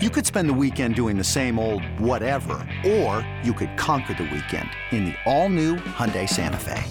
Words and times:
You 0.00 0.10
could 0.10 0.24
spend 0.24 0.48
the 0.48 0.54
weekend 0.54 0.94
doing 0.94 1.18
the 1.18 1.24
same 1.24 1.58
old 1.58 1.82
whatever, 1.98 2.64
or 2.86 3.28
you 3.42 3.52
could 3.52 3.76
conquer 3.76 4.14
the 4.14 4.30
weekend 4.32 4.70
in 4.92 5.06
the 5.06 5.14
all-new 5.26 5.74
Hyundai 5.74 6.28
Santa 6.28 6.56
Fe. 6.56 6.84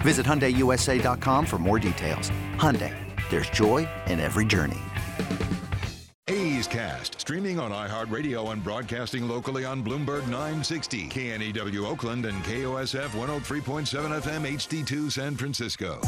Visit 0.00 0.24
HyundaiUSA.com 0.24 1.44
for 1.44 1.58
more 1.58 1.78
details. 1.78 2.30
Hyundai, 2.56 2.96
there's 3.28 3.50
joy 3.50 3.86
in 4.06 4.18
every 4.18 4.46
journey. 4.46 4.80
A's 6.26 6.66
Cast, 6.66 7.20
streaming 7.20 7.60
on 7.60 7.70
iHeartRadio 7.70 8.50
and 8.50 8.64
broadcasting 8.64 9.28
locally 9.28 9.66
on 9.66 9.84
Bloomberg 9.84 10.26
960, 10.28 11.06
KNEW 11.08 11.86
Oakland, 11.86 12.24
and 12.24 12.42
KOSF 12.44 13.08
103.7 13.08 14.22
FM 14.22 14.50
HD2 14.50 15.12
San 15.12 15.36
Francisco. 15.36 16.00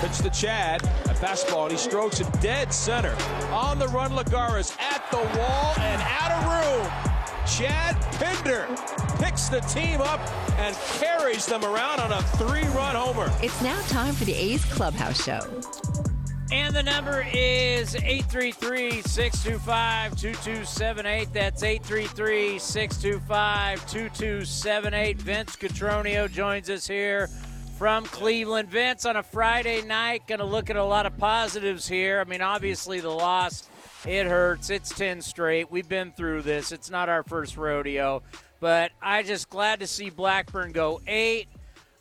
Pitch 0.00 0.18
to 0.18 0.30
Chad. 0.30 0.82
A 0.82 1.14
fastball, 1.14 1.64
and 1.64 1.72
he 1.72 1.78
strokes 1.78 2.20
it 2.20 2.26
dead 2.40 2.72
center. 2.72 3.16
On 3.50 3.78
the 3.78 3.88
run, 3.88 4.12
Lagares 4.12 4.76
at 4.80 5.10
the 5.10 5.18
wall 5.38 5.74
and 5.78 6.02
out 6.02 6.32
of 6.32 6.44
room. 6.44 7.08
Chad 7.46 7.96
Pinder 8.18 8.66
picks 9.18 9.48
the 9.48 9.60
team 9.60 10.00
up 10.00 10.20
and 10.58 10.76
carries 10.98 11.46
them 11.46 11.64
around 11.64 12.00
on 12.00 12.12
a 12.12 12.22
three-run 12.36 12.94
homer. 12.94 13.32
It's 13.42 13.60
now 13.62 13.80
time 13.88 14.14
for 14.14 14.24
the 14.24 14.34
A's 14.34 14.64
Clubhouse 14.66 15.24
Show. 15.24 15.40
And 16.50 16.74
the 16.74 16.82
number 16.82 17.26
is 17.34 17.94
833 17.94 19.02
625 19.02 20.16
2278. 20.16 21.32
That's 21.32 21.62
833 21.62 22.58
625 22.58 23.86
2278. 23.86 25.20
Vince 25.20 25.56
Cotroneo 25.56 26.30
joins 26.30 26.70
us 26.70 26.86
here 26.86 27.28
from 27.78 28.04
Cleveland. 28.06 28.68
Vince, 28.68 29.06
on 29.06 29.14
a 29.14 29.22
Friday 29.22 29.82
night, 29.82 30.26
going 30.26 30.40
to 30.40 30.44
look 30.44 30.68
at 30.68 30.74
a 30.74 30.82
lot 30.82 31.06
of 31.06 31.16
positives 31.16 31.86
here. 31.86 32.18
I 32.18 32.28
mean, 32.28 32.42
obviously, 32.42 32.98
the 32.98 33.08
loss, 33.08 33.68
it 34.04 34.26
hurts. 34.26 34.68
It's 34.68 34.88
10 34.88 35.22
straight. 35.22 35.70
We've 35.70 35.88
been 35.88 36.10
through 36.10 36.42
this. 36.42 36.72
It's 36.72 36.90
not 36.90 37.08
our 37.08 37.22
first 37.22 37.56
rodeo. 37.56 38.24
But 38.58 38.90
I 39.00 39.22
just 39.22 39.48
glad 39.48 39.78
to 39.78 39.86
see 39.86 40.10
Blackburn 40.10 40.72
go 40.72 41.00
eight. 41.06 41.46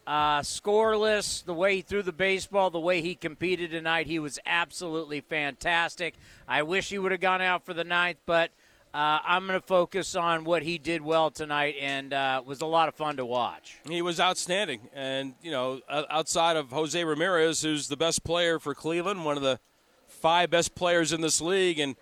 Uh, 0.07 0.39
scoreless, 0.39 1.45
the 1.45 1.53
way 1.53 1.75
he 1.75 1.81
threw 1.83 2.01
the 2.01 2.11
baseball, 2.11 2.71
the 2.71 2.79
way 2.79 3.01
he 3.01 3.13
competed 3.13 3.69
tonight, 3.69 4.07
he 4.07 4.17
was 4.17 4.39
absolutely 4.47 5.21
fantastic. 5.21 6.15
I 6.47 6.63
wish 6.63 6.89
he 6.89 6.97
would 6.97 7.11
have 7.11 7.21
gone 7.21 7.41
out 7.41 7.65
for 7.65 7.75
the 7.75 7.83
ninth, 7.83 8.17
but 8.25 8.49
uh, 8.97 9.19
I'm 9.23 9.45
going 9.45 9.59
to 9.59 9.65
focus 9.65 10.15
on 10.15 10.43
what 10.43 10.63
he 10.63 10.79
did 10.79 11.03
well 11.03 11.29
tonight, 11.29 11.75
and 11.79 12.11
uh, 12.11 12.41
was 12.43 12.61
a 12.61 12.65
lot 12.65 12.87
of 12.87 12.95
fun 12.95 13.17
to 13.17 13.25
watch. 13.25 13.77
He 13.87 14.01
was 14.01 14.19
outstanding, 14.19 14.89
and 14.91 15.35
you 15.43 15.51
know, 15.51 15.81
outside 15.87 16.57
of 16.57 16.71
Jose 16.71 17.03
Ramirez, 17.03 17.61
who's 17.61 17.89
the 17.89 17.95
best 17.95 18.23
player 18.23 18.57
for 18.57 18.73
Cleveland, 18.73 19.23
one 19.23 19.37
of 19.37 19.43
the 19.43 19.59
five 20.07 20.49
best 20.49 20.73
players 20.73 21.13
in 21.13 21.21
this 21.21 21.39
league, 21.39 21.77
and 21.77 21.95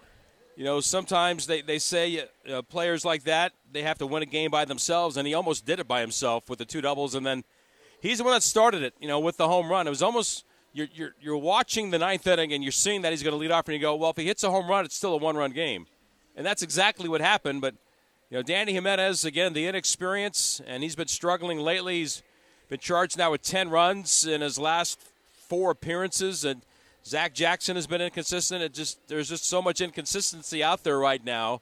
you 0.56 0.64
know, 0.64 0.80
sometimes 0.80 1.48
they 1.48 1.60
they 1.62 1.80
say 1.80 2.30
uh, 2.50 2.62
players 2.62 3.04
like 3.04 3.26
that 3.26 3.52
they 3.70 3.82
have 3.82 3.98
to 3.98 4.08
win 4.08 4.24
a 4.24 4.26
game 4.26 4.50
by 4.50 4.64
themselves, 4.64 5.18
and 5.18 5.28
he 5.28 5.34
almost 5.34 5.66
did 5.66 5.82
it 5.82 5.90
by 5.90 6.00
himself 6.00 6.50
with 6.50 6.60
the 6.60 6.66
two 6.66 6.80
doubles, 6.80 7.14
and 7.14 7.26
then 7.26 7.44
he's 8.00 8.20
the 8.20 8.24
one 8.24 8.32
that 8.32 8.44
started 8.44 8.84
it. 8.84 8.94
You 9.02 9.10
know, 9.10 9.20
with 9.20 9.36
the 9.36 9.50
home 9.50 9.70
run, 9.70 9.86
it 9.86 9.90
was 9.90 10.02
almost. 10.02 10.46
You're, 10.72 10.88
you're, 10.94 11.16
you're 11.22 11.38
watching 11.38 11.92
the 11.92 12.00
ninth 12.00 12.28
inning 12.28 12.52
and 12.52 12.62
you're 12.62 12.74
seeing 12.74 13.02
that 13.04 13.14
he's 13.14 13.24
going 13.24 13.32
to 13.32 13.38
lead 13.38 13.50
off, 13.50 13.66
and 13.70 13.76
you 13.76 13.80
go, 13.80 13.96
well, 13.96 14.10
if 14.10 14.18
he 14.18 14.26
hits 14.26 14.44
a 14.44 14.52
home 14.52 14.70
run, 14.70 14.84
it's 14.84 14.94
still 14.94 15.14
a 15.14 15.18
one 15.18 15.38
run 15.38 15.52
game 15.52 15.88
and 16.36 16.46
that's 16.46 16.62
exactly 16.62 17.08
what 17.08 17.22
happened. 17.22 17.62
But 17.62 17.76
you 18.30 18.38
know, 18.38 18.44
Dany 18.44 18.72
Jimenez 18.72 19.26
again, 19.26 19.54
the 19.54 19.68
inexperience, 19.68 20.62
and 20.66 20.84
he's 20.84 20.96
been 20.96 21.08
struggling 21.08 21.60
lately. 21.60 22.00
He's 22.00 22.24
been 22.70 22.80
charged 22.80 23.18
now 23.18 23.32
with 23.32 23.42
10 23.44 23.70
runs 23.70 24.26
in 24.26 24.42
his 24.42 24.58
last 24.58 25.00
four 25.48 25.72
appearances, 25.72 26.44
and 26.44 26.62
Zach 27.06 27.34
Jackson 27.34 27.76
has 27.76 27.86
been 27.86 28.02
inconsistent. 28.02 28.64
It 28.64 28.74
just 28.74 29.08
there's 29.08 29.30
just 29.30 29.46
so 29.46 29.62
much 29.62 29.82
inconsistency 29.82 30.64
out 30.64 30.84
there 30.84 30.98
right 30.98 31.24
now. 31.24 31.62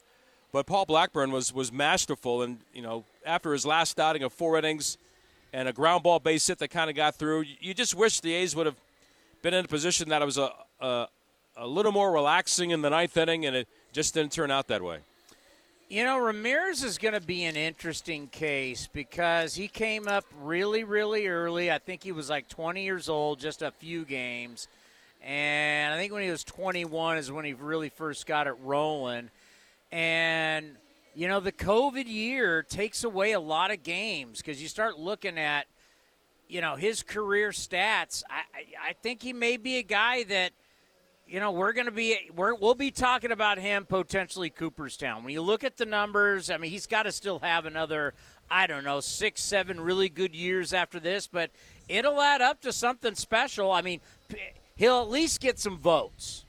But 0.52 0.68
Paul 0.68 0.86
Blackburn 0.86 1.32
was 1.32 1.54
was 1.54 1.72
masterful, 1.72 2.42
and 2.42 2.60
you 2.74 2.82
know, 2.82 3.04
after 3.26 3.54
his 3.54 3.66
last 3.66 4.00
outing 4.00 4.24
of 4.24 4.32
four 4.32 4.58
innings 4.58 4.98
and 5.52 5.68
a 5.68 5.74
ground 5.74 6.04
ball 6.04 6.20
base 6.20 6.48
hit 6.48 6.60
that 6.60 6.70
kind 6.70 6.90
of 6.90 6.96
got 6.96 7.16
through, 7.16 7.46
you 7.60 7.74
just 7.74 7.96
wish 7.96 8.20
the 8.20 8.34
A's 8.34 8.56
would 8.56 8.66
have 8.66 8.78
been 9.42 9.54
in 9.54 9.66
a 9.66 9.68
position 9.68 10.10
that 10.10 10.22
it 10.22 10.26
was 10.26 10.38
a, 10.38 10.52
a 10.80 11.08
a 11.58 11.68
little 11.68 11.92
more 11.92 12.12
relaxing 12.12 12.72
in 12.72 12.82
the 12.82 12.90
ninth 12.90 13.18
inning, 13.18 13.46
and 13.46 13.56
it 13.56 13.68
just 13.94 14.16
didn't 14.16 14.32
turn 14.32 14.52
out 14.52 14.68
that 14.68 14.82
way. 14.82 14.98
You 15.88 16.04
know, 16.04 16.18
Ramirez 16.18 16.84
is 16.84 16.98
going 16.98 17.14
to 17.14 17.22
be 17.22 17.44
an 17.44 17.56
interesting 17.56 18.28
case 18.28 18.90
because 18.92 19.54
he 19.54 19.68
came 19.68 20.08
up 20.08 20.26
really, 20.42 20.84
really 20.84 21.28
early. 21.28 21.72
I 21.72 21.78
think 21.78 22.02
he 22.02 22.12
was 22.12 22.30
like 22.30 22.50
20 22.50 22.84
years 22.84 23.08
old, 23.08 23.40
just 23.40 23.62
a 23.62 23.70
few 23.70 24.04
games. 24.04 24.68
And 25.24 25.94
I 25.94 25.98
think 25.98 26.12
when 26.12 26.24
he 26.24 26.32
was 26.32 26.44
21 26.44 27.18
is 27.18 27.32
when 27.32 27.46
he 27.46 27.54
really 27.54 27.90
first 27.90 28.26
got 28.26 28.48
it 28.48 28.56
rolling. 28.64 29.30
And, 29.92 30.72
you 31.14 31.28
know, 31.28 31.40
the 31.40 31.52
COVID 31.52 32.08
year 32.08 32.64
takes 32.64 33.04
away 33.04 33.34
a 33.34 33.40
lot 33.40 33.70
of 33.70 33.84
games 33.84 34.40
because 34.40 34.60
you 34.60 34.68
start 34.68 34.98
looking 34.98 35.38
at, 35.38 35.68
you 36.50 36.62
know, 36.62 36.76
his 36.76 37.04
career 37.04 37.52
stats. 37.52 38.24
I, 38.28 38.90
I 38.90 38.94
think 38.94 39.22
he 39.22 39.34
may 39.34 39.58
be 39.58 39.78
a 39.78 39.84
guy 39.84 40.24
that– 40.24 40.54
you 41.26 41.40
know, 41.40 41.52
we're 41.52 41.74
going 41.74 41.86
to 41.86 41.92
be 41.92 42.18
we 42.36 42.54
will 42.54 42.76
be 42.76 42.92
talking 42.92 43.32
about 43.32 43.58
him 43.58 43.86
potentially 43.86 44.50
Cooperstown. 44.50 45.24
When 45.24 45.34
you 45.34 45.42
look 45.42 45.64
at 45.64 45.78
the 45.78 45.86
numbers, 45.86 46.50
I 46.50 46.58
mean, 46.58 46.72
he's 46.72 46.88
got 46.88 47.04
to 47.04 47.12
still 47.12 47.40
have 47.40 47.66
another 47.66 48.14
I 48.52 48.68
don't 48.68 48.84
know 48.84 49.00
six, 49.00 49.42
seven 49.42 49.80
really 49.80 50.10
good 50.10 50.36
years 50.36 50.74
after 50.74 51.00
this, 51.00 51.28
but 51.28 51.50
it'll 51.88 52.22
add 52.22 52.42
up 52.42 52.62
to 52.62 52.74
something 52.74 53.16
special. 53.16 53.72
I 53.72 53.82
mean, 53.82 54.02
he'll 54.76 55.02
at 55.02 55.10
least 55.10 55.40
get 55.40 55.60
some 55.60 55.78
votes. 55.78 56.46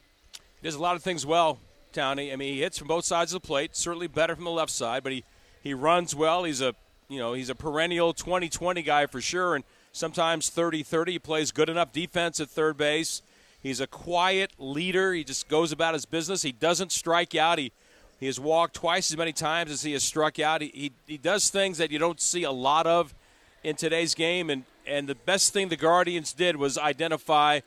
He 0.61 0.69
does 0.69 0.75
a 0.75 0.83
lot 0.83 0.97
of 0.97 1.03
things 1.03 1.25
well, 1.25 1.59
Townie. 1.93 2.33
I 2.33 2.37
mean, 2.37 2.55
he 2.55 2.61
hits 2.61 2.79
from 2.79 2.89
both 2.89 3.05
sides 3.05 3.33
of 3.33 3.43
the 3.43 3.47
plate. 3.47 3.77
Certainly 3.77 4.09
better 4.09 4.35
from 4.35 4.45
the 4.45 4.51
left 4.51 4.73
side, 4.73 5.03
but 5.03 5.13
he 5.13 5.25
he 5.63 5.73
runs 5.73 6.15
well. 6.15 6.45
He's 6.45 6.61
a 6.61 6.75
you 7.09 7.19
know 7.19 7.33
he's 7.33 7.49
a 7.49 7.55
perennial 7.55 8.13
20-20 8.13 8.85
guy 8.85 9.07
for 9.07 9.21
sure, 9.21 9.55
and 9.55 9.65
sometimes 9.93 10.51
30-30. 10.51 11.09
He 11.09 11.19
plays 11.19 11.53
good 11.53 11.69
enough 11.69 11.93
defense 11.93 12.41
at 12.41 12.51
third 12.51 12.77
base 12.77 13.23
He's 13.65 13.81
a 13.81 13.89
quiet 13.89 14.53
leader. 14.59 15.13
He 15.13 15.25
just 15.25 15.49
goes 15.49 15.73
about 15.73 15.95
his 15.95 16.07
business. 16.07 16.43
He 16.43 16.53
doesn't 16.53 16.93
strike 16.93 17.35
out. 17.35 17.59
He 17.59 17.73
he 18.21 18.27
has 18.27 18.39
walked 18.39 18.75
twice 18.75 19.11
as 19.11 19.17
many 19.17 19.33
times 19.33 19.71
as 19.71 19.83
he 19.83 19.93
has 19.93 20.03
struck 20.03 20.39
out. 20.39 20.63
He, 20.63 20.71
he, 20.73 20.93
he 21.07 21.19
does 21.19 21.51
things 21.51 21.79
that 21.79 21.91
you 21.91 21.99
don't 21.99 22.21
see 22.21 22.45
a 22.45 22.51
lot 22.51 22.87
of 22.87 23.15
in 23.63 23.77
today's 23.77 24.15
game. 24.15 24.51
And, 24.51 24.65
and 24.87 25.09
the 25.09 25.15
best 25.15 25.53
thing 25.53 25.69
the 25.69 25.77
Guardians 25.77 26.33
did 26.33 26.57
was 26.57 26.79
identify 26.79 27.61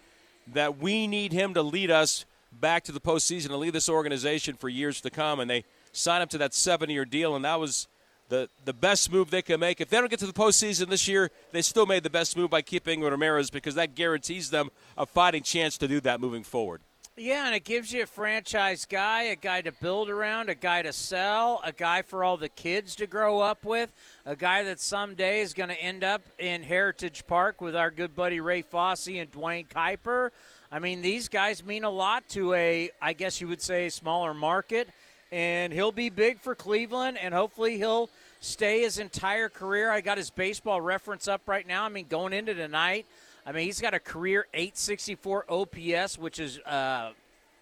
that 0.54 0.78
we 0.80 1.06
need 1.06 1.34
him 1.34 1.54
to 1.54 1.62
lead 1.62 1.92
us 1.92 2.26
back 2.52 2.84
to 2.86 2.92
the 2.92 3.00
postseason 3.00 3.48
and 3.48 3.58
lead 3.58 3.74
this 3.74 3.90
organization 3.90 4.56
for 4.56 4.70
years 4.70 5.02
to 5.02 5.10
come. 5.10 5.40
And 5.40 5.50
they 5.50 5.66
signed 5.92 6.24
him 6.24 6.30
to 6.30 6.38
that 6.40 6.54
seven 6.54 6.90
year 6.90 7.06
deal. 7.06 7.36
And 7.36 7.44
that 7.44 7.60
was 7.60 7.88
the, 8.30 8.50
the 8.66 8.74
best 8.74 9.12
move 9.12 9.32
they 9.32 9.42
can 9.42 9.60
make. 9.60 9.82
If 9.82 9.90
they 9.90 9.98
don't 9.98 10.10
get 10.10 10.20
to 10.20 10.28
the 10.28 10.34
postseason 10.34 10.90
this 10.90 11.08
year, 11.08 11.32
they 11.52 11.62
still 11.62 11.86
made 11.86 12.04
the 12.04 12.10
best 12.10 12.36
move 12.36 12.50
by 12.50 12.62
keeping 12.62 13.02
Ramirez 13.02 13.50
because 13.50 13.76
that 13.76 13.96
guarantees 13.96 14.50
them 14.50 14.70
a 14.98 15.06
fighting 15.06 15.44
chance 15.44 15.78
to 15.80 15.88
do 15.88 16.00
that 16.02 16.20
moving 16.20 16.44
forward. 16.44 16.82
Yeah, 17.20 17.48
and 17.48 17.56
it 17.56 17.64
gives 17.64 17.92
you 17.92 18.04
a 18.04 18.06
franchise 18.06 18.86
guy, 18.86 19.24
a 19.24 19.36
guy 19.36 19.62
to 19.62 19.72
build 19.72 20.08
around, 20.08 20.50
a 20.50 20.56
guy 20.56 20.84
to 20.84 20.94
sell, 20.94 21.62
a 21.64 21.72
guy 21.72 22.04
for 22.04 22.24
all 22.24 22.38
the 22.38 22.48
kids 22.48 22.96
to 22.98 23.08
grow 23.08 23.40
up 23.40 23.66
with, 23.66 23.92
a 24.24 24.36
guy 24.36 24.62
that 24.66 24.80
someday 24.80 25.42
is 25.42 25.56
going 25.56 25.70
to 25.70 25.82
end 25.82 26.04
up 26.04 26.22
in 26.38 26.62
Heritage 26.62 27.26
Park 27.26 27.60
with 27.60 27.76
our 27.76 27.90
good 27.90 28.16
buddy 28.16 28.40
Ray 28.40 28.62
Fosse 28.62 29.08
and 29.08 29.32
Duane 29.32 29.66
Kuiper. 29.66 30.30
I 30.72 30.78
mean, 30.78 31.02
these 31.02 31.28
guys 31.28 31.66
mean 31.66 31.86
a 31.86 31.90
lot 31.90 32.30
to 32.30 32.54
a, 32.54 32.92
I 33.02 33.14
guess 33.14 33.42
you 33.42 33.48
would 33.48 33.64
say, 33.64 33.90
smaller 33.90 34.36
market 34.36 34.88
and 35.32 35.74
he'll 35.74 35.92
be 35.92 36.10
big 36.10 36.40
for 36.40 36.56
Cleveland, 36.56 37.18
and 37.18 37.34
hopefully 37.34 37.78
he'll 37.78 38.10
stay 38.40 38.82
his 38.82 39.00
entire 39.00 39.50
career. 39.50 39.92
I 39.92 40.02
got 40.02 40.18
his 40.18 40.30
baseball 40.30 40.82
reference 40.82 41.28
up 41.28 41.42
right 41.48 41.68
now. 41.68 41.84
I 41.84 41.90
mean, 41.90 42.06
going 42.08 42.34
into 42.34 42.54
tonight, 42.54 43.06
I 43.46 43.52
mean, 43.52 43.66
he's 43.66 43.82
got 43.82 43.94
a 43.94 44.00
career 44.00 44.48
864 44.54 45.46
OPS, 45.50 46.18
which 46.18 46.40
is 46.40 46.60
uh, 46.60 47.12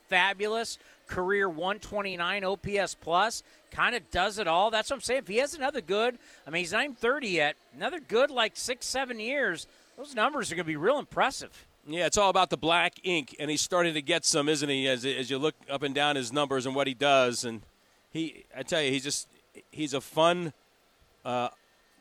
fabulous. 0.08 0.78
Career 1.08 1.48
129 1.48 2.44
OPS 2.44 2.96
plus, 2.96 3.44
kind 3.70 3.96
of 3.96 4.10
does 4.10 4.40
it 4.40 4.48
all. 4.48 4.72
That's 4.72 4.90
what 4.90 4.96
I'm 4.96 5.02
saying. 5.02 5.20
If 5.20 5.28
he 5.28 5.38
has 5.38 5.54
another 5.54 5.82
good, 5.82 6.18
I 6.48 6.50
mean, 6.50 6.62
he's 6.62 6.72
not 6.72 6.84
even 6.84 6.96
30 6.96 7.28
yet. 7.28 7.56
Another 7.76 8.00
good, 8.00 8.32
like 8.32 8.54
six, 8.56 8.88
seven 8.88 9.20
years, 9.20 9.68
those 9.98 10.16
numbers 10.16 10.52
are 10.52 10.56
going 10.56 10.66
to 10.66 10.68
be 10.68 10.76
real 10.76 10.98
impressive. 10.98 11.65
Yeah, 11.88 12.08
it's 12.08 12.18
all 12.18 12.30
about 12.32 12.50
the 12.50 12.58
black 12.58 12.94
ink, 13.04 13.36
and 13.40 13.52
he's 13.52 13.62
starting 13.62 13.94
to 13.94 14.02
get 14.02 14.26
some, 14.26 14.50
isn't 14.50 14.70
he? 14.70 14.88
As, 14.88 15.06
as 15.06 15.30
you 15.30 15.38
look 15.38 15.54
up 15.70 15.84
and 15.84 15.94
down 15.94 16.16
his 16.16 16.34
numbers 16.34 16.66
and 16.66 16.76
what 16.76 16.88
he 16.88 16.96
does, 16.96 17.46
and 17.46 17.62
he, 18.12 18.46
I 18.58 18.64
tell 18.64 18.82
you, 18.82 18.92
he's 18.92 19.04
just 19.04 19.28
he's 19.72 19.94
a 19.94 20.02
fun 20.02 20.52
uh, 21.24 21.50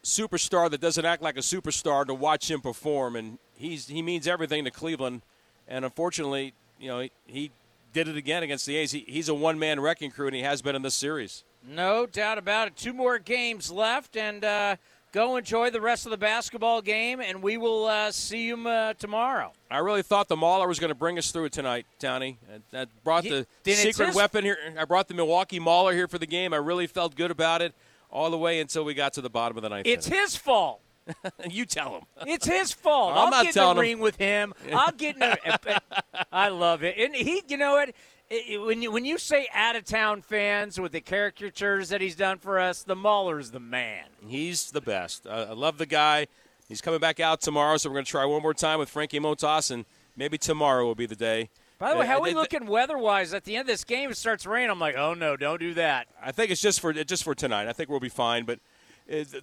superstar 0.02 0.70
that 0.70 0.80
doesn't 0.80 1.04
act 1.04 1.22
like 1.22 1.36
a 1.36 1.40
superstar 1.40 2.06
to 2.06 2.14
watch 2.14 2.50
him 2.50 2.62
perform, 2.62 3.14
and 3.14 3.38
he's 3.56 3.86
he 3.88 4.00
means 4.00 4.26
everything 4.26 4.64
to 4.64 4.70
Cleveland, 4.70 5.20
and 5.68 5.84
unfortunately, 5.84 6.54
you 6.80 6.88
know, 6.88 7.00
he, 7.00 7.10
he 7.26 7.50
did 7.92 8.08
it 8.08 8.16
again 8.16 8.42
against 8.42 8.64
the 8.64 8.76
A's. 8.76 8.92
He, 8.92 9.04
he's 9.06 9.28
a 9.28 9.34
one 9.34 9.58
man 9.58 9.80
wrecking 9.80 10.10
crew, 10.10 10.26
and 10.26 10.34
he 10.34 10.42
has 10.42 10.62
been 10.62 10.74
in 10.74 10.80
this 10.80 10.94
series. 10.94 11.44
No 11.62 12.06
doubt 12.06 12.38
about 12.38 12.68
it. 12.68 12.76
Two 12.76 12.94
more 12.94 13.18
games 13.18 13.70
left, 13.70 14.16
and. 14.16 14.44
Uh, 14.44 14.76
go 15.14 15.36
enjoy 15.36 15.70
the 15.70 15.80
rest 15.80 16.06
of 16.06 16.10
the 16.10 16.16
basketball 16.18 16.82
game, 16.82 17.20
and 17.20 17.40
we 17.40 17.56
will 17.56 17.86
uh, 17.86 18.10
see 18.10 18.46
you 18.46 18.68
uh, 18.68 18.94
tomorrow. 18.94 19.52
I 19.70 19.78
really 19.78 20.02
thought 20.02 20.26
the 20.28 20.36
Mauler 20.36 20.66
was 20.66 20.80
going 20.80 20.88
to 20.88 20.94
bring 20.94 21.16
us 21.18 21.30
through 21.30 21.44
it 21.46 21.52
tonight, 21.52 21.86
Townie. 22.00 22.36
That 22.72 22.88
brought 23.04 23.22
the 23.22 23.46
secret 23.64 24.08
his- 24.08 24.16
weapon 24.16 24.44
here. 24.44 24.58
I 24.76 24.84
brought 24.84 25.06
the 25.06 25.14
Milwaukee 25.14 25.60
Mauler 25.60 25.94
here 25.94 26.08
for 26.08 26.18
the 26.18 26.26
game. 26.26 26.52
I 26.52 26.56
really 26.56 26.88
felt 26.88 27.14
good 27.14 27.30
about 27.30 27.62
it 27.62 27.74
all 28.10 28.30
the 28.30 28.38
way 28.38 28.60
until 28.60 28.84
we 28.84 28.92
got 28.92 29.12
to 29.14 29.20
the 29.20 29.30
bottom 29.30 29.56
of 29.56 29.62
the 29.62 29.68
ninth. 29.68 29.86
It's 29.86 30.06
his 30.06 30.34
fault. 30.34 30.80
you 31.50 31.64
tell 31.64 31.96
him. 31.96 32.02
It's 32.26 32.46
his 32.46 32.72
fault. 32.72 33.12
I'm 33.12 33.18
I'll 33.18 33.30
not 33.30 33.42
get 33.44 33.48
in 33.48 33.54
telling 33.54 33.76
the 33.76 33.82
him. 33.82 33.88
ring 33.88 33.98
with 34.00 34.16
him. 34.16 34.54
I'll 34.72 34.92
get 34.92 35.16
in. 35.16 35.22
A, 35.22 35.80
I 36.32 36.48
love 36.48 36.82
it, 36.82 36.96
and 36.98 37.14
he. 37.14 37.42
You 37.46 37.56
know 37.56 37.72
what? 37.74 37.90
It- 38.34 38.58
when 38.58 38.82
you 38.82 38.90
when 38.90 39.04
you 39.04 39.18
say 39.18 39.48
out 39.52 39.76
of 39.76 39.84
town 39.84 40.22
fans 40.22 40.80
with 40.80 40.92
the 40.92 41.00
caricatures 41.00 41.88
that 41.90 42.00
he's 42.00 42.16
done 42.16 42.38
for 42.38 42.58
us, 42.58 42.82
the 42.82 42.96
Mauler's 42.96 43.50
the 43.50 43.60
man. 43.60 44.04
He's 44.26 44.70
the 44.70 44.80
best. 44.80 45.26
Uh, 45.26 45.46
I 45.50 45.52
love 45.52 45.78
the 45.78 45.86
guy. 45.86 46.26
He's 46.68 46.80
coming 46.80 47.00
back 47.00 47.20
out 47.20 47.40
tomorrow, 47.40 47.76
so 47.76 47.90
we're 47.90 47.94
going 47.94 48.06
to 48.06 48.10
try 48.10 48.24
one 48.24 48.40
more 48.42 48.54
time 48.54 48.78
with 48.78 48.88
Frankie 48.88 49.20
Montas, 49.20 49.70
and 49.70 49.84
maybe 50.16 50.38
tomorrow 50.38 50.86
will 50.86 50.94
be 50.94 51.06
the 51.06 51.16
day. 51.16 51.50
By 51.78 51.92
the 51.92 51.98
way, 51.98 52.06
how 52.06 52.18
are 52.18 52.22
we 52.22 52.32
looking 52.32 52.66
weather-wise? 52.66 53.34
At 53.34 53.44
the 53.44 53.56
end 53.56 53.62
of 53.62 53.66
this 53.66 53.84
game, 53.84 54.10
it 54.10 54.16
starts 54.16 54.46
raining. 54.46 54.70
I'm 54.70 54.78
like, 54.78 54.96
oh 54.96 55.12
no, 55.12 55.36
don't 55.36 55.60
do 55.60 55.74
that. 55.74 56.06
I 56.22 56.32
think 56.32 56.50
it's 56.50 56.60
just 56.60 56.80
for 56.80 56.92
just 56.92 57.24
for 57.24 57.34
tonight. 57.34 57.68
I 57.68 57.72
think 57.72 57.90
we'll 57.90 58.00
be 58.00 58.08
fine. 58.08 58.44
But 58.44 58.60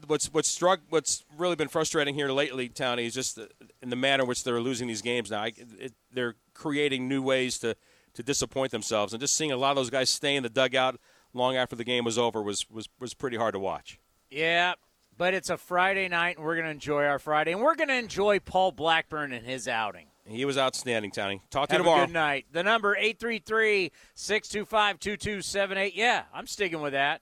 what's 0.08 0.34
what's 0.34 0.50
struck 0.50 0.80
what's 0.90 1.24
really 1.38 1.56
been 1.56 1.68
frustrating 1.68 2.16
here 2.16 2.30
lately, 2.32 2.70
Tony, 2.70 3.06
is 3.06 3.14
just 3.14 3.36
the, 3.36 3.50
in 3.82 3.90
the 3.90 3.96
manner 3.96 4.24
in 4.24 4.30
which 4.30 4.44
they're 4.44 4.62
losing 4.62 4.88
these 4.88 5.02
games. 5.02 5.30
Now 5.30 5.44
I, 5.44 5.54
it, 5.80 5.94
they're 6.12 6.36
creating 6.54 7.08
new 7.08 7.22
ways 7.22 7.60
to 7.60 7.76
to 8.14 8.24
disappoint 8.24 8.72
themselves, 8.72 9.14
and 9.14 9.22
just 9.22 9.36
seeing 9.36 9.52
a 9.52 9.58
lot 9.58 9.72
of 9.72 9.76
those 9.78 9.90
guys 9.90 10.10
stay 10.10 10.36
in 10.36 10.44
the 10.44 10.50
dugout 10.50 11.00
long 11.34 11.56
after 11.56 11.76
the 11.76 11.84
game 11.84 12.04
was 12.04 12.18
over 12.18 12.42
was 12.42 12.70
was 12.70 12.90
was 13.00 13.14
pretty 13.14 13.38
hard 13.38 13.54
to 13.54 13.60
watch. 13.60 14.00
Yeah, 14.30 14.74
but 15.18 15.34
it's 15.34 15.50
a 15.50 15.58
Friday 15.58 16.08
night, 16.08 16.38
and 16.38 16.46
we're 16.46 16.56
going 16.56 16.66
to 16.66 16.72
enjoy 16.72 17.06
our 17.06 17.20
Friday, 17.20 17.52
and 17.52 17.62
we're 17.62 17.76
going 17.76 17.90
to 17.90 17.98
enjoy 17.98 18.40
Paul 18.40 18.72
Blackburn 18.72 19.34
and 19.34 19.46
his 19.46 19.68
outing. 19.68 20.08
He 20.26 20.46
was 20.46 20.58
outstanding, 20.58 21.12
Tony. 21.12 21.42
Talk 21.50 21.68
to 21.70 21.74
Have 21.74 21.80
you 21.80 21.84
tomorrow. 21.84 22.04
a 22.04 22.08
good 22.08 22.14
night. 22.14 22.46
The 22.52 22.64
number 22.64 22.96
833-625-2278. 22.96 25.92
Yeah, 25.96 26.24
I'm 26.34 26.48
sticking 26.48 26.82
with 26.82 26.94
that. 26.94 27.22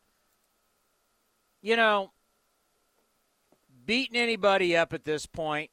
You 1.62 1.76
know, 1.76 2.12
beating 3.86 4.16
anybody 4.18 4.78
up 4.78 4.94
at 4.94 5.06
this 5.06 5.26
point, 5.26 5.72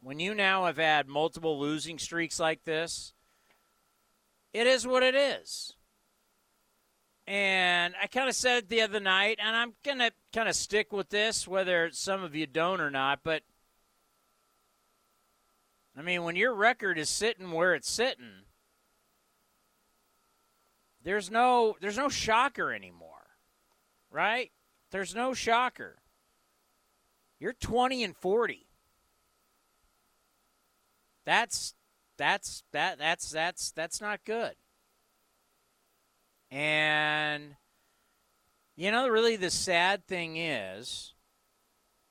when 0.00 0.20
you 0.20 0.34
now 0.34 0.66
have 0.66 0.78
had 0.78 1.08
multiple 1.08 1.58
losing 1.58 1.98
streaks 1.98 2.38
like 2.40 2.64
this, 2.64 3.12
it 4.52 4.66
is 4.66 4.86
what 4.86 5.02
it 5.02 5.14
is. 5.14 5.74
And 7.26 7.94
I 8.02 8.06
kind 8.06 8.28
of 8.28 8.34
said 8.34 8.58
it 8.58 8.68
the 8.68 8.80
other 8.80 9.00
night, 9.00 9.38
and 9.42 9.54
I'm 9.54 9.74
going 9.84 9.98
to 9.98 10.10
kind 10.32 10.48
of 10.48 10.56
stick 10.56 10.92
with 10.92 11.10
this, 11.10 11.46
whether 11.46 11.90
some 11.92 12.22
of 12.22 12.34
you 12.34 12.46
don't 12.46 12.80
or 12.80 12.90
not, 12.90 13.20
but 13.22 13.42
I 15.98 16.02
mean, 16.02 16.22
when 16.22 16.36
your 16.36 16.54
record 16.54 16.96
is 16.96 17.10
sitting 17.10 17.50
where 17.50 17.74
it's 17.74 17.90
sitting, 17.90 18.44
there's 21.02 21.28
no 21.28 21.76
there's 21.80 21.96
no 21.96 22.08
shocker 22.08 22.72
anymore. 22.72 23.08
Right? 24.10 24.52
There's 24.90 25.14
no 25.14 25.34
shocker. 25.34 25.98
You're 27.40 27.52
20 27.52 28.04
and 28.04 28.16
40. 28.16 28.66
That's 31.24 31.74
that's 32.18 32.64
that 32.72 32.98
that's 32.98 33.30
that's 33.30 33.70
that's 33.70 34.00
not 34.00 34.24
good. 34.24 34.54
And 36.50 37.56
you 38.76 38.90
know 38.90 39.08
really 39.08 39.36
the 39.36 39.50
sad 39.50 40.06
thing 40.06 40.36
is 40.36 41.14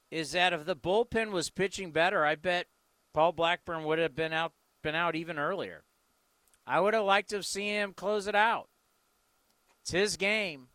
is 0.09 0.31
that 0.31 0.53
if 0.53 0.65
the 0.65 0.75
bullpen 0.75 1.31
was 1.31 1.49
pitching 1.49 1.91
better, 1.91 2.25
I 2.25 2.35
bet 2.35 2.67
Paul 3.13 3.33
Blackburn 3.33 3.83
would 3.83 3.99
have 3.99 4.15
been 4.15 4.33
out 4.33 4.53
been 4.81 4.95
out 4.95 5.15
even 5.15 5.37
earlier. 5.37 5.83
I 6.65 6.79
would 6.79 6.93
have 6.93 7.05
liked 7.05 7.29
to 7.29 7.37
have 7.37 7.45
seen 7.45 7.73
him 7.73 7.93
close 7.93 8.27
it 8.27 8.35
out. 8.35 8.69
It's 9.81 9.91
his 9.91 10.17
game. 10.17 10.67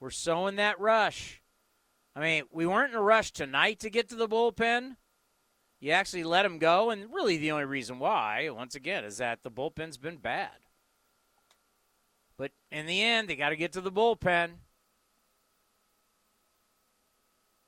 We're 0.00 0.10
so 0.10 0.46
in 0.46 0.56
that 0.56 0.78
rush. 0.78 1.42
I 2.14 2.20
mean, 2.20 2.44
we 2.50 2.66
weren't 2.66 2.92
in 2.92 2.98
a 2.98 3.02
rush 3.02 3.32
tonight 3.32 3.80
to 3.80 3.90
get 3.90 4.08
to 4.10 4.14
the 4.14 4.28
bullpen. 4.28 4.96
You 5.80 5.92
actually 5.92 6.24
let 6.24 6.44
him 6.44 6.58
go, 6.58 6.90
and 6.90 7.12
really 7.12 7.36
the 7.36 7.52
only 7.52 7.64
reason 7.64 7.98
why, 7.98 8.48
once 8.50 8.74
again, 8.74 9.04
is 9.04 9.18
that 9.18 9.42
the 9.42 9.50
bullpen's 9.50 9.96
been 9.96 10.16
bad. 10.16 10.50
But 12.36 12.52
in 12.70 12.86
the 12.86 13.00
end, 13.00 13.28
they 13.28 13.36
got 13.36 13.50
to 13.50 13.56
get 13.56 13.72
to 13.72 13.80
the 13.80 13.92
bullpen. 13.92 14.50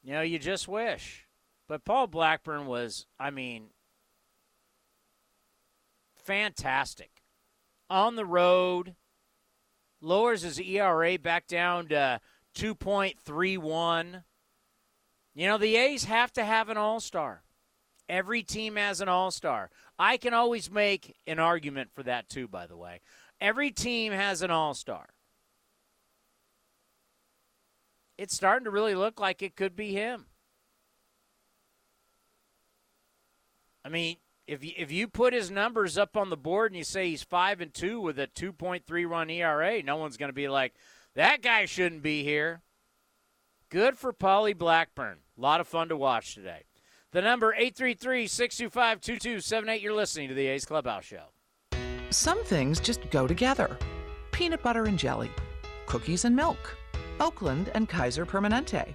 You 0.03 0.13
know, 0.13 0.23
you 0.23 0.39
just 0.39 0.67
wish. 0.67 1.27
But 1.69 1.85
Paul 1.85 2.09
Blackburn 2.09 2.67
was, 2.67 3.07
I 3.19 3.31
mean, 3.31 3.69
fantastic. 6.17 7.23
On 7.89 8.17
the 8.17 8.25
road, 8.25 8.97
lowers 10.01 10.43
his 10.43 10.59
ERA 10.59 11.17
back 11.19 11.47
down 11.47 11.89
to 11.89 12.21
2.31. 12.57 14.25
You 15.35 15.47
know, 15.47 15.59
the 15.59 15.77
A's 15.77 16.05
have 16.05 16.33
to 16.33 16.45
have 16.45 16.69
an 16.69 16.77
all 16.77 16.99
star. 16.99 17.43
Every 18.11 18.43
team 18.43 18.75
has 18.75 19.01
an 19.01 19.09
all 19.09 19.31
star. 19.31 19.71
I 19.97 20.17
can 20.17 20.35
always 20.35 20.69
make 20.69 21.15
an 21.29 21.39
argument 21.39 21.91
for 21.95 22.03
that, 22.03 22.29
too, 22.29 22.49
by 22.49 22.67
the 22.67 22.77
way. 22.77 23.01
Every 23.41 23.71
team 23.71 24.13
has 24.13 24.43
an 24.43 24.51
all 24.51 24.75
star. 24.75 25.11
It's 28.19 28.35
starting 28.35 28.65
to 28.65 28.71
really 28.73 28.97
look 28.97 29.21
like 29.21 29.43
it 29.43 29.55
could 29.55 29.77
be 29.77 29.93
him. 29.93 30.27
I 33.85 33.89
mean, 33.89 34.17
if 34.49 34.65
you, 34.65 34.73
if 34.77 34.91
you 34.91 35.07
put 35.07 35.33
his 35.33 35.49
numbers 35.49 35.97
up 35.97 36.17
on 36.17 36.31
the 36.31 36.37
board 36.37 36.73
and 36.73 36.77
you 36.77 36.85
say 36.85 37.11
he's 37.11 37.23
five 37.23 37.61
and 37.61 37.73
two 37.73 38.01
with 38.01 38.19
a 38.19 38.27
2.3 38.27 39.09
run 39.09 39.31
ERA, 39.31 39.85
no 39.85 39.97
one's 39.97 40.17
going 40.17 40.29
to 40.31 40.35
be 40.35 40.49
like, 40.49 40.75
that 41.15 41.43
guy 41.43 41.65
shouldn't 41.65 42.03
be 42.03 42.25
here. 42.25 42.63
Good 43.69 43.97
for 43.97 44.13
Polly 44.13 44.53
Blackburn. 44.53 45.19
A 45.39 45.41
lot 45.41 45.61
of 45.61 45.69
fun 45.69 45.89
to 45.91 45.97
watch 45.97 46.35
today. 46.35 46.65
The 47.13 47.23
number 47.23 47.53
833-625-2278. 47.61 49.83
You're 49.83 49.95
listening 49.95 50.29
to 50.29 50.35
the 50.35 50.47
A's 50.47 50.65
Clubhouse 50.65 51.05
Show. 51.05 51.25
Some 52.11 52.45
things 52.45 52.79
just 52.79 53.11
go 53.11 53.27
together 53.27 53.77
peanut 54.33 54.63
butter 54.63 54.85
and 54.85 54.97
jelly, 54.99 55.31
cookies 55.87 56.25
and 56.25 56.37
milk, 56.37 56.77
Oakland 57.19 57.73
and 57.75 57.89
Kaiser 57.89 58.25
Permanente. 58.25 58.95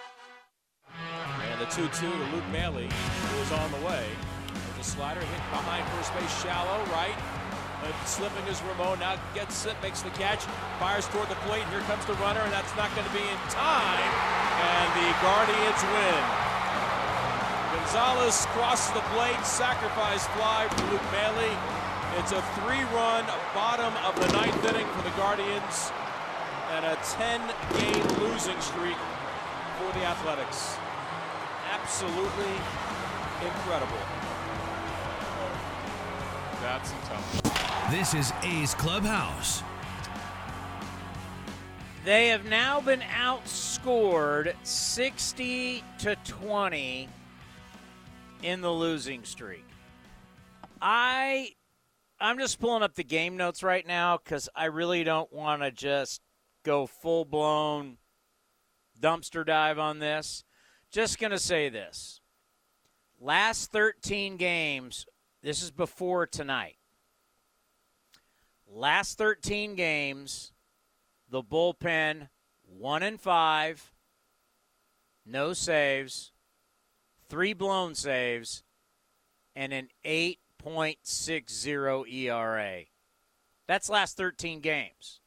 And 1.51 1.59
the 1.59 1.65
2 1.65 1.87
2 1.87 1.89
to 1.89 2.07
Luke 2.33 2.47
Maile, 2.51 2.87
who 2.87 3.41
is 3.41 3.51
on 3.51 3.71
the 3.71 3.81
way. 3.85 4.05
There's 4.53 4.87
a 4.87 4.89
slider 4.89 5.19
hit 5.19 5.43
behind 5.51 5.87
first 5.95 6.13
base, 6.13 6.43
shallow, 6.43 6.83
right. 6.91 7.17
Uh, 7.81 7.89
slipping 8.05 8.45
is 8.45 8.61
Ramon. 8.61 8.99
Now 8.99 9.17
gets 9.33 9.65
it, 9.65 9.75
makes 9.81 10.01
the 10.01 10.11
catch, 10.11 10.45
fires 10.77 11.07
toward 11.07 11.29
the 11.29 11.39
plate. 11.49 11.65
Here 11.73 11.81
comes 11.89 12.05
the 12.05 12.13
runner, 12.21 12.41
and 12.41 12.53
that's 12.53 12.75
not 12.77 12.93
going 12.93 13.07
to 13.07 13.13
be 13.13 13.25
in 13.25 13.39
time. 13.49 14.11
And 14.61 14.87
the 15.01 15.09
Guardians 15.25 15.81
win. 15.89 16.23
Gonzalez 17.73 18.45
crosses 18.53 18.93
the 18.93 19.05
plate, 19.17 19.41
sacrifice 19.45 20.27
fly 20.37 20.67
for 20.69 20.91
Luke 20.93 21.07
Maile. 21.11 21.57
It's 22.19 22.31
a 22.31 22.41
three-run 22.61 23.25
bottom 23.55 23.93
of 24.05 24.13
the 24.19 24.31
ninth 24.33 24.63
inning 24.65 24.85
for 24.93 25.01
the 25.01 25.15
Guardians, 25.17 25.91
and 26.75 26.85
a 26.85 26.95
10-game 27.17 28.05
losing 28.21 28.59
streak 28.61 28.97
for 29.79 29.91
the 29.97 30.05
Athletics. 30.05 30.77
Absolutely 31.83 32.53
incredible. 33.43 33.97
That's 36.61 36.91
tough. 37.07 37.91
This 37.91 38.13
is 38.13 38.31
A's 38.43 38.75
Clubhouse. 38.75 39.63
They 42.05 42.27
have 42.29 42.45
now 42.45 42.81
been 42.81 43.01
outscored 43.01 44.53
60 44.63 45.83
to 45.99 46.15
20 46.23 47.09
in 48.43 48.61
the 48.61 48.71
losing 48.71 49.23
streak. 49.23 49.65
I 50.81 51.53
I'm 52.19 52.37
just 52.37 52.59
pulling 52.59 52.83
up 52.83 52.95
the 52.95 53.03
game 53.03 53.37
notes 53.37 53.63
right 53.63 53.85
now 53.85 54.17
cuz 54.17 54.49
I 54.55 54.65
really 54.65 55.03
don't 55.03 55.33
want 55.33 55.63
to 55.63 55.71
just 55.71 56.21
go 56.63 56.85
full 56.85 57.25
blown 57.25 57.97
dumpster 58.99 59.45
dive 59.45 59.79
on 59.79 59.99
this. 59.99 60.43
Just 60.91 61.19
going 61.19 61.31
to 61.31 61.39
say 61.39 61.69
this. 61.69 62.19
Last 63.21 63.71
13 63.71 64.35
games, 64.35 65.05
this 65.41 65.63
is 65.63 65.71
before 65.71 66.27
tonight. 66.27 66.75
Last 68.69 69.17
13 69.17 69.75
games, 69.75 70.51
the 71.29 71.41
bullpen 71.41 72.27
1 72.77 73.03
and 73.03 73.21
5, 73.21 73.93
no 75.25 75.53
saves, 75.53 76.33
3 77.29 77.53
blown 77.53 77.95
saves, 77.95 78.63
and 79.55 79.71
an 79.71 79.87
8.60 80.03 82.11
ERA. 82.11 82.81
That's 83.65 83.89
last 83.89 84.17
13 84.17 84.59
games. 84.59 85.21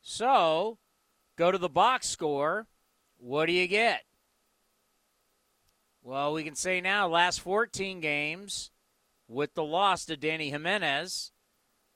So, 0.00 0.78
go 1.36 1.50
to 1.50 1.58
the 1.58 1.68
box 1.68 2.08
score. 2.08 2.66
What 3.18 3.44
do 3.46 3.52
you 3.52 3.66
get? 3.66 4.04
Well, 6.06 6.34
we 6.34 6.44
can 6.44 6.54
say 6.54 6.82
now, 6.82 7.08
last 7.08 7.40
14 7.40 7.98
games, 8.00 8.70
with 9.26 9.54
the 9.54 9.64
loss 9.64 10.04
to 10.04 10.18
Dany 10.18 10.50
Jimenez, 10.50 11.32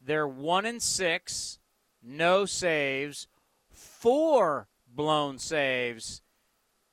they're 0.01 0.27
one 0.27 0.65
and 0.65 0.83
six, 0.83 1.59
no 2.03 2.47
saves, 2.47 3.29
four 3.71 4.69
blown 4.87 5.39
saves, 5.39 6.23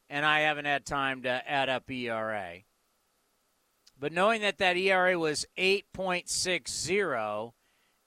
and 0.10 0.26
I 0.26 0.42
haven't 0.42 0.66
had 0.66 0.86
time 0.86 1.22
to 1.22 1.50
add 1.50 1.70
up 1.70 1.90
ERA. 1.90 2.58
But 3.98 4.12
knowing 4.12 4.42
that 4.42 4.58
that 4.58 4.76
ERA 4.76 5.18
was 5.18 5.46
8.60, 5.58 7.54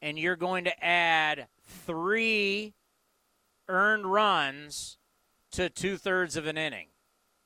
and 0.02 0.18
you're 0.18 0.36
going 0.36 0.64
to 0.64 0.84
add 0.84 1.48
three 1.64 2.74
earned 3.68 4.04
runs 4.04 4.98
to 5.52 5.70
two 5.70 5.96
thirds 5.96 6.36
of 6.36 6.46
an 6.46 6.58
inning, 6.58 6.88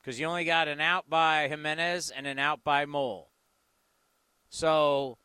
because 0.03 0.19
you 0.19 0.27
only 0.27 0.45
got 0.45 0.69
an 0.69 0.81
out 0.81 1.09
by 1.09 1.47
Jimenez 1.49 2.11
and 2.11 2.27
an 2.27 2.39
out 2.39 2.65
by 2.65 2.87
Moll. 2.87 3.31
So 4.49 5.17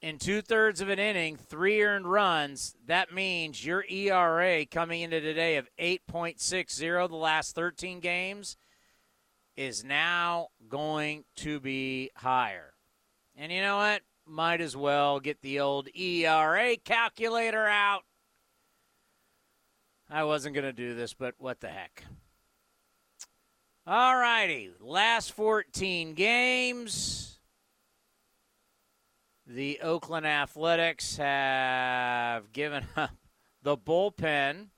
in 0.00 0.18
two 0.18 0.40
thirds 0.40 0.80
of 0.80 0.88
an 0.88 0.98
inning, 0.98 1.36
three 1.36 1.82
earned 1.82 2.06
runs, 2.06 2.76
that 2.86 3.12
means 3.12 3.64
your 3.64 3.84
ERA 3.88 4.64
coming 4.66 5.00
into 5.00 5.20
today 5.20 5.56
of 5.56 5.68
8.60 5.80 7.08
the 7.08 7.16
last 7.16 7.54
13 7.54 8.00
games 8.00 8.56
is 9.56 9.84
now 9.84 10.48
going 10.68 11.24
to 11.36 11.58
be 11.58 12.10
higher. 12.16 12.74
And 13.36 13.50
you 13.50 13.62
know 13.62 13.76
what? 13.76 14.02
Might 14.26 14.60
as 14.60 14.76
well 14.76 15.20
get 15.20 15.42
the 15.42 15.60
old 15.60 15.88
ERA 15.94 16.76
calculator 16.76 17.66
out. 17.66 18.02
I 20.08 20.24
wasn't 20.24 20.54
going 20.54 20.64
to 20.64 20.72
do 20.72 20.94
this, 20.94 21.14
but 21.14 21.34
what 21.38 21.60
the 21.60 21.68
heck. 21.68 22.04
All 23.86 24.16
righty. 24.16 24.70
Last 24.80 25.32
14 25.32 26.14
games 26.14 27.24
the 29.46 29.80
Oakland 29.82 30.26
Athletics 30.26 31.16
have 31.18 32.52
given 32.52 32.86
up 32.96 33.10
the 33.62 33.76
bullpen 33.76 34.68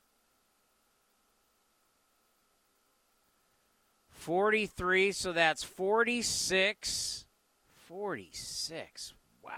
43, 4.10 5.12
so 5.12 5.32
that's 5.32 5.62
46. 5.62 7.26
46. 7.86 9.14
Wow. 9.40 9.52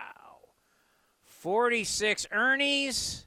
46 1.25 2.26
Ernie's. 2.31 3.25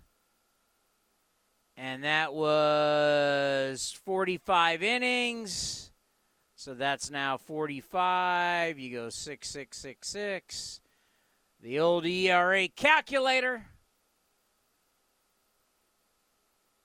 And 1.76 2.04
that 2.04 2.36
was 2.36 4.00
45 4.06 4.84
innings. 4.84 5.91
So 6.62 6.76
that's 6.76 7.10
now 7.10 7.38
45. 7.38 8.78
You 8.78 8.96
go 8.96 9.10
6, 9.10 9.50
6, 9.50 9.78
6, 9.80 10.08
6 10.08 10.82
the 11.60 11.80
old 11.80 12.06
ERA 12.06 12.68
calculator. 12.68 13.66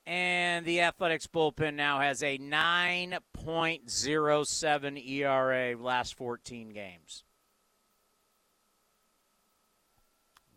And 0.06 0.64
the 0.64 0.80
Athletics 0.80 1.26
bullpen 1.26 1.75
now 1.75 2.00
has 2.00 2.23
a 2.23 2.38
9.07 2.38 5.11
ERA 5.11 5.76
last 5.78 6.14
14 6.14 6.71
games. 6.71 7.23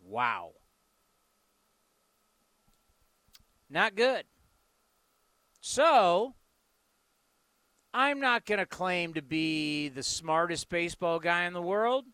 Wow. 0.08 0.54
Not 3.70 3.96
good. 3.96 4.24
So, 5.60 6.36
I'm 7.94 8.20
not 8.20 8.46
going 8.46 8.60
to 8.60 8.66
claim 8.66 9.16
to 9.16 9.22
be 9.22 9.90
the 9.90 10.04
smartest 10.04 10.70
baseball 10.70 11.20
guy 11.20 11.46
in 11.46 11.54
the 11.54 11.62
world. 11.62 12.06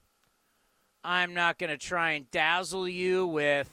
I'm 1.03 1.33
not 1.33 1.57
going 1.57 1.69
to 1.69 1.77
try 1.77 2.11
and 2.11 2.31
dazzle 2.31 2.87
you 2.87 3.27
with 3.27 3.69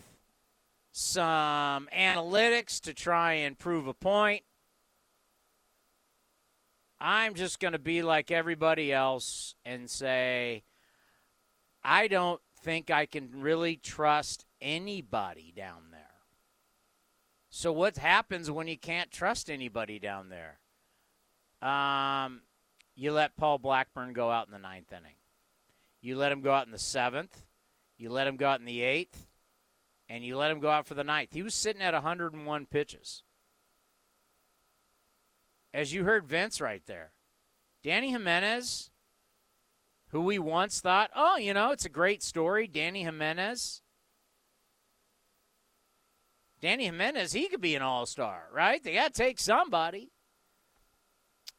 some 0.91 1.89
analytics 1.97 2.81
to 2.83 2.93
try 2.93 3.35
and 3.35 3.59
prove 3.59 3.87
a 3.87 3.95
point. 3.95 4.43
I'm 7.01 7.35
just 7.35 7.59
going 7.59 7.73
to 7.73 7.79
be 7.79 8.03
like 8.03 8.31
everybody 8.31 8.93
else 8.93 9.55
and 9.65 9.89
say, 9.89 10.63
I 11.83 12.09
don't 12.09 12.41
think 12.61 12.91
I 12.91 13.07
can 13.07 13.31
really 13.33 13.77
trust 13.77 14.45
anybody 14.61 15.53
down 15.57 15.91
there. 15.91 16.01
So, 17.51 17.73
what 17.73 17.97
happens 17.97 18.51
when 18.51 18.69
you 18.69 18.79
can't 18.79 19.11
trust 19.11 19.51
anybody 19.51 19.99
down 19.99 20.29
there? 20.29 20.61
Um, 21.63 22.43
you 22.97 23.13
let 23.13 23.37
Paul 23.37 23.59
Blackburn 23.59 24.13
go 24.13 24.31
out 24.31 24.47
in 24.47 24.53
the 24.53 24.59
ninth 24.59 24.93
inning. 24.93 25.15
You 26.01 26.17
let 26.17 26.33
him 26.33 26.41
go 26.41 26.53
out 26.53 26.67
in 26.67 26.73
the 26.73 26.79
seventh. 26.79 27.45
You 27.97 28.11
let 28.11 28.27
him 28.27 28.37
go 28.37 28.49
out 28.49 28.61
in 28.61 28.67
the 28.67 28.83
eighth. 28.83 29.29
And 30.09 30.25
you 30.25 30.37
let 30.37 30.51
him 30.51 30.61
go 30.61 30.69
out 30.69 30.87
for 30.87 30.95
the 30.95 31.05
ninth. 31.05 31.33
He 31.33 31.43
was 31.43 31.55
sitting 31.55 31.81
at 31.81 31.95
101 31.95 32.67
pitches. 32.67 33.23
As 35.73 35.95
you 35.95 36.05
heard 36.05 36.27
Vince 36.27 36.61
right 36.61 36.83
there, 36.85 37.13
Dany 37.83 38.11
Jimenez, 38.11 38.91
who 40.09 40.21
we 40.21 40.39
once 40.39 40.81
thought, 40.81 41.11
oh, 41.17 41.37
you 41.37 41.55
know, 41.55 41.71
it's 41.71 41.87
a 41.87 41.91
great 41.91 42.23
story. 42.23 42.69
Dany 42.69 43.05
Jimenez. 43.05 43.81
Dany 46.63 46.83
Jimenez, 46.83 47.33
he 47.33 47.49
could 47.49 47.61
be 47.61 47.75
an 47.75 47.83
all 47.83 48.05
star, 48.05 48.49
right? 48.53 48.83
They 48.83 48.95
got 48.95 49.15
to 49.15 49.23
take 49.23 49.41
somebody. 49.41 50.12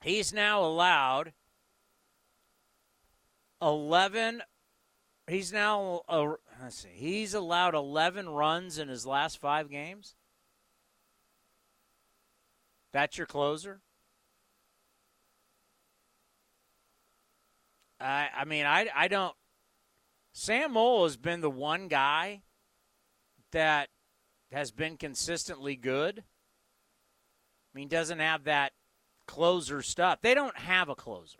He's 0.03 0.33
now 0.33 0.63
allowed 0.63 1.33
11 3.61 4.41
he's 5.27 5.53
now 5.53 6.01
uh, 6.09 6.33
let's 6.61 6.79
see 6.79 6.89
he's 6.91 7.33
allowed 7.33 7.73
11 7.73 8.27
runs 8.27 8.77
in 8.77 8.89
his 8.89 9.05
last 9.05 9.39
5 9.39 9.69
games 9.69 10.15
that's 12.91 13.17
your 13.17 13.25
closer 13.25 13.79
I 18.01 18.27
I 18.35 18.43
mean 18.43 18.65
I 18.65 18.89
I 18.93 19.07
don't 19.07 19.33
Sam 20.33 20.73
Moll 20.73 21.03
has 21.03 21.15
been 21.15 21.41
the 21.41 21.49
one 21.49 21.87
guy 21.87 22.41
that 23.51 23.89
has 24.51 24.71
been 24.71 24.97
consistently 24.97 25.75
good. 25.75 26.19
I 26.19 27.77
mean, 27.77 27.87
doesn't 27.87 28.19
have 28.19 28.45
that 28.45 28.73
closer 29.27 29.81
stuff. 29.81 30.19
They 30.21 30.33
don't 30.33 30.57
have 30.57 30.89
a 30.89 30.95
closer. 30.95 31.39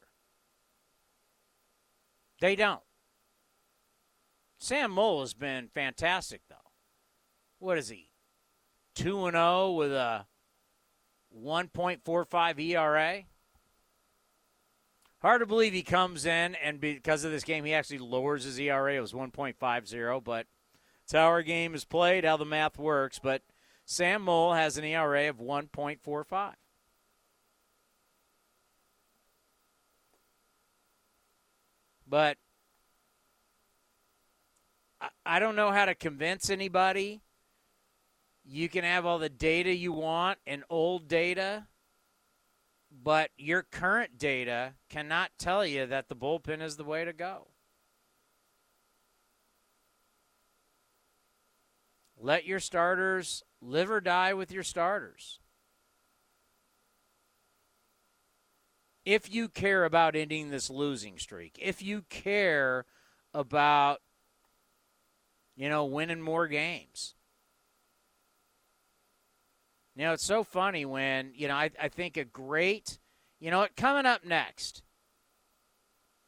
They 2.40 2.56
don't. 2.56 2.82
Sam 4.60 4.92
Moll 4.92 5.22
has 5.22 5.34
been 5.34 5.68
fantastic, 5.68 6.42
though. 6.50 6.56
What 7.60 7.78
is 7.78 7.90
he? 7.90 8.10
2 8.96 9.26
and 9.26 9.36
0 9.36 9.72
with 9.72 9.92
a 9.92 10.26
1.45 11.38 12.60
ERA. 12.60 13.24
Hard 15.22 15.40
to 15.40 15.46
believe 15.46 15.74
he 15.74 15.84
comes 15.84 16.26
in 16.26 16.56
and 16.56 16.82
because 16.82 17.24
of 17.24 17.32
this 17.32 17.46
game, 17.46 17.64
he 17.64 17.74
actually 17.74 18.00
lowers 18.00 18.44
his 18.44 18.60
ERA. 18.60 18.96
It 18.96 19.00
was 19.00 19.14
1.50, 19.14 20.24
but 20.24 20.48
it's 21.04 21.14
how 21.14 21.28
our 21.28 21.42
game 21.42 21.76
is 21.76 21.86
played, 21.86 22.26
how 22.26 22.38
the 22.38 22.46
math 22.46 22.78
works. 22.78 23.20
But 23.24 23.42
Sam 23.86 24.24
Moll 24.24 24.54
has 24.54 24.78
an 24.78 24.84
ERA 24.84 25.30
of 25.30 25.38
1.45. 25.38 26.54
But 32.14 32.38
I, 35.26 35.40
don't 35.40 35.56
know 35.56 35.72
how 35.72 35.86
to 35.86 35.96
convince 35.96 36.52
anybody 36.52 37.22
you 38.46 38.70
can 38.70 38.84
have 38.84 39.04
all 39.04 39.18
the 39.18 39.30
data 39.30 39.74
you 39.74 39.92
want 39.92 40.38
and 40.46 40.64
old 40.70 41.08
data, 41.08 41.66
but 42.92 43.32
your 43.36 43.64
current 43.64 44.20
data 44.20 44.74
cannot 44.92 45.32
tell 45.40 45.66
you 45.66 45.88
that 45.88 46.08
the 46.08 46.16
bullpen 46.16 46.62
is 46.62 46.78
the 46.78 46.84
way 46.84 47.04
to 47.04 47.14
go. 47.14 47.48
Let 52.16 52.46
your 52.46 52.60
starters 52.60 53.42
live 53.60 53.90
or 53.90 54.02
die 54.02 54.36
with 54.36 54.52
your 54.52 54.62
starters. 54.62 55.40
If 59.06 59.34
you 59.34 59.50
care 59.50 59.86
about 59.86 60.16
ending 60.16 60.50
this 60.50 60.70
losing 60.70 61.18
streak, 61.18 61.58
if 61.62 61.82
you 61.82 62.04
care 62.10 62.86
about, 63.34 64.02
you 65.56 65.70
know, 65.70 65.86
winning 65.86 66.22
more 66.22 66.48
games. 66.48 67.16
You 69.96 70.06
know, 70.06 70.14
it's 70.14 70.26
so 70.26 70.44
funny 70.44 70.86
when, 70.86 71.34
you 71.36 71.48
know, 71.48 71.56
I, 71.56 71.70
I 71.80 71.88
think 71.90 72.18
a 72.18 72.26
great, 72.26 72.98
you 73.40 73.52
know, 73.52 73.68
coming 73.78 74.06
up 74.06 74.26
next, 74.26 74.82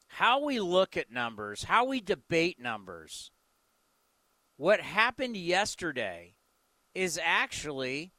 how 0.07 0.43
we 0.43 0.59
look 0.59 0.97
at 0.97 1.11
numbers, 1.11 1.63
how 1.63 1.85
we 1.85 1.99
debate 1.99 2.59
numbers 2.59 3.31
what 4.57 4.79
happened 4.81 5.35
yesterday 5.35 6.35
is 6.93 7.19
actually 7.21 8.13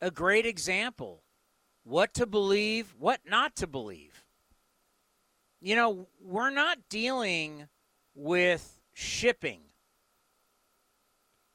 a 0.00 0.10
great 0.10 0.44
example. 0.44 1.23
What 1.84 2.14
to 2.14 2.26
believe, 2.26 2.94
what 2.98 3.20
not 3.28 3.56
to 3.56 3.66
believe. 3.66 4.24
You 5.60 5.76
know, 5.76 6.08
we're 6.20 6.50
not 6.50 6.78
dealing 6.88 7.68
with 8.14 8.80
shipping. 8.92 9.60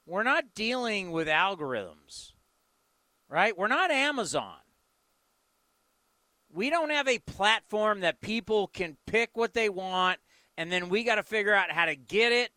We're 0.05 0.23
not 0.23 0.55
dealing 0.55 1.11
with 1.11 1.27
algorithms, 1.27 2.31
right? 3.27 3.55
We're 3.57 3.67
not 3.67 3.91
Amazon. 3.91 4.55
We 6.51 6.69
don't 6.69 6.89
have 6.89 7.07
a 7.07 7.19
platform 7.19 7.99
that 7.99 8.21
people 8.21 8.67
can 8.67 8.97
pick 9.05 9.31
what 9.33 9.53
they 9.53 9.69
want 9.69 10.19
and 10.57 10.71
then 10.71 10.89
we 10.89 11.03
got 11.03 11.15
to 11.15 11.23
figure 11.23 11.53
out 11.53 11.71
how 11.71 11.85
to 11.85 11.95
get 11.95 12.31
it 12.31 12.51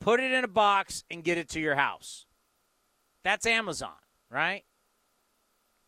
put 0.00 0.20
it 0.20 0.32
in 0.32 0.44
a 0.44 0.48
box, 0.48 1.04
and 1.10 1.24
get 1.24 1.38
it 1.38 1.48
to 1.50 1.60
your 1.60 1.74
house. 1.74 2.26
That's 3.24 3.46
Amazon, 3.46 3.96
right? 4.30 4.64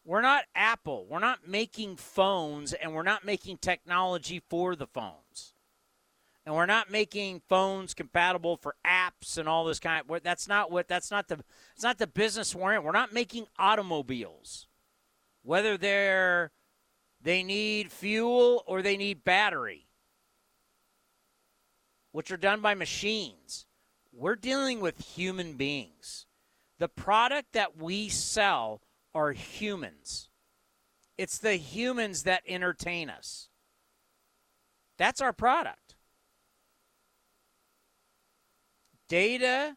We're 0.09 0.23
not 0.23 0.45
Apple. 0.55 1.05
We're 1.07 1.19
not 1.19 1.47
making 1.47 1.97
phones 1.97 2.73
and 2.73 2.95
we're 2.95 3.03
not 3.03 3.27
making 3.27 3.59
technology 3.59 4.41
for 4.49 4.75
the 4.75 4.87
phones. 4.87 5.53
And 6.47 6.55
we're 6.55 6.65
not 6.65 6.91
making 6.91 7.43
phones 7.47 7.93
compatible 7.93 8.57
for 8.57 8.75
apps 8.87 9.37
and 9.37 9.47
all 9.47 9.67
this 9.67 9.79
kind 9.79 10.03
of 10.09 10.23
that's 10.23 10.49
not 10.49 10.71
what 10.71 10.89
that's 10.89 11.11
not 11.11 11.29
the 11.29 11.41
it's 11.75 11.83
not 11.83 11.99
the 11.99 12.07
business 12.07 12.55
we're 12.55 12.73
in. 12.73 12.85
We're 12.85 12.93
not 12.93 13.13
making 13.13 13.49
automobiles. 13.59 14.67
Whether 15.43 15.77
they're 15.77 16.53
they 17.21 17.43
need 17.43 17.93
fuel 17.93 18.65
or 18.67 18.81
they 18.81 18.97
need 18.97 19.25
battery, 19.25 19.89
which 22.13 22.31
are 22.31 22.39
done 22.39 22.63
by 22.63 22.75
machines. 22.75 23.67
We're 24.11 24.37
dealing 24.37 24.81
with 24.81 25.17
human 25.17 25.53
beings. 25.59 26.25
The 26.79 26.89
product 26.89 27.53
that 27.53 27.77
we 27.77 28.09
sell 28.09 28.81
are 29.15 29.33
humans. 29.33 30.29
It's 31.17 31.39
the 31.39 31.55
humans 31.55 32.23
that 32.23 32.43
entertain 32.47 33.11
us. 33.11 33.49
That's 34.97 35.21
our 35.21 35.33
product. 35.33 35.97
Data, 39.09 39.77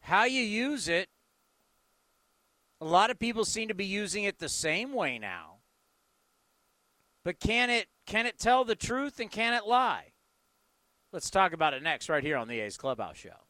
how 0.00 0.24
you 0.24 0.42
use 0.42 0.88
it, 0.88 1.08
a 2.80 2.86
lot 2.86 3.10
of 3.10 3.18
people 3.18 3.44
seem 3.44 3.68
to 3.68 3.74
be 3.74 3.84
using 3.84 4.24
it 4.24 4.38
the 4.38 4.48
same 4.48 4.92
way 4.92 5.18
now. 5.18 5.56
But 7.22 7.38
can 7.38 7.68
it 7.68 7.88
can 8.06 8.26
it 8.26 8.38
tell 8.38 8.64
the 8.64 8.74
truth 8.74 9.20
and 9.20 9.30
can 9.30 9.52
it 9.52 9.66
lie? 9.66 10.12
Let's 11.12 11.28
talk 11.28 11.52
about 11.52 11.74
it 11.74 11.82
next, 11.82 12.08
right 12.08 12.24
here 12.24 12.36
on 12.36 12.48
the 12.48 12.60
A's 12.60 12.76
Clubhouse 12.76 13.16
Show. 13.16 13.49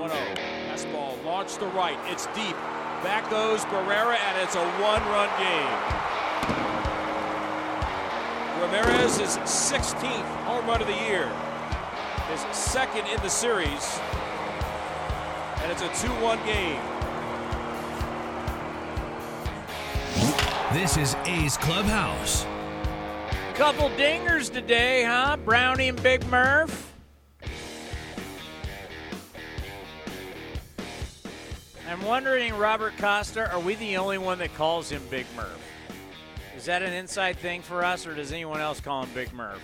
1 0.00 0.08
0. 0.08 0.20
Fastball 0.66 1.24
launched 1.26 1.58
to 1.58 1.66
right. 1.66 1.98
It's 2.06 2.24
deep. 2.28 2.56
Back 3.04 3.28
goes 3.28 3.66
Barrera, 3.66 4.16
and 4.16 4.40
it's 4.40 4.54
a 4.54 4.64
one 4.80 5.02
run 5.12 5.28
game. 5.38 5.76
Ramirez 8.62 9.18
is 9.18 9.36
16th 9.38 10.24
home 10.44 10.66
run 10.66 10.80
of 10.80 10.86
the 10.86 10.94
year, 10.94 11.28
his 12.30 12.40
second 12.56 13.06
in 13.08 13.20
the 13.20 13.28
series, 13.28 14.00
and 15.62 15.70
it's 15.70 15.82
a 15.82 16.06
2 16.06 16.08
1 16.14 16.38
game. 16.46 16.80
This 20.72 20.96
is 20.96 21.14
A's 21.26 21.58
Clubhouse. 21.58 22.46
Couple 23.52 23.90
dingers 23.90 24.50
today, 24.50 25.04
huh? 25.04 25.36
Brownie 25.44 25.90
and 25.90 26.02
Big 26.02 26.26
Murph. 26.28 26.89
I'm 32.00 32.06
wondering, 32.06 32.56
Robert 32.56 32.96
Costa, 32.96 33.52
are 33.52 33.60
we 33.60 33.74
the 33.74 33.98
only 33.98 34.16
one 34.16 34.38
that 34.38 34.54
calls 34.54 34.90
him 34.90 35.02
Big 35.10 35.26
Murph? 35.36 35.60
Is 36.56 36.64
that 36.64 36.82
an 36.82 36.94
inside 36.94 37.36
thing 37.36 37.60
for 37.60 37.84
us, 37.84 38.06
or 38.06 38.14
does 38.14 38.32
anyone 38.32 38.58
else 38.58 38.80
call 38.80 39.02
him 39.02 39.10
Big 39.12 39.30
Murph? 39.34 39.60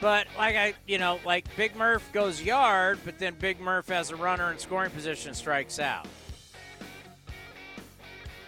But 0.00 0.28
like 0.38 0.54
I, 0.54 0.74
you 0.86 0.98
know, 0.98 1.18
like 1.24 1.56
Big 1.56 1.74
Murph 1.74 2.08
goes 2.12 2.40
yard, 2.40 3.00
but 3.04 3.18
then 3.18 3.34
Big 3.34 3.60
Murph 3.60 3.88
has 3.88 4.10
a 4.10 4.16
runner 4.16 4.52
in 4.52 4.58
scoring 4.58 4.92
position, 4.92 5.34
strikes 5.34 5.80
out. 5.80 6.06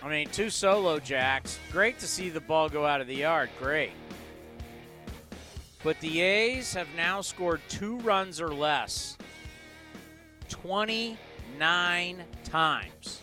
I 0.04 0.08
mean, 0.08 0.28
two 0.28 0.50
solo 0.50 1.00
jacks. 1.00 1.58
Great 1.72 1.98
to 1.98 2.06
see 2.06 2.28
the 2.28 2.40
ball 2.40 2.68
go 2.68 2.86
out 2.86 3.00
of 3.00 3.08
the 3.08 3.16
yard. 3.16 3.50
Great. 3.58 3.90
But 5.84 6.00
the 6.00 6.22
A's 6.22 6.72
have 6.72 6.88
now 6.96 7.20
scored 7.20 7.60
two 7.68 7.98
runs 7.98 8.40
or 8.40 8.54
less 8.54 9.18
29 10.48 12.24
times. 12.44 13.20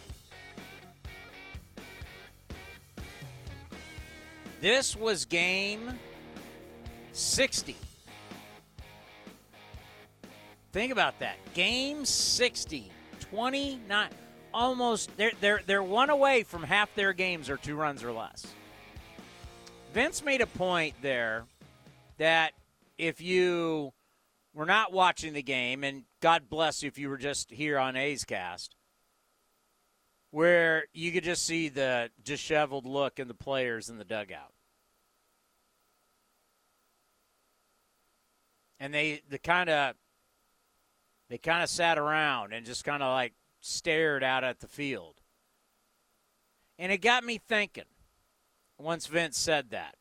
This 4.61 4.95
was 4.95 5.25
game 5.25 5.91
60. 7.13 7.75
Think 10.71 10.91
about 10.91 11.17
that. 11.17 11.37
Game 11.55 12.05
60, 12.05 12.91
29 13.19 14.09
almost 14.53 15.09
they're 15.15 15.31
they're 15.39 15.61
they're 15.65 15.81
one 15.81 16.09
away 16.09 16.43
from 16.43 16.61
half 16.61 16.93
their 16.93 17.13
games 17.13 17.49
are 17.49 17.57
two 17.57 17.75
runs 17.75 18.03
or 18.03 18.11
less. 18.11 18.45
Vince 19.93 20.23
made 20.23 20.41
a 20.41 20.45
point 20.45 20.93
there 21.01 21.45
that 22.21 22.53
if 22.99 23.19
you 23.19 23.93
were 24.53 24.67
not 24.67 24.93
watching 24.93 25.33
the 25.33 25.41
game, 25.41 25.83
and 25.83 26.03
God 26.19 26.51
bless 26.51 26.83
you 26.83 26.87
if 26.87 26.99
you 26.99 27.09
were 27.09 27.17
just 27.17 27.49
here 27.49 27.79
on 27.79 27.95
A's 27.95 28.25
Cast, 28.25 28.75
where 30.29 30.85
you 30.93 31.11
could 31.11 31.23
just 31.23 31.43
see 31.43 31.67
the 31.67 32.11
disheveled 32.23 32.85
look 32.85 33.17
in 33.17 33.27
the 33.27 33.33
players 33.33 33.89
in 33.89 33.97
the 33.97 34.03
dugout. 34.03 34.53
And 38.79 38.93
they 38.93 39.23
the 39.27 39.39
kind 39.39 39.71
of 39.71 39.95
they 41.27 41.39
kind 41.39 41.63
of 41.63 41.69
sat 41.69 41.97
around 41.97 42.53
and 42.53 42.67
just 42.67 42.85
kind 42.85 43.01
of 43.01 43.09
like 43.09 43.33
stared 43.61 44.23
out 44.23 44.43
at 44.43 44.59
the 44.59 44.67
field. 44.67 45.21
And 46.77 46.91
it 46.91 46.99
got 46.99 47.23
me 47.23 47.39
thinking 47.39 47.85
once 48.77 49.07
Vince 49.07 49.39
said 49.39 49.71
that. 49.71 49.95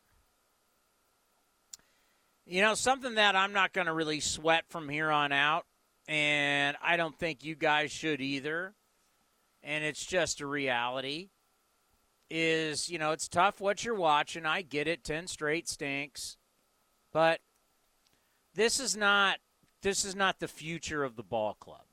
You 2.51 2.63
know, 2.63 2.75
something 2.75 3.15
that 3.15 3.37
I'm 3.37 3.53
not 3.53 3.73
going 3.73 3.87
to 3.87 3.93
really 3.93 4.19
sweat 4.19 4.65
from 4.69 4.89
here 4.89 5.11
on 5.11 5.31
out, 5.31 5.67
and 6.09 6.77
I 6.83 6.97
don't 6.97 7.17
think 7.17 7.45
you 7.45 7.55
guys 7.55 7.93
should 7.93 8.21
either, 8.21 8.75
and 9.63 9.85
it's 9.85 10.05
just 10.05 10.41
a 10.41 10.47
reality, 10.47 11.29
is, 12.29 12.91
you 12.91 12.99
know, 12.99 13.13
it's 13.13 13.29
tough 13.29 13.61
what 13.61 13.85
you're 13.85 13.95
watching. 13.95 14.47
I 14.47 14.63
get 14.63 14.89
it. 14.89 15.05
10 15.05 15.29
straight 15.29 15.69
stinks. 15.69 16.39
But 17.13 17.41
this 18.55 18.81
is 18.81 18.97
not 18.97 19.39
this 19.83 20.05
is 20.05 20.17
not 20.17 20.41
the 20.41 20.49
future 20.49 21.05
of 21.05 21.17
the 21.17 21.23
ball 21.23 21.55
club. 21.55 21.85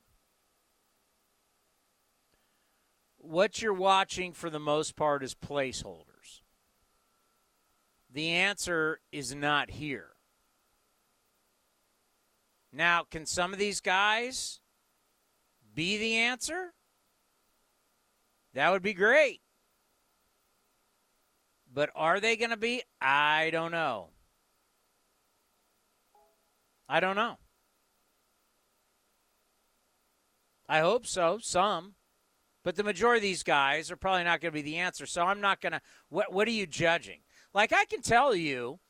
what 3.28 3.60
you're 3.60 3.74
watching 3.74 4.32
for 4.32 4.48
the 4.48 4.58
most 4.58 4.96
part 4.96 5.22
is 5.22 5.34
placeholders. 5.34 6.40
The 8.10 8.30
answer 8.30 9.00
is 9.12 9.34
not 9.34 9.70
here. 9.70 10.12
Now, 12.72 13.04
can 13.10 13.26
some 13.26 13.52
of 13.52 13.58
these 13.58 13.80
guys 13.80 14.60
be 15.74 15.96
the 15.96 16.16
answer? 16.16 16.74
That 18.54 18.70
would 18.70 18.82
be 18.82 18.94
great. 18.94 19.40
But 21.72 21.90
are 21.94 22.20
they 22.20 22.36
going 22.36 22.50
to 22.50 22.56
be? 22.56 22.82
I 23.00 23.50
don't 23.52 23.70
know. 23.70 24.10
I 26.88 27.00
don't 27.00 27.16
know. 27.16 27.36
I 30.68 30.80
hope 30.80 31.06
so, 31.06 31.38
some. 31.40 31.94
But 32.64 32.76
the 32.76 32.84
majority 32.84 33.18
of 33.18 33.22
these 33.22 33.42
guys 33.42 33.90
are 33.90 33.96
probably 33.96 34.24
not 34.24 34.40
going 34.40 34.52
to 34.52 34.54
be 34.54 34.62
the 34.62 34.76
answer. 34.76 35.06
So 35.06 35.22
I'm 35.22 35.40
not 35.40 35.60
going 35.60 35.72
to. 35.72 35.80
What 36.08 36.32
What 36.32 36.48
are 36.48 36.52
you 36.52 36.66
judging? 36.66 37.20
Like 37.54 37.72
I 37.72 37.84
can 37.86 38.02
tell 38.02 38.34
you, 38.34 38.80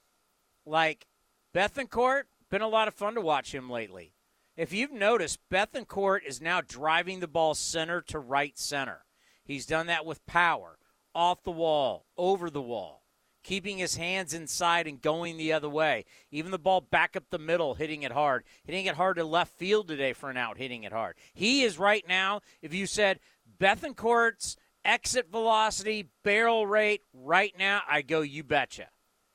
like 0.67 1.07
Bethancourt, 1.55 2.25
been 2.51 2.63
a 2.63 2.69
lot 2.69 2.89
of 2.89 2.95
fun 2.95 3.15
to 3.15 3.21
watch 3.21 3.55
him 3.55 3.71
lately. 3.71 4.15
If 4.57 4.73
you've 4.73 4.93
noticed, 4.93 5.39
Bethancourt 5.51 6.25
is 6.27 6.41
now 6.41 6.61
driving 6.61 7.21
the 7.21 7.29
ball 7.29 7.55
center 7.55 8.01
to 8.03 8.19
right 8.19 8.59
center. 8.59 9.05
He's 9.45 9.67
done 9.67 9.87
that 9.87 10.05
with 10.05 10.27
power, 10.27 10.79
off 11.15 11.45
the 11.45 11.53
wall, 11.53 12.07
over 12.17 12.51
the 12.51 12.61
wall, 12.61 13.05
keeping 13.45 13.79
his 13.79 13.97
hands 13.97 14.35
inside 14.35 14.87
and 14.87 15.01
going 15.01 15.37
the 15.37 15.53
other 15.53 15.69
way. 15.69 16.05
Even 16.31 16.51
the 16.51 16.59
ball 16.59 16.81
back 16.81 17.17
up 17.17 17.25
the 17.31 17.39
middle, 17.39 17.75
hitting 17.75 18.03
it 18.03 18.13
hard. 18.13 18.45
Hitting 18.65 18.87
it 18.87 18.97
hard 18.97 19.17
to 19.17 19.25
left 19.25 19.53
field 19.53 19.87
today 19.89 20.13
for 20.13 20.29
an 20.29 20.37
out, 20.37 20.59
hitting 20.59 20.83
it 20.83 20.93
hard. 20.93 21.17
He 21.33 21.63
is 21.63 21.79
right 21.79 22.05
now, 22.09 22.41
if 22.61 22.75
you 22.75 22.87
said, 22.87 23.21
Bethancourt's 23.61 24.57
exit 24.85 25.31
velocity, 25.31 26.09
barrel 26.25 26.67
rate 26.67 27.03
right 27.13 27.55
now, 27.59 27.83
I 27.89 28.03
go, 28.03 28.23
you 28.23 28.43
betcha. 28.43 28.89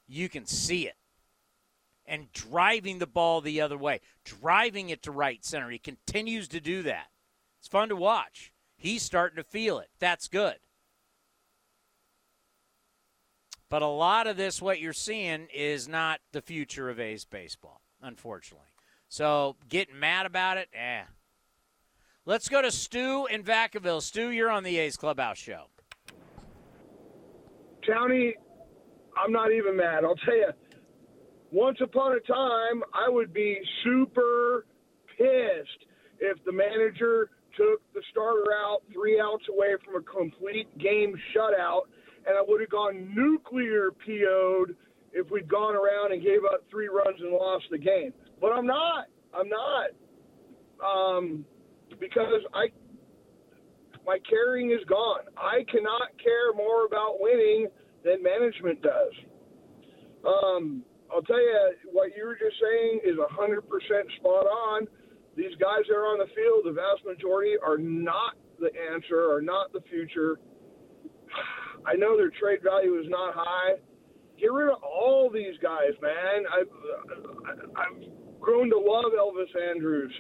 You 0.06 0.28
can 0.28 0.46
see 0.46 0.88
it. 0.88 0.96
And 2.14 2.32
driving 2.32 3.00
the 3.00 3.08
ball 3.08 3.42
the 3.42 3.60
other 3.62 3.78
way, 3.78 4.00
driving 4.24 4.90
it 4.90 5.02
to 5.02 5.12
right 5.12 5.44
center. 5.44 5.72
He 5.72 5.80
continues 5.80 6.48
to 6.50 6.60
do 6.60 6.84
that. 6.84 7.08
It's 7.58 7.68
fun 7.68 7.90
to 7.90 7.96
watch. 7.96 8.54
He's 8.78 9.02
starting 9.02 9.38
to 9.38 9.44
feel 9.44 9.80
it. 9.80 9.90
That's 9.98 10.28
good. 10.28 10.58
But 13.68 13.82
a 13.82 13.88
lot 13.88 14.28
of 14.28 14.38
this, 14.38 14.62
what 14.62 14.80
you're 14.80 14.94
seeing, 14.94 15.48
is 15.52 15.88
not 15.88 16.20
the 16.34 16.42
future 16.44 16.88
of 16.88 17.00
A's 17.00 17.26
baseball, 17.26 17.82
unfortunately. 18.00 18.68
So 19.10 19.56
getting 19.68 20.00
mad 20.00 20.28
about 20.28 20.58
it, 20.58 20.70
eh, 20.72 21.06
Let's 22.26 22.48
go 22.48 22.62
to 22.62 22.72
Stu 22.72 23.26
in 23.26 23.44
Vacaville. 23.44 24.02
Stu, 24.02 24.30
you're 24.30 24.52
on 24.52 24.64
the 24.64 24.78
A's 24.78 24.96
Clubhouse 24.96 25.40
show. 25.40 25.66
Townie, 27.90 28.34
I'm 29.18 29.32
not 29.32 29.52
even 29.52 29.76
mad. 29.76 30.06
I'll 30.06 30.16
tell 30.16 30.38
you, 30.38 30.48
once 31.54 31.78
upon 31.82 32.14
a 32.14 32.20
time, 32.20 32.84
I 32.94 33.08
would 33.08 33.32
be 33.32 33.60
super 33.84 34.66
pissed 35.18 35.86
if 36.20 36.44
the 36.46 36.52
manager 36.52 37.30
took 37.56 37.80
the 37.94 38.02
starter 38.10 38.52
out 38.52 38.80
three 38.92 39.22
outs 39.22 39.44
away 39.50 39.76
from 39.86 39.96
a 39.96 40.02
complete 40.02 40.76
game 40.80 41.14
shutout, 41.36 41.82
and 42.26 42.36
I 42.36 42.42
would 42.48 42.60
have 42.60 42.72
gone 42.72 43.14
nuclear 43.16 43.92
PO'd 43.92 44.76
if 45.14 45.30
we'd 45.30 45.48
gone 45.48 45.76
around 45.76 46.12
and 46.12 46.24
gave 46.24 46.44
up 46.52 46.64
three 46.72 46.88
runs 46.88 47.20
and 47.20 47.32
lost 47.32 47.66
the 47.70 47.78
game. 47.78 48.14
But 48.42 48.52
I'm 48.52 48.66
not. 48.66 49.06
I'm 49.32 49.48
not. 49.48 49.90
Um, 50.84 51.46
because 52.00 52.42
I 52.56 52.70
my 54.08 54.18
caring 54.28 54.72
is 54.72 54.84
gone. 54.90 55.22
I 55.38 55.64
cannot 55.72 56.10
care 56.22 56.52
more 56.56 56.86
about 56.86 57.18
winning 57.20 57.68
than 58.04 58.24
management 58.24 58.82
does. 58.82 59.14
Um, 60.26 60.84
I'll 61.14 61.22
tell 61.22 61.42
you 61.42 61.74
what 61.92 62.12
you 62.18 62.26
were 62.26 62.36
just 62.36 62.56
saying 62.60 63.02
is 63.06 63.18
100% 63.18 63.62
spot 64.18 64.46
on. 64.46 64.88
These 65.36 65.56
guys 65.60 65.86
that 65.88 65.96
are 65.96 66.06
on 66.06 66.20
the 66.20 66.30
field, 66.34 66.66
the 66.66 66.74
vast 66.74 67.06
majority 67.06 67.54
are 67.66 67.78
not 67.78 68.36
the 68.60 68.70
answer, 68.94 69.32
are 69.32 69.42
not 69.42 69.74
the 69.74 69.82
future. 69.90 70.40
I 71.86 71.96
know 71.96 72.18
their 72.18 72.32
trade 72.32 72.60
value 72.64 72.98
is 73.00 73.06
not 73.10 73.34
high. 73.36 73.76
Get 74.40 74.52
rid 74.52 74.70
of 74.70 74.82
all 74.82 75.30
these 75.30 75.58
guys, 75.62 75.94
man. 76.02 76.46
I've, 76.50 76.72
I've 77.76 78.40
grown 78.40 78.70
to 78.70 78.78
love 78.78 79.12
Elvis 79.18 79.54
Andrus. 79.70 80.12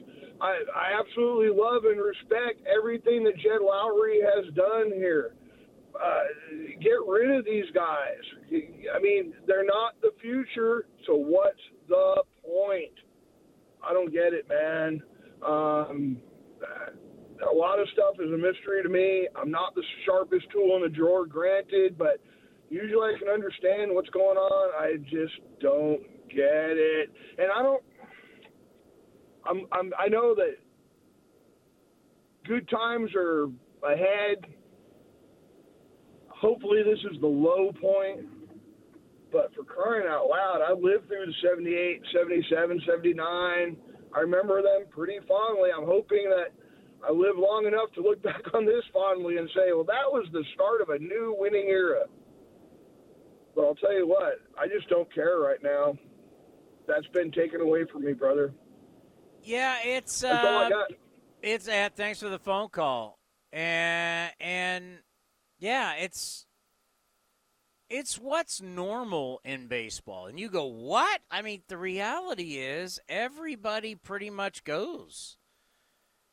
I, 0.41 0.59
I 0.75 0.99
absolutely 0.99 1.55
love 1.55 1.85
and 1.85 1.99
respect 2.01 2.61
everything 2.67 3.23
that 3.23 3.35
Jed 3.37 3.61
Lowrie 3.61 4.21
has 4.21 4.53
done 4.53 4.91
here. 4.93 5.35
Uh, 5.95 6.23
get 6.81 6.97
rid 7.07 7.31
of 7.37 7.45
these 7.45 7.65
guys. 7.73 8.23
I 8.95 8.99
mean, 8.99 9.33
they're 9.47 9.65
not 9.65 9.99
the 10.01 10.11
future, 10.21 10.85
so 11.05 11.15
what's 11.15 11.59
the 11.87 12.23
point? 12.43 12.93
I 13.87 13.93
don't 13.93 14.11
get 14.11 14.33
it, 14.33 14.47
man. 14.49 15.01
Um, 15.45 16.17
a 17.51 17.53
lot 17.53 17.79
of 17.79 17.87
stuff 17.93 18.15
is 18.19 18.31
a 18.31 18.37
mystery 18.37 18.81
to 18.81 18.89
me. 18.89 19.27
I'm 19.35 19.51
not 19.51 19.75
the 19.75 19.83
sharpest 20.05 20.45
tool 20.51 20.75
in 20.77 20.83
the 20.83 20.89
drawer, 20.89 21.25
granted, 21.25 21.97
but 21.97 22.19
usually 22.69 23.13
I 23.13 23.19
can 23.19 23.27
understand 23.27 23.93
what's 23.93 24.09
going 24.09 24.37
on. 24.37 24.71
I 24.79 24.97
just 25.09 25.33
don't 25.59 26.01
get 26.29 26.77
it. 26.77 27.09
And 27.37 27.47
I 27.55 27.61
don't 27.61 27.83
I'm, 29.45 29.67
I'm 29.71 29.91
I 29.99 30.07
know 30.07 30.35
that 30.35 30.55
good 32.45 32.69
times 32.69 33.11
are 33.15 33.47
ahead. 33.83 34.45
Hopefully, 36.43 36.83
this 36.83 36.99
is 37.09 37.19
the 37.21 37.27
low 37.27 37.71
point. 37.79 38.27
But 39.31 39.55
for 39.55 39.63
crying 39.63 40.05
out 40.07 40.27
loud, 40.27 40.59
I 40.61 40.73
lived 40.73 41.07
through 41.07 41.25
the 41.25 41.33
78, 41.41 42.01
77, 42.13 42.81
79. 42.85 43.77
I 44.15 44.19
remember 44.19 44.61
them 44.61 44.85
pretty 44.91 45.17
fondly. 45.27 45.69
I'm 45.75 45.85
hoping 45.87 46.29
that 46.29 46.51
I 47.07 47.11
live 47.11 47.37
long 47.37 47.65
enough 47.65 47.91
to 47.95 48.01
look 48.01 48.21
back 48.29 48.41
on 48.53 48.65
this 48.65 48.83
fondly 48.93 49.37
and 49.37 49.49
say, 49.55 49.71
well, 49.73 49.85
that 49.85 50.05
was 50.11 50.27
the 50.33 50.43
start 50.53 50.81
of 50.81 50.89
a 50.89 50.99
new 50.99 51.33
winning 51.39 51.65
era. 51.69 52.03
But 53.55 53.61
I'll 53.65 53.75
tell 53.75 53.93
you 53.93 54.07
what, 54.07 54.39
I 54.59 54.67
just 54.67 54.89
don't 54.89 55.11
care 55.15 55.39
right 55.39 55.61
now. 55.63 55.97
that's 56.87 57.07
been 57.13 57.31
taken 57.31 57.61
away 57.61 57.85
from 57.91 58.03
me, 58.03 58.11
brother. 58.13 58.53
Yeah, 59.43 59.77
it's. 59.85 60.19
That's 60.21 60.45
all 60.45 60.57
I 60.57 60.65
Uh, 60.65 60.69
got. 60.69 60.91
it's 61.41 61.67
uh, 61.67 61.89
thanks 61.95 62.19
for 62.19 62.29
the 62.29 62.39
phone 62.39 62.69
call, 62.69 63.17
and 63.51 64.31
and 64.39 64.99
yeah, 65.63 65.93
it's 65.93 66.45
it's 67.89 68.19
what's 68.19 68.61
normal 68.61 69.39
in 69.45 69.67
baseball. 69.67 70.27
And 70.27 70.37
you 70.37 70.49
go, 70.49 70.65
what? 70.65 71.21
I 71.31 71.41
mean, 71.41 71.61
the 71.69 71.77
reality 71.77 72.57
is 72.57 72.99
everybody 73.07 73.95
pretty 73.95 74.29
much 74.29 74.65
goes. 74.65 75.37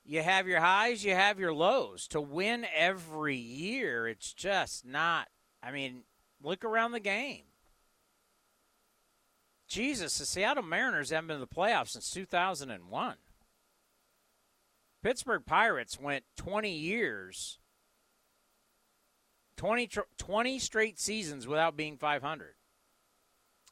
You 0.05 0.23
have 0.23 0.49
your 0.49 0.59
highs, 0.59 1.05
you 1.05 1.15
have 1.15 1.39
your 1.39 1.55
lows. 1.55 2.09
To 2.09 2.21
win 2.21 2.67
every 2.75 3.37
year, 3.37 4.09
it's 4.09 4.33
just 4.33 4.85
not. 4.85 5.29
I 5.63 5.71
mean, 5.71 6.03
look 6.43 6.65
around 6.65 6.91
the 6.91 6.99
game. 6.99 7.45
Jesus, 9.69 10.19
the 10.19 10.27
Seattle 10.27 10.65
Mariners 10.65 11.11
haven't 11.11 11.29
been 11.29 11.37
in 11.37 11.41
the 11.41 11.47
playoffs 11.47 11.91
since 11.91 12.11
2001. 12.11 13.15
Pittsburgh 15.05 15.47
Pirates 15.47 16.01
went 16.01 16.25
20 16.37 16.73
years, 16.73 17.60
20, 19.61 19.91
20 20.17 20.59
straight 20.59 20.99
seasons 20.99 21.47
without 21.47 21.77
being 21.77 21.99
500. 21.99 22.55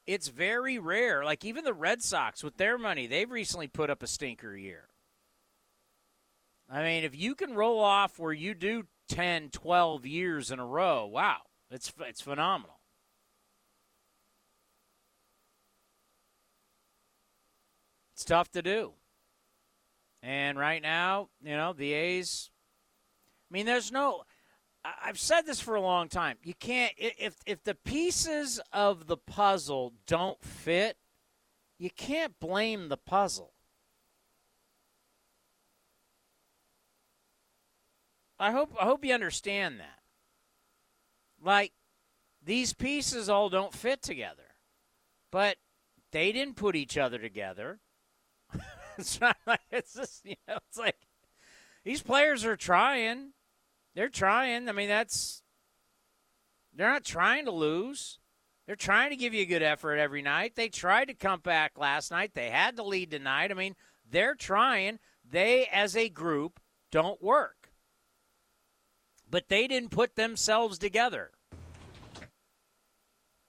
It's 0.06 0.28
very 0.28 0.78
rare. 0.78 1.24
Like 1.24 1.46
even 1.46 1.64
the 1.64 1.72
Red 1.72 2.02
Sox 2.02 2.44
with 2.44 2.58
their 2.58 2.76
money, 2.76 3.06
they've 3.06 3.30
recently 3.30 3.68
put 3.68 3.88
up 3.88 4.02
a 4.02 4.06
stinker 4.06 4.54
year. 4.54 4.88
I 6.68 6.82
mean, 6.82 7.04
if 7.04 7.16
you 7.16 7.34
can 7.34 7.54
roll 7.54 7.80
off 7.80 8.18
where 8.18 8.34
you 8.34 8.52
do 8.52 8.84
10, 9.08 9.48
12 9.48 10.04
years 10.04 10.50
in 10.50 10.58
a 10.58 10.66
row, 10.66 11.06
wow, 11.06 11.38
it's 11.70 11.90
it's 12.00 12.20
phenomenal. 12.20 12.80
It's 18.12 18.26
tough 18.26 18.50
to 18.50 18.60
do. 18.60 18.92
And 20.22 20.58
right 20.58 20.82
now, 20.82 21.30
you 21.42 21.56
know, 21.56 21.72
the 21.72 21.94
A's. 21.94 22.50
I 23.50 23.54
mean, 23.54 23.64
there's 23.64 23.90
no. 23.90 24.24
I've 25.02 25.18
said 25.18 25.42
this 25.42 25.60
for 25.60 25.74
a 25.74 25.80
long 25.80 26.08
time. 26.08 26.36
You 26.42 26.54
can't 26.54 26.92
if 26.96 27.36
if 27.46 27.62
the 27.64 27.74
pieces 27.74 28.60
of 28.72 29.06
the 29.06 29.16
puzzle 29.16 29.92
don't 30.06 30.42
fit, 30.42 30.96
you 31.78 31.90
can't 31.90 32.38
blame 32.38 32.88
the 32.88 32.96
puzzle. 32.96 33.52
I 38.38 38.52
hope 38.52 38.74
I 38.80 38.84
hope 38.84 39.04
you 39.04 39.14
understand 39.14 39.80
that. 39.80 39.98
Like 41.42 41.72
these 42.42 42.72
pieces 42.72 43.28
all 43.28 43.48
don't 43.48 43.74
fit 43.74 44.02
together. 44.02 44.42
But 45.30 45.56
they 46.12 46.32
didn't 46.32 46.56
put 46.56 46.76
each 46.76 46.96
other 46.96 47.18
together. 47.18 47.80
it's 48.98 49.20
not 49.20 49.36
like 49.46 49.60
it's 49.70 49.94
just 49.94 50.24
you 50.24 50.36
know 50.46 50.58
it's 50.68 50.78
like 50.78 50.96
these 51.84 52.02
players 52.02 52.44
are 52.44 52.56
trying 52.56 53.32
they're 53.94 54.08
trying. 54.08 54.68
I 54.68 54.72
mean 54.72 54.88
that's 54.88 55.42
they're 56.74 56.90
not 56.90 57.04
trying 57.04 57.44
to 57.46 57.50
lose. 57.50 58.18
They're 58.66 58.76
trying 58.76 59.10
to 59.10 59.16
give 59.16 59.32
you 59.32 59.42
a 59.42 59.46
good 59.46 59.62
effort 59.62 59.96
every 59.96 60.22
night. 60.22 60.54
They 60.54 60.68
tried 60.68 61.06
to 61.06 61.14
come 61.14 61.40
back 61.40 61.78
last 61.78 62.10
night. 62.10 62.32
They 62.34 62.50
had 62.50 62.76
to 62.76 62.82
lead 62.82 63.10
tonight. 63.10 63.50
I 63.50 63.54
mean 63.54 63.74
they're 64.10 64.34
trying. 64.34 64.98
They 65.28 65.66
as 65.66 65.96
a 65.96 66.08
group 66.08 66.60
don't 66.90 67.22
work. 67.22 67.70
But 69.30 69.48
they 69.48 69.66
didn't 69.66 69.90
put 69.90 70.16
themselves 70.16 70.78
together. 70.78 71.32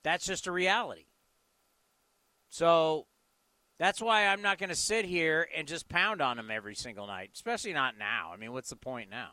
That's 0.04 0.26
just 0.26 0.48
a 0.48 0.52
reality. 0.52 1.06
So 2.50 3.06
that's 3.78 4.02
why 4.02 4.28
I'm 4.28 4.42
not 4.42 4.58
going 4.58 4.70
to 4.70 4.76
sit 4.76 5.06
here 5.06 5.48
and 5.56 5.68
just 5.68 5.88
pound 5.88 6.22
on 6.22 6.38
them 6.38 6.52
every 6.52 6.76
single 6.76 7.08
night, 7.08 7.32
especially 7.34 7.74
not 7.74 7.98
now. 7.98 8.32
I 8.34 8.38
mean, 8.38 8.52
what's 8.52 8.70
the 8.70 8.76
point 8.76 9.10
now? 9.10 9.30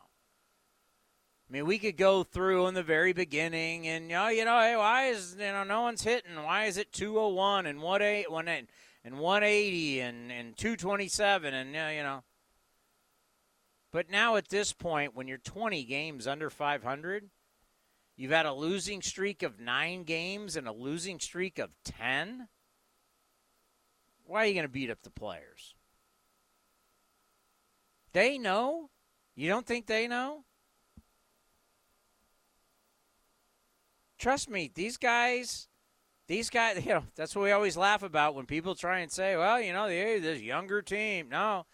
I 1.49 1.53
mean, 1.53 1.67
we 1.67 1.79
could 1.79 1.97
go 1.97 2.25
through 2.25 2.67
in 2.67 2.75
the 2.75 2.83
very 2.83 3.13
beginning 3.13 3.87
and, 3.87 4.11
oh, 4.11 4.29
you 4.29 4.45
know, 4.45 4.59
hey, 4.59 4.75
why 4.77 5.07
is, 5.07 5.37
you 5.39 5.47
know, 5.47 5.63
no 5.63 5.83
one's 5.83 6.03
hitting? 6.03 6.35
Why 6.43 6.65
is 6.65 6.77
it 6.77 6.93
201 6.93 7.67
and 7.67 7.81
180 7.81 8.69
and 9.05 9.19
180 9.19 10.01
and, 10.01 10.33
and 10.33 10.57
227 10.57 11.55
and, 11.55 11.69
you 11.69 12.03
know. 12.03 12.25
But 13.93 14.11
now 14.11 14.35
at 14.35 14.49
this 14.49 14.73
point, 14.73 15.15
when 15.15 15.29
you're 15.29 15.39
20 15.39 15.85
games 15.85 16.27
under 16.27 16.51
500, 16.51 17.31
you've 18.17 18.33
had 18.33 18.47
a 18.47 18.53
losing 18.53 19.01
streak 19.01 19.45
of 19.45 19.61
nine 19.61 20.03
games 20.03 20.57
and 20.57 20.67
a 20.67 20.73
losing 20.73 21.21
streak 21.21 21.61
of 21.61 21.71
10. 21.85 22.49
Why 24.25 24.43
are 24.43 24.47
you 24.47 24.55
going 24.55 24.67
to 24.67 24.73
beat 24.73 24.91
up 24.91 25.03
the 25.03 25.11
players? 25.11 25.77
They 28.13 28.37
know. 28.37 28.91
You 29.37 29.49
don't 29.49 29.67
think 29.67 29.87
they 29.87 30.09
know? 30.09 30.46
Trust 34.27 34.51
me, 34.51 34.73
these 34.75 34.97
guys, 34.97 35.69
these 36.27 36.51
guys, 36.51 36.79
you 36.85 36.95
know, 36.95 37.05
that's 37.15 37.37
what 37.37 37.45
we 37.45 37.53
always 37.53 37.77
laugh 37.77 38.03
about 38.03 38.35
when 38.35 38.45
people 38.45 38.75
try 38.75 38.99
and 38.99 39.12
say, 39.12 39.37
well, 39.37 39.61
you 39.61 39.73
know, 39.73 39.87
the 39.87 40.19
this 40.19 40.43
younger 40.43 40.83
team. 40.83 41.29
No, 41.29 41.65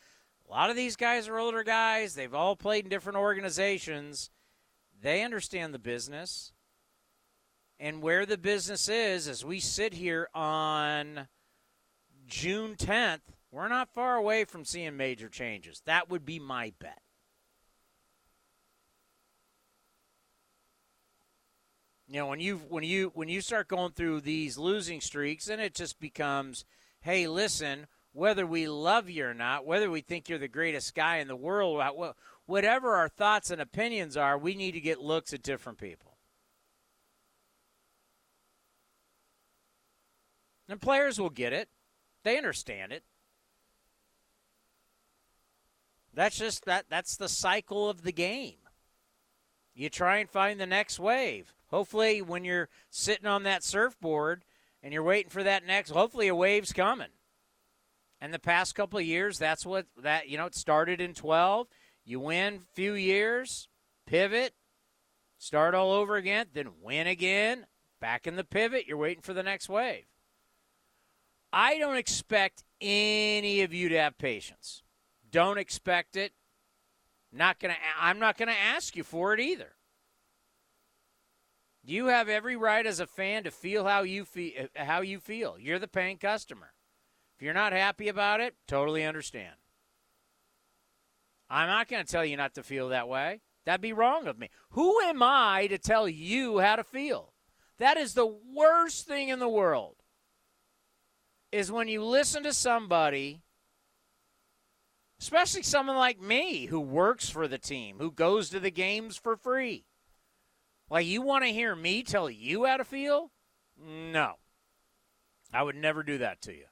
a 0.46 0.50
lot 0.50 0.68
of 0.68 0.76
these 0.76 0.94
guys 0.94 1.28
are 1.28 1.38
older 1.38 1.62
guys. 1.62 2.14
They've 2.14 2.34
all 2.34 2.54
played 2.54 2.84
in 2.84 2.90
different 2.90 3.16
organizations. 3.16 4.28
They 5.00 5.22
understand 5.22 5.72
the 5.72 5.78
business. 5.78 6.52
And 7.80 8.02
where 8.02 8.26
the 8.26 8.36
business 8.36 8.86
is, 8.86 9.28
as 9.28 9.46
we 9.46 9.58
sit 9.58 9.94
here 9.94 10.28
on 10.34 11.28
June 12.26 12.74
10th, 12.74 13.22
we're 13.50 13.68
not 13.68 13.94
far 13.94 14.16
away 14.16 14.44
from 14.44 14.66
seeing 14.66 14.98
major 14.98 15.30
changes. 15.30 15.80
That 15.86 16.10
would 16.10 16.26
be 16.26 16.38
my 16.38 16.74
bet. 16.78 17.00
You 22.12 22.18
know, 22.18 22.26
when 22.26 22.40
you 22.40 22.60
when 22.68 22.84
you 22.84 23.10
when 23.14 23.30
you 23.30 23.40
start 23.40 23.68
going 23.68 23.92
through 23.92 24.20
these 24.20 24.58
losing 24.58 25.00
streaks, 25.00 25.46
then 25.46 25.60
it 25.60 25.74
just 25.74 25.98
becomes, 25.98 26.66
hey, 27.00 27.26
listen, 27.26 27.86
whether 28.12 28.46
we 28.46 28.68
love 28.68 29.08
you 29.08 29.24
or 29.24 29.32
not, 29.32 29.64
whether 29.64 29.90
we 29.90 30.02
think 30.02 30.28
you're 30.28 30.38
the 30.38 30.46
greatest 30.46 30.94
guy 30.94 31.16
in 31.16 31.26
the 31.26 31.34
world, 31.34 31.82
whatever 32.44 32.96
our 32.96 33.08
thoughts 33.08 33.50
and 33.50 33.62
opinions 33.62 34.14
are, 34.18 34.36
we 34.36 34.54
need 34.54 34.72
to 34.72 34.80
get 34.80 35.00
looks 35.00 35.32
at 35.32 35.42
different 35.42 35.78
people. 35.78 36.18
And 40.68 40.82
players 40.82 41.18
will 41.18 41.30
get 41.30 41.54
it. 41.54 41.70
They 42.24 42.36
understand 42.36 42.92
it. 42.92 43.04
That's 46.12 46.36
just 46.36 46.66
that 46.66 46.84
that's 46.90 47.16
the 47.16 47.30
cycle 47.30 47.88
of 47.88 48.02
the 48.02 48.12
game. 48.12 48.58
You 49.74 49.88
try 49.88 50.18
and 50.18 50.28
find 50.28 50.60
the 50.60 50.66
next 50.66 51.00
wave. 51.00 51.54
Hopefully 51.72 52.20
when 52.20 52.44
you're 52.44 52.68
sitting 52.90 53.26
on 53.26 53.44
that 53.44 53.64
surfboard 53.64 54.44
and 54.82 54.92
you're 54.92 55.02
waiting 55.02 55.30
for 55.30 55.42
that 55.42 55.66
next 55.66 55.90
hopefully 55.90 56.28
a 56.28 56.34
wave's 56.34 56.72
coming. 56.72 57.08
And 58.20 58.32
the 58.32 58.38
past 58.38 58.74
couple 58.74 58.98
of 58.98 59.04
years 59.04 59.38
that's 59.38 59.64
what 59.64 59.86
that 60.02 60.28
you 60.28 60.36
know 60.36 60.46
it 60.46 60.54
started 60.54 61.00
in 61.00 61.14
12, 61.14 61.66
you 62.04 62.20
win 62.20 62.54
a 62.56 62.74
few 62.74 62.94
years, 62.94 63.68
pivot, 64.06 64.54
start 65.38 65.74
all 65.74 65.92
over 65.92 66.16
again, 66.16 66.46
then 66.52 66.72
win 66.82 67.06
again, 67.06 67.66
back 68.00 68.26
in 68.26 68.36
the 68.36 68.44
pivot, 68.44 68.86
you're 68.86 68.98
waiting 68.98 69.22
for 69.22 69.32
the 69.32 69.42
next 69.42 69.68
wave. 69.68 70.04
I 71.52 71.78
don't 71.78 71.96
expect 71.96 72.64
any 72.80 73.62
of 73.62 73.72
you 73.72 73.88
to 73.90 73.98
have 73.98 74.18
patience. 74.18 74.82
Don't 75.30 75.58
expect 75.58 76.16
it. 76.16 76.32
Not 77.32 77.58
gonna. 77.58 77.76
I'm 77.98 78.18
not 78.18 78.36
gonna 78.36 78.52
ask 78.52 78.94
you 78.94 79.04
for 79.04 79.32
it 79.32 79.40
either. 79.40 79.74
You 81.84 82.06
have 82.06 82.28
every 82.28 82.56
right 82.56 82.86
as 82.86 83.00
a 83.00 83.06
fan 83.06 83.44
to 83.44 83.50
feel 83.50 83.84
how 83.84 84.02
you 84.02 84.24
feel. 84.24 84.68
Uh, 84.76 84.84
how 84.84 85.00
you 85.00 85.18
feel. 85.18 85.56
You're 85.58 85.78
the 85.78 85.88
paying 85.88 86.18
customer. 86.18 86.72
If 87.36 87.42
you're 87.42 87.54
not 87.54 87.72
happy 87.72 88.08
about 88.08 88.40
it, 88.40 88.54
totally 88.68 89.04
understand. 89.04 89.54
I'm 91.50 91.68
not 91.68 91.88
going 91.88 92.04
to 92.04 92.10
tell 92.10 92.24
you 92.24 92.36
not 92.36 92.54
to 92.54 92.62
feel 92.62 92.88
that 92.90 93.08
way. 93.08 93.40
That'd 93.66 93.80
be 93.80 93.92
wrong 93.92 94.26
of 94.26 94.38
me. 94.38 94.48
Who 94.70 95.00
am 95.00 95.22
I 95.22 95.66
to 95.68 95.78
tell 95.78 96.08
you 96.08 96.60
how 96.60 96.76
to 96.76 96.84
feel? 96.84 97.32
That 97.78 97.96
is 97.96 98.14
the 98.14 98.26
worst 98.26 99.06
thing 99.06 99.28
in 99.28 99.38
the 99.38 99.48
world 99.48 99.96
is 101.50 101.70
when 101.70 101.88
you 101.88 102.02
listen 102.02 102.42
to 102.44 102.52
somebody, 102.52 103.42
especially 105.20 105.62
someone 105.62 105.96
like 105.96 106.20
me 106.20 106.66
who 106.66 106.80
works 106.80 107.28
for 107.28 107.46
the 107.46 107.58
team, 107.58 107.96
who 107.98 108.10
goes 108.10 108.48
to 108.50 108.58
the 108.58 108.70
games 108.70 109.16
for 109.16 109.36
free. 109.36 109.84
Like, 110.90 111.06
you 111.06 111.22
want 111.22 111.44
to 111.44 111.52
hear 111.52 111.74
me 111.74 112.02
tell 112.02 112.28
you 112.28 112.66
how 112.66 112.76
to 112.76 112.84
feel? 112.84 113.30
No. 113.76 114.34
I 115.52 115.62
would 115.62 115.76
never 115.76 116.02
do 116.02 116.18
that 116.18 116.40
to 116.42 116.52
you. 116.52 116.64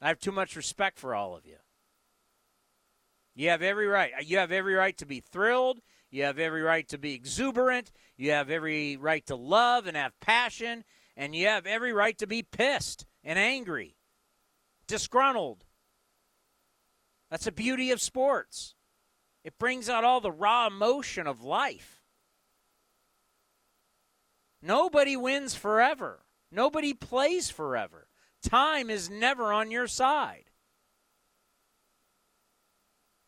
I 0.00 0.08
have 0.08 0.18
too 0.18 0.32
much 0.32 0.56
respect 0.56 0.98
for 0.98 1.14
all 1.14 1.36
of 1.36 1.46
you. 1.46 1.56
You 3.34 3.50
have 3.50 3.62
every 3.62 3.86
right. 3.86 4.12
Uh, 4.18 4.22
you 4.24 4.38
have 4.38 4.52
every 4.52 4.74
right 4.74 4.96
to 4.98 5.06
be 5.06 5.20
thrilled. 5.20 5.80
You 6.10 6.24
have 6.24 6.38
every 6.38 6.62
right 6.62 6.88
to 6.88 6.98
be 6.98 7.14
exuberant. 7.14 7.92
You 8.16 8.30
have 8.30 8.50
every 8.50 8.96
right 8.96 9.24
to 9.26 9.36
love 9.36 9.86
and 9.86 9.96
have 9.96 10.18
passion 10.20 10.84
And 11.16 11.34
you 11.34 11.46
have 11.46 11.66
every 11.66 11.92
right 11.92 12.16
to 12.18 12.26
be 12.26 12.42
pissed 12.42 13.06
and 13.24 13.38
angry, 13.38 13.96
disgruntled. 14.86 15.64
That's 17.30 17.46
the 17.46 17.52
beauty 17.52 17.90
of 17.90 18.02
sports. 18.02 18.74
It 19.42 19.58
brings 19.58 19.88
out 19.88 20.04
all 20.04 20.20
the 20.20 20.30
raw 20.30 20.66
emotion 20.66 21.26
of 21.26 21.42
life. 21.42 21.95
Nobody 24.62 25.16
wins 25.16 25.54
forever. 25.54 26.24
Nobody 26.50 26.94
plays 26.94 27.50
forever. 27.50 28.08
Time 28.42 28.90
is 28.90 29.10
never 29.10 29.52
on 29.52 29.70
your 29.70 29.86
side. 29.86 30.50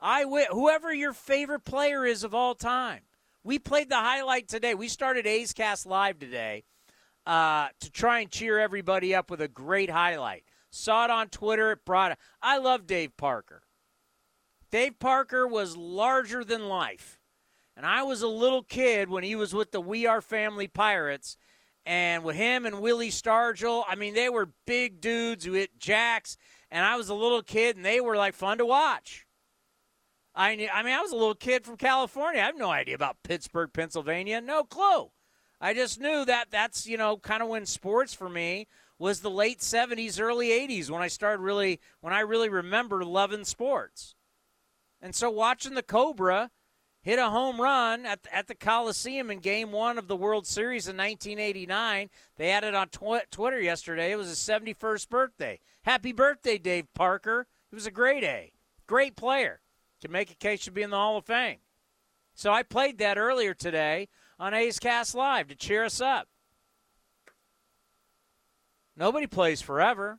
I 0.00 0.22
w- 0.22 0.46
whoever 0.50 0.92
your 0.92 1.12
favorite 1.12 1.64
player 1.64 2.06
is 2.06 2.22
of 2.22 2.34
all 2.34 2.54
time. 2.54 3.02
We 3.42 3.58
played 3.58 3.88
the 3.88 3.96
highlight 3.96 4.48
today. 4.48 4.74
We 4.74 4.88
started 4.88 5.26
A's 5.26 5.52
Cast 5.52 5.86
Live 5.86 6.18
today 6.18 6.64
uh, 7.26 7.68
to 7.80 7.90
try 7.90 8.20
and 8.20 8.30
cheer 8.30 8.58
everybody 8.58 9.14
up 9.14 9.30
with 9.30 9.40
a 9.40 9.48
great 9.48 9.90
highlight. 9.90 10.44
Saw 10.70 11.04
it 11.04 11.10
on 11.10 11.28
Twitter. 11.28 11.72
It 11.72 11.84
brought. 11.84 12.18
I 12.42 12.58
love 12.58 12.86
Dave 12.86 13.16
Parker. 13.16 13.62
Dave 14.70 14.98
Parker 14.98 15.46
was 15.46 15.76
larger 15.76 16.44
than 16.44 16.68
life. 16.68 17.17
And 17.78 17.86
I 17.86 18.02
was 18.02 18.22
a 18.22 18.28
little 18.28 18.64
kid 18.64 19.08
when 19.08 19.22
he 19.22 19.36
was 19.36 19.54
with 19.54 19.70
the 19.70 19.80
We 19.80 20.04
Are 20.04 20.20
Family 20.20 20.66
Pirates. 20.66 21.36
And 21.86 22.24
with 22.24 22.34
him 22.34 22.66
and 22.66 22.80
Willie 22.80 23.12
Stargell, 23.12 23.84
I 23.88 23.94
mean, 23.94 24.14
they 24.14 24.28
were 24.28 24.50
big 24.66 25.00
dudes 25.00 25.44
who 25.44 25.52
hit 25.52 25.78
jacks. 25.78 26.36
And 26.72 26.84
I 26.84 26.96
was 26.96 27.08
a 27.08 27.14
little 27.14 27.40
kid, 27.40 27.76
and 27.76 27.84
they 27.84 28.00
were 28.00 28.16
like 28.16 28.34
fun 28.34 28.58
to 28.58 28.66
watch. 28.66 29.26
I, 30.34 30.56
knew, 30.56 30.68
I 30.74 30.82
mean, 30.82 30.92
I 30.92 31.00
was 31.00 31.12
a 31.12 31.16
little 31.16 31.36
kid 31.36 31.64
from 31.64 31.76
California. 31.76 32.42
I 32.42 32.46
have 32.46 32.58
no 32.58 32.68
idea 32.68 32.96
about 32.96 33.22
Pittsburgh, 33.22 33.70
Pennsylvania. 33.72 34.40
No 34.40 34.64
clue. 34.64 35.12
I 35.60 35.72
just 35.72 36.00
knew 36.00 36.24
that 36.24 36.50
that's, 36.50 36.84
you 36.84 36.96
know, 36.96 37.16
kind 37.16 37.44
of 37.44 37.48
when 37.48 37.64
sports 37.64 38.12
for 38.12 38.28
me 38.28 38.66
was 38.98 39.20
the 39.20 39.30
late 39.30 39.60
70s, 39.60 40.20
early 40.20 40.48
80s 40.48 40.90
when 40.90 41.00
I 41.00 41.06
started 41.06 41.42
really, 41.42 41.78
when 42.00 42.12
I 42.12 42.20
really 42.20 42.48
remember 42.48 43.04
loving 43.04 43.44
sports. 43.44 44.16
And 45.00 45.14
so 45.14 45.30
watching 45.30 45.74
the 45.74 45.82
Cobra 45.84 46.50
hit 47.08 47.18
a 47.18 47.30
home 47.30 47.58
run 47.58 48.04
at, 48.04 48.18
at 48.30 48.48
the 48.48 48.54
Coliseum 48.54 49.30
in 49.30 49.38
game 49.38 49.72
one 49.72 49.96
of 49.96 50.08
the 50.08 50.16
World 50.16 50.46
Series 50.46 50.88
in 50.88 50.98
1989, 50.98 52.10
they 52.36 52.50
had 52.50 52.64
it 52.64 52.74
on 52.74 52.88
tw- 52.88 53.30
Twitter 53.30 53.58
yesterday. 53.58 54.12
It 54.12 54.16
was 54.16 54.28
his 54.28 54.38
71st 54.38 55.08
birthday. 55.08 55.58
Happy 55.84 56.12
birthday, 56.12 56.58
Dave 56.58 56.92
Parker. 56.92 57.46
He 57.70 57.74
was 57.74 57.86
a 57.86 57.90
great 57.90 58.24
A. 58.24 58.52
Great 58.86 59.16
player. 59.16 59.60
Can 60.02 60.12
make 60.12 60.30
a 60.30 60.34
case 60.34 60.64
to 60.64 60.70
be 60.70 60.82
in 60.82 60.90
the 60.90 60.98
Hall 60.98 61.16
of 61.16 61.24
Fame. 61.24 61.60
So 62.34 62.52
I 62.52 62.62
played 62.62 62.98
that 62.98 63.16
earlier 63.16 63.54
today 63.54 64.08
on 64.38 64.52
A's 64.52 64.78
Cast 64.78 65.14
Live 65.14 65.48
to 65.48 65.54
cheer 65.54 65.86
us 65.86 66.02
up. 66.02 66.28
Nobody 68.94 69.26
plays 69.26 69.62
forever. 69.62 70.18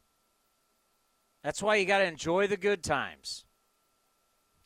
That's 1.44 1.62
why 1.62 1.76
you 1.76 1.86
got 1.86 2.00
to 2.00 2.06
enjoy 2.06 2.48
the 2.48 2.58
good 2.58 2.84
times 2.84 3.46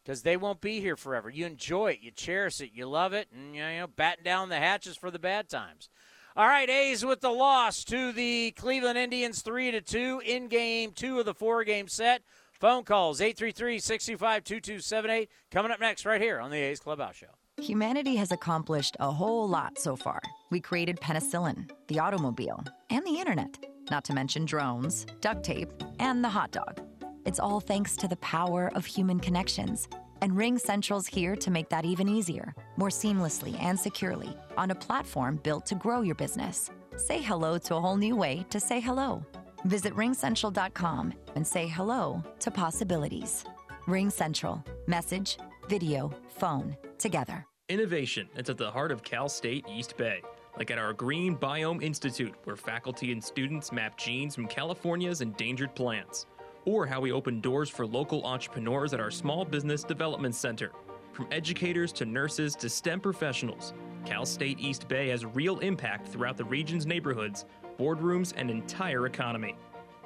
because 0.04 0.24
they 0.24 0.38
won't 0.38 0.62
be 0.62 0.80
here 0.80 0.96
forever. 0.96 1.30
You 1.30 1.46
enjoy 1.46 1.92
it, 1.92 2.00
you 2.02 2.12
cherish 2.12 2.62
it, 2.62 2.72
you 2.74 2.88
love 2.88 3.14
it, 3.14 3.28
and 3.34 3.56
you 3.56 3.62
know, 3.62 3.88
batten 3.88 4.24
down 4.24 4.50
the 4.50 4.58
hatches 4.58 4.98
for 4.98 5.12
the 5.12 5.20
bad 5.20 5.50
times. 5.50 5.90
All 6.36 6.48
right, 6.48 6.70
A's 6.70 7.06
with 7.06 7.22
the 7.22 7.30
loss 7.30 7.84
to 7.86 8.12
the 8.12 8.52
Cleveland 8.52 8.98
Indians 8.98 9.42
3 9.42 9.72
to 9.72 9.82
2 9.82 10.22
in 10.26 10.48
game 10.48 10.92
2 10.92 11.20
of 11.20 11.26
the 11.26 11.34
four-game 11.34 11.88
set. 11.88 12.22
Phone 12.60 12.84
calls 12.84 13.20
833-625-2278 13.20 15.28
coming 15.52 15.72
up 15.72 15.80
next 15.80 16.06
right 16.06 16.22
here 16.22 16.40
on 16.40 16.50
the 16.50 16.58
A's 16.58 16.80
Clubhouse 16.80 17.16
show. 17.16 17.28
Humanity 17.62 18.16
has 18.16 18.32
accomplished 18.32 18.98
a 19.00 19.12
whole 19.12 19.48
lot 19.48 19.78
so 19.78 19.96
far. 19.96 20.20
We 20.50 20.60
created 20.60 21.00
penicillin, 21.00 21.70
the 21.88 22.00
automobile, 22.00 22.64
and 22.90 23.06
the 23.06 23.20
internet, 23.20 23.64
not 23.92 24.04
to 24.06 24.14
mention 24.14 24.46
drones, 24.46 25.06
duct 25.22 25.44
tape, 25.44 25.70
and 26.00 26.24
the 26.24 26.30
hot 26.30 26.52
dog. 26.52 26.82
It's 27.26 27.40
all 27.40 27.60
thanks 27.60 27.96
to 27.98 28.08
the 28.08 28.18
power 28.18 28.70
of 28.76 28.86
human 28.86 29.20
connections. 29.20 29.88
And 30.22 30.34
RingCentral's 30.34 31.08
here 31.08 31.36
to 31.38 31.52
make 31.52 31.70
that 31.70 31.86
even 31.86 32.10
easier, 32.10 32.54
more 32.78 32.90
seamlessly 32.90 33.60
and 33.62 33.80
securely 33.80 34.36
on 34.58 34.72
a 34.72 34.76
platform 34.76 35.40
built 35.44 35.66
to 35.68 35.76
grow 35.76 36.02
your 36.02 36.16
business. 36.16 36.70
Say 36.98 37.22
hello 37.22 37.58
to 37.60 37.76
a 37.76 37.82
whole 37.82 37.98
new 37.98 38.16
way 38.16 38.46
to 38.50 38.60
say 38.60 38.80
hello. 38.80 39.26
Visit 39.66 39.94
ringcentral.com 39.96 41.14
and 41.36 41.48
say 41.48 41.68
hello 41.68 42.22
to 42.40 42.52
possibilities. 42.52 43.46
Ring 43.88 44.10
Central. 44.10 44.64
Message, 44.88 45.38
video, 45.70 46.12
phone, 46.28 46.76
together. 46.98 47.46
Innovation 47.70 48.28
that's 48.36 48.50
at 48.50 48.58
the 48.58 48.70
heart 48.70 48.92
of 48.92 49.04
Cal 49.04 49.30
State 49.30 49.66
East 49.70 49.96
Bay, 49.96 50.22
like 50.58 50.72
at 50.72 50.78
our 50.78 50.92
Green 50.92 51.38
Biome 51.38 51.82
Institute, 51.82 52.36
where 52.44 52.58
faculty 52.58 53.14
and 53.14 53.24
students 53.24 53.72
map 53.72 53.98
genes 53.98 54.36
from 54.36 54.48
California's 54.48 55.22
endangered 55.22 55.74
plants 55.74 56.26
or 56.66 56.86
how 56.86 57.02
we 57.02 57.12
open 57.12 57.42
doors 57.42 57.70
for 57.70 57.86
local 57.86 58.26
entrepreneurs 58.26 58.94
at 58.94 59.00
our 59.00 59.12
Small 59.12 59.46
Business 59.46 59.84
Development 59.84 60.36
Center. 60.36 60.72
From 61.12 61.28
educators 61.32 61.92
to 61.94 62.06
nurses 62.06 62.56
to 62.56 62.70
STEM 62.70 63.00
professionals, 63.00 63.74
Cal 64.06 64.26
State 64.26 64.60
East 64.60 64.88
Bay 64.88 65.10
has 65.10 65.26
real 65.26 65.60
impact 65.60 66.08
throughout 66.08 66.38
the 66.38 66.46
region's 66.46 66.86
neighborhoods, 66.86 67.46
boardrooms, 67.78 68.34
and 68.36 68.50
entire 68.50 69.06
economy. 69.06 69.56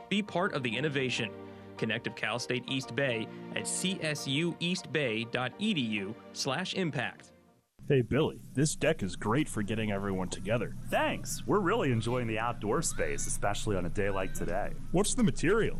Be 0.09 0.21
part 0.21 0.53
of 0.53 0.63
the 0.63 0.75
innovation. 0.75 1.29
Connect 1.77 2.07
with 2.07 2.15
Cal 2.15 2.39
State 2.39 2.63
East 2.67 2.95
Bay 2.95 3.27
at 3.55 3.63
csueastbay.edu 3.63 6.15
slash 6.33 6.73
impact. 6.73 7.31
Hey, 7.87 8.01
Billy, 8.01 8.41
this 8.53 8.75
deck 8.75 9.01
is 9.01 9.15
great 9.15 9.47
for 9.47 9.63
getting 9.63 9.93
everyone 9.93 10.27
together. 10.27 10.75
Thanks. 10.89 11.41
We're 11.47 11.61
really 11.61 11.93
enjoying 11.93 12.27
the 12.27 12.37
outdoor 12.37 12.81
space, 12.81 13.27
especially 13.27 13.77
on 13.77 13.85
a 13.85 13.89
day 13.89 14.09
like 14.09 14.33
today. 14.33 14.73
What's 14.91 15.15
the 15.15 15.23
material? 15.23 15.79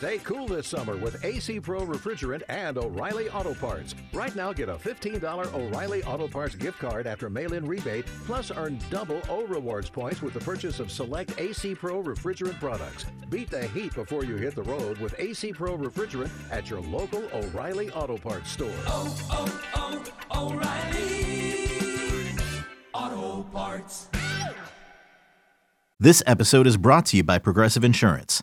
Stay 0.00 0.16
cool 0.20 0.46
this 0.46 0.66
summer 0.66 0.96
with 0.96 1.22
AC 1.26 1.60
Pro 1.60 1.82
refrigerant 1.82 2.40
and 2.48 2.78
O'Reilly 2.78 3.28
Auto 3.28 3.52
Parts. 3.52 3.94
Right 4.14 4.34
now, 4.34 4.50
get 4.50 4.70
a 4.70 4.76
$15 4.76 5.52
O'Reilly 5.52 6.02
Auto 6.04 6.26
Parts 6.26 6.54
gift 6.54 6.78
card 6.78 7.06
after 7.06 7.28
mail 7.28 7.52
in 7.52 7.66
rebate, 7.66 8.06
plus 8.24 8.50
earn 8.50 8.78
double 8.88 9.20
O 9.28 9.44
Rewards 9.44 9.90
points 9.90 10.22
with 10.22 10.32
the 10.32 10.40
purchase 10.40 10.80
of 10.80 10.90
select 10.90 11.38
AC 11.38 11.74
Pro 11.74 12.02
refrigerant 12.02 12.58
products. 12.58 13.04
Beat 13.28 13.50
the 13.50 13.66
heat 13.68 13.94
before 13.94 14.24
you 14.24 14.36
hit 14.36 14.54
the 14.54 14.62
road 14.62 14.96
with 15.00 15.14
AC 15.18 15.52
Pro 15.52 15.76
refrigerant 15.76 16.30
at 16.50 16.70
your 16.70 16.80
local 16.80 17.22
O'Reilly 17.34 17.90
Auto 17.90 18.16
Parts 18.16 18.50
store. 18.52 18.72
Oh, 18.86 19.14
oh, 19.30 20.02
oh, 20.30 20.48
O'Reilly! 20.48 22.38
Auto 22.94 23.42
Parts. 23.50 24.08
This 25.98 26.22
episode 26.26 26.66
is 26.66 26.78
brought 26.78 27.04
to 27.06 27.18
you 27.18 27.22
by 27.22 27.36
Progressive 27.36 27.84
Insurance. 27.84 28.42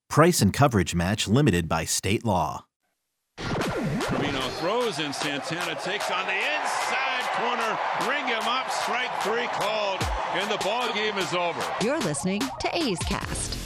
Price 0.11 0.41
and 0.41 0.51
coverage 0.51 0.93
match 0.93 1.25
limited 1.29 1.69
by 1.69 1.85
state 1.85 2.25
law. 2.25 2.65
Trevino 3.37 4.41
throws 4.59 4.99
and 4.99 5.15
Santana 5.15 5.73
takes 5.75 6.11
on 6.11 6.25
the 6.25 6.33
inside 6.33 7.23
corner. 7.37 7.79
Ring 8.09 8.27
him 8.27 8.43
up. 8.43 8.69
Strike 8.69 9.09
three 9.21 9.47
called, 9.53 10.01
and 10.33 10.51
the 10.51 10.57
ball 10.65 10.93
game 10.93 11.17
is 11.17 11.33
over. 11.33 11.63
You're 11.81 12.01
listening 12.01 12.41
to 12.59 12.77
A's 12.77 12.99
Cast. 12.99 13.57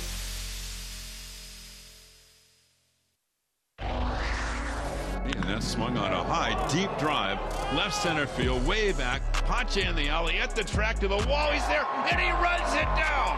And 3.79 5.43
that's 5.45 5.67
swung 5.67 5.97
on 5.97 6.13
a 6.13 6.23
high, 6.23 6.53
deep 6.67 6.95
drive, 6.99 7.39
left 7.73 7.95
center 7.95 8.27
field, 8.27 8.67
way 8.67 8.91
back. 8.91 9.23
Pache 9.47 9.81
in 9.81 9.95
the 9.95 10.09
alley 10.09 10.37
at 10.37 10.55
the 10.55 10.63
track 10.63 10.99
to 10.99 11.07
the 11.07 11.17
wall. 11.27 11.51
He's 11.51 11.65
there, 11.65 11.87
and 12.05 12.19
he 12.19 12.29
runs 12.33 12.71
it 12.75 12.85
down. 12.95 13.35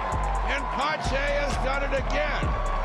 And 0.52 0.62
Pache 0.76 1.16
has 1.16 1.56
done 1.64 1.84
it 1.84 1.98
again. 2.06 2.78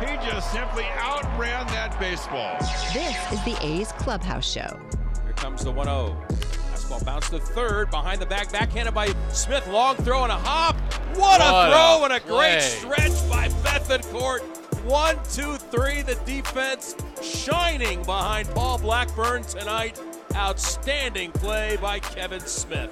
He 0.00 0.06
just 0.26 0.52
simply 0.52 0.84
outran 0.98 1.66
that 1.68 1.98
baseball. 1.98 2.56
This 2.92 3.16
is 3.32 3.42
the 3.44 3.56
A's 3.62 3.92
Clubhouse 3.92 4.50
Show. 4.50 4.78
Here 5.24 5.32
comes 5.34 5.64
the 5.64 5.70
1 5.70 5.86
0. 5.86 6.16
Fastball 6.28 7.02
bounced 7.04 7.30
to 7.30 7.38
third, 7.38 7.90
behind 7.90 8.20
the 8.20 8.26
bag, 8.26 8.52
backhanded 8.52 8.92
by 8.92 9.08
Smith. 9.30 9.66
Long 9.68 9.96
throw 9.96 10.24
and 10.24 10.32
a 10.32 10.36
hop. 10.36 10.76
What, 11.16 11.40
What 11.40 11.40
a 11.40 11.70
throw 11.70 12.02
a 12.02 12.04
and 12.04 12.12
a 12.12 12.20
great 12.20 12.60
stretch 12.60 13.30
by 13.30 13.48
Bethancourt. 13.62 14.40
One, 14.84 15.16
two, 15.32 15.56
three. 15.56 16.02
The 16.02 16.16
defense 16.26 16.94
shining 17.22 18.02
behind 18.02 18.48
Paul 18.50 18.78
Blackburn 18.78 19.44
tonight. 19.44 19.98
Outstanding 20.34 21.32
play 21.32 21.78
by 21.80 22.00
Kevin 22.00 22.40
Smith. 22.40 22.90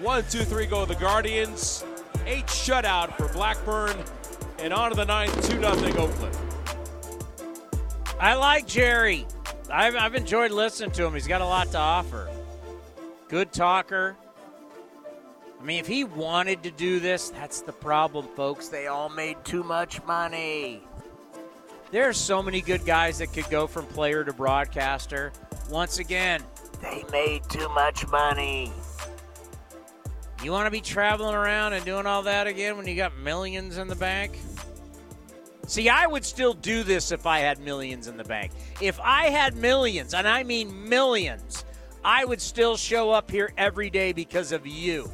One, 0.00 0.24
two, 0.30 0.44
three 0.44 0.66
go 0.66 0.84
the 0.84 0.94
Guardians. 0.94 1.84
Eight 2.26 2.46
shutout 2.46 3.16
for 3.16 3.26
Blackburn. 3.32 3.96
And 4.62 4.72
on 4.72 4.90
to 4.90 4.96
the 4.96 5.04
ninth, 5.04 5.34
2 5.50 5.60
0 5.60 5.72
Oakland. 5.98 6.36
I 8.20 8.36
like 8.36 8.64
Jerry. 8.68 9.26
I've, 9.68 9.96
I've 9.96 10.14
enjoyed 10.14 10.52
listening 10.52 10.92
to 10.92 11.04
him. 11.04 11.14
He's 11.14 11.26
got 11.26 11.40
a 11.40 11.44
lot 11.44 11.72
to 11.72 11.78
offer. 11.78 12.30
Good 13.26 13.52
talker. 13.52 14.16
I 15.60 15.64
mean, 15.64 15.80
if 15.80 15.88
he 15.88 16.04
wanted 16.04 16.62
to 16.62 16.70
do 16.70 17.00
this, 17.00 17.30
that's 17.30 17.62
the 17.62 17.72
problem, 17.72 18.28
folks. 18.36 18.68
They 18.68 18.86
all 18.86 19.08
made 19.08 19.44
too 19.44 19.64
much 19.64 20.00
money. 20.04 20.82
There 21.90 22.08
are 22.08 22.12
so 22.12 22.40
many 22.40 22.60
good 22.60 22.86
guys 22.86 23.18
that 23.18 23.32
could 23.32 23.50
go 23.50 23.66
from 23.66 23.86
player 23.86 24.22
to 24.22 24.32
broadcaster. 24.32 25.32
Once 25.68 25.98
again, 25.98 26.40
they 26.80 27.04
made 27.10 27.42
too 27.50 27.68
much 27.70 28.06
money. 28.06 28.72
You 30.42 30.52
want 30.52 30.66
to 30.66 30.70
be 30.70 30.80
traveling 30.80 31.34
around 31.34 31.72
and 31.72 31.84
doing 31.84 32.06
all 32.06 32.22
that 32.22 32.46
again 32.46 32.76
when 32.76 32.86
you 32.86 32.94
got 32.94 33.16
millions 33.16 33.76
in 33.76 33.88
the 33.88 33.96
bank? 33.96 34.38
See, 35.72 35.88
I 35.88 36.06
would 36.06 36.26
still 36.26 36.52
do 36.52 36.82
this 36.82 37.12
if 37.12 37.24
I 37.24 37.38
had 37.38 37.58
millions 37.58 38.06
in 38.06 38.18
the 38.18 38.24
bank. 38.24 38.52
If 38.82 39.00
I 39.00 39.30
had 39.30 39.56
millions, 39.56 40.12
and 40.12 40.28
I 40.28 40.42
mean 40.42 40.86
millions, 40.86 41.64
I 42.04 42.26
would 42.26 42.42
still 42.42 42.76
show 42.76 43.10
up 43.10 43.30
here 43.30 43.54
every 43.56 43.88
day 43.88 44.12
because 44.12 44.52
of 44.52 44.66
you. 44.66 45.10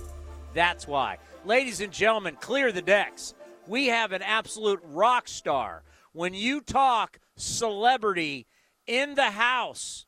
That's 0.55 0.85
why. 0.89 1.19
Ladies 1.45 1.81
and 1.81 1.93
gentlemen, 1.93 2.37
clear 2.41 2.73
the 2.73 2.83
decks. 2.83 3.35
We 3.69 3.87
have 3.87 4.11
an 4.11 4.23
absolute 4.23 4.81
rock 4.83 5.29
star. 5.29 5.85
When 6.13 6.35
you 6.35 6.61
talk 6.61 7.21
celebrity 7.37 8.49
in 8.85 9.15
the 9.15 9.31
house, 9.31 10.07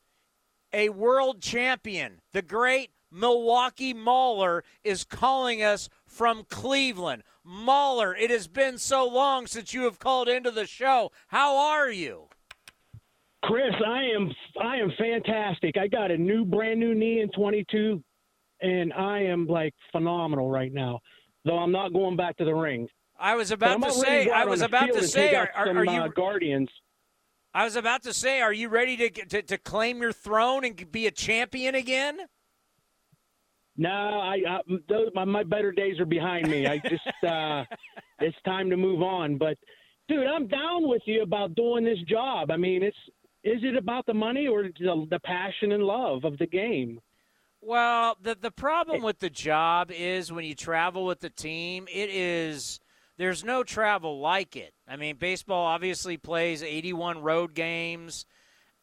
a 0.73 0.89
world 0.89 1.41
champion, 1.41 2.19
the 2.33 2.41
great 2.41 2.91
Milwaukee 3.09 3.93
Mauler 3.93 4.65
is 4.83 5.05
calling 5.05 5.63
us 5.63 5.87
from 6.05 6.43
Cleveland. 6.49 7.23
Mauler, 7.43 8.15
it 8.15 8.29
has 8.29 8.47
been 8.47 8.77
so 8.77 9.07
long 9.07 9.47
since 9.47 9.73
you 9.73 9.83
have 9.83 9.99
called 9.99 10.29
into 10.29 10.51
the 10.51 10.65
show. 10.65 11.11
How 11.27 11.57
are 11.57 11.89
you? 11.89 12.27
Chris, 13.43 13.73
I 13.85 14.03
am 14.03 14.31
I 14.61 14.77
am 14.77 14.91
fantastic. 14.97 15.75
I 15.77 15.87
got 15.87 16.11
a 16.11 16.17
new 16.17 16.45
brand 16.45 16.79
new 16.79 16.93
knee 16.93 17.21
in 17.21 17.29
22 17.31 18.03
and 18.61 18.93
I 18.93 19.23
am 19.23 19.47
like 19.47 19.73
phenomenal 19.91 20.49
right 20.49 20.71
now. 20.71 20.99
Though 21.43 21.57
I'm 21.57 21.71
not 21.71 21.91
going 21.91 22.15
back 22.15 22.37
to 22.37 22.45
the 22.45 22.53
ring. 22.53 22.87
I 23.19 23.35
was 23.35 23.51
about 23.51 23.81
to 23.81 23.91
say. 23.91 24.29
I 24.29 24.45
was 24.45 24.61
about 24.61 24.93
to 24.93 25.07
say. 25.07 25.35
Are, 25.35 25.49
are, 25.55 25.67
some, 25.67 25.77
are 25.77 25.87
uh, 25.87 26.05
you? 26.05 26.11
Guardians? 26.11 26.69
I 27.53 27.63
was 27.63 27.75
about 27.75 28.03
to 28.03 28.13
say. 28.13 28.41
Are 28.41 28.53
you 28.53 28.69
ready 28.69 28.95
to, 28.97 29.09
to 29.09 29.41
to 29.41 29.57
claim 29.57 30.01
your 30.01 30.11
throne 30.11 30.63
and 30.63 30.91
be 30.91 31.07
a 31.07 31.11
champion 31.11 31.73
again? 31.73 32.19
No, 33.77 33.89
I, 33.89 34.41
I 34.47 34.59
those 34.89 35.09
my, 35.15 35.25
my 35.25 35.43
better 35.43 35.71
days 35.71 35.99
are 35.99 36.05
behind 36.05 36.49
me. 36.49 36.67
I 36.67 36.77
just 36.79 37.07
uh 37.23 37.63
it's 38.19 38.37
time 38.45 38.69
to 38.69 38.77
move 38.77 39.01
on. 39.01 39.37
But 39.37 39.57
dude, 40.07 40.27
I'm 40.27 40.47
down 40.47 40.87
with 40.87 41.01
you 41.05 41.23
about 41.23 41.55
doing 41.55 41.83
this 41.83 41.99
job. 42.07 42.51
I 42.51 42.57
mean, 42.57 42.83
it's 42.83 42.97
is 43.43 43.61
it 43.63 43.75
about 43.75 44.05
the 44.05 44.13
money 44.13 44.47
or 44.47 44.63
the, 44.63 45.07
the 45.09 45.19
passion 45.19 45.71
and 45.71 45.83
love 45.83 46.25
of 46.25 46.37
the 46.37 46.47
game? 46.47 46.99
Well, 47.61 48.17
the 48.21 48.35
the 48.35 48.51
problem 48.51 49.03
with 49.03 49.19
the 49.19 49.29
job 49.29 49.91
is 49.91 50.31
when 50.31 50.45
you 50.45 50.55
travel 50.55 51.05
with 51.05 51.19
the 51.19 51.29
team, 51.29 51.87
it 51.91 52.09
is 52.09 52.79
there's 53.17 53.43
no 53.43 53.63
travel 53.63 54.19
like 54.19 54.55
it. 54.55 54.73
I 54.87 54.95
mean, 54.95 55.17
baseball 55.17 55.67
obviously 55.67 56.17
plays 56.17 56.63
81 56.63 57.21
road 57.21 57.53
games, 57.53 58.25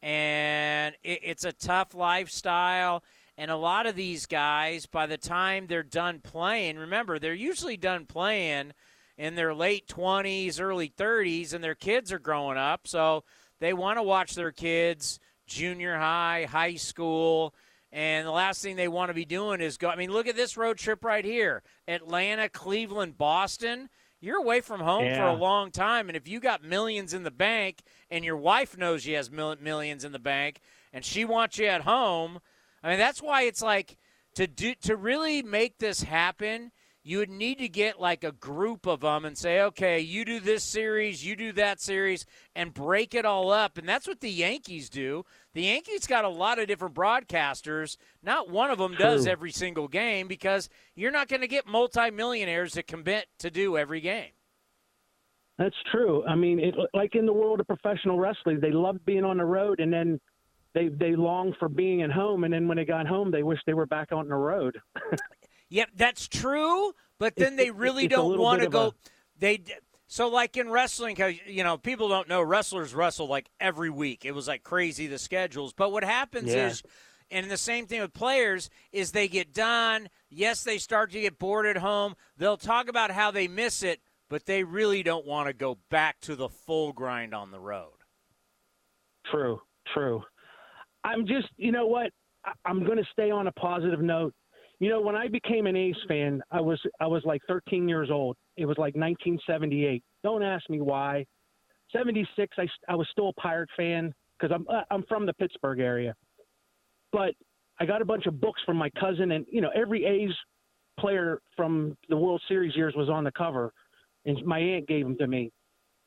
and 0.01 0.95
it, 1.03 1.19
it's 1.23 1.43
a 1.43 1.51
tough 1.51 1.93
lifestyle. 1.93 3.03
And 3.39 3.49
a 3.49 3.55
lot 3.55 3.85
of 3.85 3.95
these 3.95 4.25
guys, 4.25 4.85
by 4.85 5.05
the 5.05 5.17
time 5.17 5.67
they're 5.67 5.81
done 5.81 6.19
playing, 6.19 6.77
remember 6.77 7.19
they're 7.19 7.33
usually 7.33 7.77
done 7.77 8.05
playing 8.05 8.73
in 9.17 9.35
their 9.35 9.53
late 9.53 9.87
20s, 9.87 10.59
early 10.59 10.89
30s, 10.89 11.53
and 11.53 11.63
their 11.63 11.73
kids 11.73 12.11
are 12.11 12.19
growing 12.19 12.57
up, 12.57 12.85
so 12.85 13.23
they 13.61 13.71
want 13.71 13.97
to 13.97 14.03
watch 14.03 14.35
their 14.35 14.51
kids 14.51 15.21
junior 15.47 15.97
high, 15.97 16.47
high 16.51 16.75
school. 16.75 17.55
And 17.93 18.27
the 18.27 18.31
last 18.31 18.61
thing 18.61 18.75
they 18.75 18.89
want 18.89 19.09
to 19.09 19.13
be 19.13 19.23
doing 19.23 19.61
is 19.61 19.77
go. 19.77 19.87
I 19.87 19.95
mean, 19.95 20.11
look 20.11 20.27
at 20.27 20.35
this 20.35 20.57
road 20.57 20.77
trip 20.77 21.05
right 21.05 21.23
here 21.23 21.63
Atlanta, 21.87 22.49
Cleveland, 22.49 23.17
Boston. 23.17 23.87
You're 24.19 24.41
away 24.41 24.59
from 24.59 24.81
home 24.81 25.15
for 25.15 25.23
a 25.23 25.33
long 25.33 25.71
time. 25.71 26.09
And 26.09 26.17
if 26.17 26.27
you 26.27 26.41
got 26.41 26.61
millions 26.61 27.13
in 27.13 27.23
the 27.23 27.31
bank 27.31 27.83
and 28.11 28.25
your 28.25 28.35
wife 28.35 28.77
knows 28.77 29.03
she 29.03 29.13
has 29.13 29.31
millions 29.31 30.03
in 30.03 30.11
the 30.11 30.19
bank 30.19 30.59
and 30.91 31.05
she 31.05 31.23
wants 31.23 31.57
you 31.57 31.67
at 31.67 31.83
home, 31.83 32.41
I 32.83 32.89
mean, 32.89 32.99
that's 32.99 33.21
why 33.21 33.43
it's 33.43 33.61
like 33.61 33.97
to 34.35 34.47
do 34.47 34.75
to 34.83 34.95
really 34.95 35.41
make 35.41 35.77
this 35.79 36.03
happen, 36.03 36.71
you 37.03 37.17
would 37.17 37.29
need 37.29 37.57
to 37.59 37.67
get 37.69 37.99
like 37.99 38.23
a 38.23 38.31
group 38.31 38.85
of 38.85 39.01
them 39.01 39.25
and 39.25 39.37
say, 39.37 39.61
okay, 39.61 39.99
you 39.99 40.25
do 40.25 40.39
this 40.39 40.63
series, 40.63 41.25
you 41.25 41.35
do 41.35 41.51
that 41.53 41.81
series, 41.81 42.25
and 42.55 42.73
break 42.73 43.15
it 43.15 43.25
all 43.25 43.51
up. 43.51 43.77
And 43.77 43.87
that's 43.87 44.07
what 44.07 44.19
the 44.19 44.29
Yankees 44.29 44.89
do. 44.89 45.25
The 45.53 45.63
Yankees 45.63 46.07
got 46.07 46.25
a 46.25 46.29
lot 46.29 46.59
of 46.59 46.67
different 46.67 46.93
broadcasters. 46.93 47.97
Not 48.21 48.49
one 48.49 48.69
of 48.69 48.77
them 48.77 48.95
does 48.95 49.27
every 49.27 49.51
single 49.51 49.87
game 49.87 50.27
because 50.27 50.69
you're 50.95 51.11
not 51.11 51.29
going 51.29 51.41
to 51.41 51.47
get 51.47 51.65
multimillionaires 51.65 52.73
that 52.73 52.87
commit 52.87 53.27
to 53.39 53.49
do 53.49 53.77
every 53.77 54.01
game. 54.01 54.31
That's 55.57 55.75
true. 55.91 56.23
I 56.25 56.35
mean, 56.35 56.59
it, 56.59 56.75
like 56.93 57.15
in 57.15 57.25
the 57.25 57.33
world 57.33 57.59
of 57.59 57.67
professional 57.67 58.17
wrestling, 58.17 58.59
they 58.61 58.71
love 58.71 59.03
being 59.05 59.25
on 59.25 59.37
the 59.37 59.45
road, 59.45 59.81
and 59.81 59.91
then 59.91 60.19
they 60.73 60.87
they 60.89 61.15
long 61.15 61.53
for 61.59 61.69
being 61.69 62.01
at 62.01 62.11
home, 62.11 62.43
and 62.43 62.53
then 62.53 62.67
when 62.67 62.77
they 62.77 62.85
got 62.85 63.07
home, 63.07 63.31
they 63.31 63.43
wish 63.43 63.59
they 63.65 63.73
were 63.73 63.85
back 63.85 64.11
on 64.11 64.27
the 64.27 64.35
road. 64.35 64.77
Yep, 65.71 65.89
that's 65.95 66.27
true. 66.27 66.93
But 67.19 67.35
then 67.35 67.55
they 67.55 67.69
really 67.69 68.05
it's 68.05 68.15
don't 68.15 68.39
want 68.39 68.61
to 68.63 68.69
go. 68.69 68.95
They 69.37 69.63
so 70.07 70.27
like 70.27 70.57
in 70.57 70.69
wrestling, 70.69 71.15
you 71.45 71.63
know, 71.63 71.77
people 71.77 72.09
don't 72.09 72.27
know 72.27 72.41
wrestlers 72.41 72.95
wrestle 72.95 73.27
like 73.27 73.49
every 73.59 73.91
week. 73.91 74.25
It 74.25 74.31
was 74.31 74.47
like 74.47 74.63
crazy 74.63 75.05
the 75.05 75.19
schedules. 75.19 75.73
But 75.73 75.91
what 75.91 76.03
happens 76.03 76.53
Yeah. 76.53 76.69
is, 76.69 76.81
and 77.29 77.51
the 77.51 77.57
same 77.57 77.85
thing 77.85 78.01
with 78.01 78.13
players 78.13 78.71
is 78.91 79.11
they 79.11 79.27
get 79.27 79.53
done. 79.53 80.09
Yes, 80.29 80.63
they 80.63 80.79
start 80.79 81.11
to 81.11 81.21
get 81.21 81.37
bored 81.37 81.67
at 81.67 81.77
home. 81.77 82.15
They'll 82.35 82.57
talk 82.57 82.87
about 82.89 83.11
how 83.11 83.29
they 83.29 83.47
miss 83.47 83.83
it, 83.83 84.01
but 84.27 84.47
they 84.47 84.63
really 84.63 85.03
don't 85.03 85.27
want 85.27 85.47
to 85.47 85.53
go 85.53 85.77
back 85.91 86.19
to 86.21 86.35
the 86.35 86.49
full 86.49 86.93
grind 86.93 87.35
on 87.35 87.51
the 87.51 87.59
road. 87.59 87.93
True, 89.29 89.61
true. 89.93 90.23
I'm 91.03 91.25
just, 91.25 91.47
you 91.57 91.71
know 91.71 91.87
what? 91.87 92.11
I'm 92.65 92.85
going 92.85 92.97
to 92.97 93.07
stay 93.11 93.31
on 93.31 93.47
a 93.47 93.51
positive 93.53 94.01
note. 94.01 94.33
You 94.79 94.89
know, 94.89 95.01
when 95.01 95.15
I 95.15 95.27
became 95.27 95.67
an 95.67 95.75
A's 95.75 95.95
fan, 96.07 96.41
I 96.51 96.61
was 96.61 96.79
I 97.01 97.07
was 97.07 97.21
like 97.25 97.41
13 97.47 97.89
years 97.89 98.09
old. 98.09 98.37
It 98.55 98.65
was 98.65 98.77
like 98.77 98.95
1978. 98.95 100.01
Don't 100.23 100.41
ask 100.41 100.69
me 100.69 100.79
why. 100.79 101.25
76, 101.91 102.55
I, 102.57 102.67
I 102.87 102.95
was 102.95 103.07
still 103.11 103.29
a 103.29 103.33
Pirate 103.33 103.69
fan 103.75 104.13
because 104.39 104.55
I'm 104.55 104.65
uh, 104.73 104.83
I'm 104.89 105.03
from 105.03 105.25
the 105.25 105.33
Pittsburgh 105.33 105.79
area. 105.79 106.15
But 107.11 107.33
I 107.79 107.85
got 107.85 108.01
a 108.01 108.05
bunch 108.05 108.25
of 108.25 108.39
books 108.39 108.61
from 108.65 108.77
my 108.77 108.89
cousin, 108.91 109.31
and 109.31 109.45
you 109.51 109.59
know, 109.61 109.71
every 109.75 110.05
A's 110.05 110.35
player 110.99 111.41
from 111.55 111.97
the 112.09 112.17
World 112.17 112.41
Series 112.47 112.75
years 112.75 112.93
was 112.95 113.09
on 113.09 113.23
the 113.23 113.31
cover, 113.31 113.73
and 114.25 114.45
my 114.45 114.59
aunt 114.59 114.87
gave 114.87 115.03
them 115.03 115.17
to 115.17 115.27
me. 115.27 115.51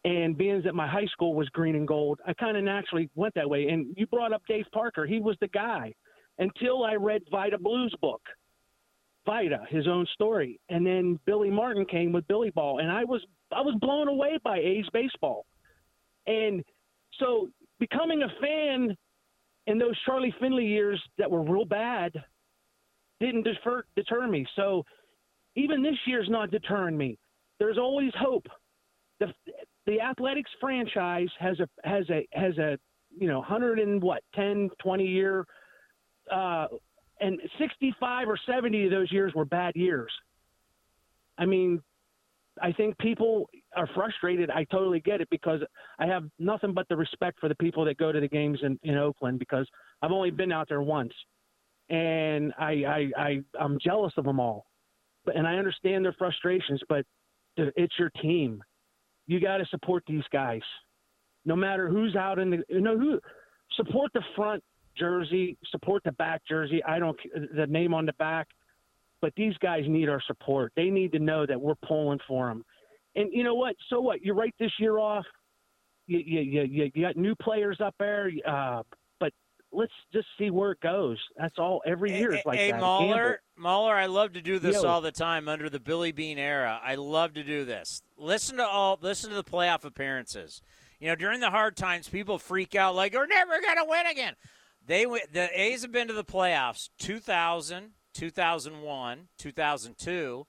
And 0.04 0.36
being 0.36 0.62
that 0.62 0.74
my 0.74 0.88
high 0.88 1.06
school 1.06 1.34
was 1.34 1.48
green 1.50 1.76
and 1.76 1.86
gold, 1.86 2.18
I 2.26 2.32
kind 2.34 2.56
of 2.56 2.64
naturally 2.64 3.08
went 3.14 3.34
that 3.34 3.48
way. 3.48 3.68
And 3.68 3.94
you 3.96 4.06
brought 4.08 4.32
up 4.32 4.42
Dave 4.48 4.66
Parker; 4.72 5.06
he 5.06 5.20
was 5.20 5.36
the 5.40 5.48
guy 5.48 5.94
until 6.38 6.84
I 6.84 6.94
read 6.94 7.22
Vida 7.30 7.58
Blue's 7.58 7.94
book, 8.00 8.20
Vita, 9.26 9.60
his 9.68 9.86
own 9.86 10.06
story, 10.14 10.58
and 10.68 10.84
then 10.84 11.20
Billy 11.24 11.50
Martin 11.50 11.86
came 11.86 12.10
with 12.10 12.26
Billy 12.26 12.50
Ball, 12.50 12.80
and 12.80 12.90
I 12.90 13.04
was 13.04 13.24
I 13.52 13.60
was 13.60 13.76
blown 13.80 14.08
away 14.08 14.38
by 14.42 14.58
A's 14.58 14.86
baseball. 14.92 15.46
And 16.26 16.64
so 17.18 17.48
becoming 17.78 18.22
a 18.22 18.40
fan 18.40 18.96
in 19.66 19.78
those 19.78 19.96
Charlie 20.04 20.34
Finley 20.40 20.66
years 20.66 21.00
that 21.18 21.30
were 21.30 21.42
real 21.42 21.64
bad 21.64 22.12
didn't 23.20 23.44
defer, 23.44 23.84
deter 23.94 24.26
me. 24.26 24.46
So 24.56 24.84
even 25.54 25.82
this 25.82 25.96
year's 26.06 26.28
not 26.28 26.50
deterring 26.50 26.96
me. 26.96 27.18
There's 27.58 27.78
always 27.78 28.12
hope. 28.18 28.46
The 29.20 29.32
the 29.86 30.00
athletics 30.00 30.50
franchise 30.60 31.28
has 31.38 31.58
a 31.60 31.68
has 31.88 32.08
a 32.10 32.26
has 32.32 32.56
a 32.58 32.78
you 33.16 33.28
know 33.28 33.38
100 33.38 33.78
and 33.78 34.02
what 34.02 34.22
10 34.34 34.70
20 34.82 35.06
year 35.06 35.46
uh 36.30 36.66
and 37.22 37.40
65 37.58 38.28
or 38.28 38.38
70 38.46 38.86
of 38.86 38.90
those 38.90 39.12
years 39.12 39.32
were 39.34 39.44
bad 39.44 39.76
years. 39.76 40.10
I 41.38 41.46
mean, 41.46 41.80
I 42.60 42.72
think 42.72 42.98
people 42.98 43.48
are 43.76 43.88
frustrated. 43.94 44.50
I 44.50 44.64
totally 44.64 45.00
get 45.00 45.20
it 45.20 45.28
because 45.30 45.60
I 45.98 46.06
have 46.06 46.24
nothing 46.38 46.74
but 46.74 46.88
the 46.88 46.96
respect 46.96 47.38
for 47.40 47.48
the 47.48 47.54
people 47.54 47.84
that 47.86 47.96
go 47.96 48.12
to 48.12 48.20
the 48.20 48.28
games 48.28 48.58
in, 48.62 48.78
in 48.82 48.96
Oakland 48.98 49.38
because 49.38 49.66
I've 50.02 50.10
only 50.10 50.30
been 50.30 50.52
out 50.52 50.68
there 50.68 50.82
once, 50.82 51.12
and 51.88 52.52
I, 52.58 52.72
I 52.84 53.10
I 53.16 53.40
I'm 53.58 53.78
jealous 53.82 54.12
of 54.16 54.24
them 54.24 54.38
all, 54.38 54.66
and 55.34 55.46
I 55.46 55.54
understand 55.54 56.04
their 56.04 56.14
frustrations. 56.18 56.80
But 56.88 57.06
it's 57.56 57.94
your 57.98 58.10
team. 58.20 58.62
You 59.32 59.40
got 59.40 59.56
to 59.56 59.66
support 59.70 60.04
these 60.06 60.24
guys, 60.30 60.60
no 61.46 61.56
matter 61.56 61.88
who's 61.88 62.14
out 62.16 62.38
in 62.38 62.50
the 62.50 62.62
you 62.68 62.82
know 62.82 62.98
who 62.98 63.18
support 63.76 64.12
the 64.12 64.20
front 64.36 64.62
jersey, 64.94 65.56
support 65.70 66.02
the 66.04 66.12
back 66.12 66.42
jersey. 66.46 66.84
I 66.84 66.98
don't 66.98 67.16
the 67.56 67.66
name 67.66 67.94
on 67.94 68.04
the 68.04 68.12
back, 68.14 68.48
but 69.22 69.32
these 69.34 69.54
guys 69.62 69.84
need 69.88 70.10
our 70.10 70.20
support. 70.26 70.70
They 70.76 70.90
need 70.90 71.12
to 71.12 71.18
know 71.18 71.46
that 71.46 71.58
we're 71.58 71.76
pulling 71.76 72.18
for 72.28 72.48
them. 72.48 72.62
And 73.16 73.32
you 73.32 73.42
know 73.42 73.54
what? 73.54 73.74
So 73.88 74.02
what? 74.02 74.22
You 74.22 74.34
write 74.34 74.54
this 74.60 74.72
year 74.78 74.98
off. 74.98 75.24
You 76.06 76.18
you 76.18 76.40
you, 76.40 76.90
you 76.94 77.02
got 77.02 77.16
new 77.16 77.34
players 77.36 77.78
up 77.82 77.94
there, 77.98 78.30
uh, 78.46 78.82
let's 79.72 79.92
just 80.12 80.26
see 80.38 80.50
where 80.50 80.72
it 80.72 80.80
goes. 80.80 81.18
That's 81.36 81.58
all. 81.58 81.82
Every 81.86 82.16
year 82.16 82.34
is 82.34 82.40
like 82.44 82.58
hey, 82.58 82.72
that. 82.72 82.80
Mauler, 82.80 83.40
Mauler, 83.56 83.94
I 83.94 84.06
love 84.06 84.34
to 84.34 84.42
do 84.42 84.58
this 84.58 84.82
Yo. 84.82 84.88
all 84.88 85.00
the 85.00 85.12
time 85.12 85.48
under 85.48 85.68
the 85.68 85.80
Billy 85.80 86.12
Beane 86.12 86.38
era. 86.38 86.80
I 86.82 86.96
love 86.96 87.34
to 87.34 87.42
do 87.42 87.64
this. 87.64 88.02
Listen 88.16 88.58
to 88.58 88.66
all, 88.66 88.98
listen 89.00 89.30
to 89.30 89.36
the 89.36 89.44
playoff 89.44 89.84
appearances. 89.84 90.62
You 91.00 91.08
know, 91.08 91.16
during 91.16 91.40
the 91.40 91.50
hard 91.50 91.76
times, 91.76 92.08
people 92.08 92.38
freak 92.38 92.74
out 92.74 92.94
like, 92.94 93.14
"We're 93.14 93.26
never 93.26 93.60
going 93.60 93.78
to 93.78 93.86
win 93.86 94.06
again." 94.06 94.36
They 94.84 95.06
went- 95.06 95.32
the 95.32 95.48
A's 95.60 95.82
have 95.82 95.92
been 95.92 96.08
to 96.08 96.14
the 96.14 96.24
playoffs 96.24 96.90
2000, 96.98 97.94
2001, 98.14 99.28
2002, 99.38 100.46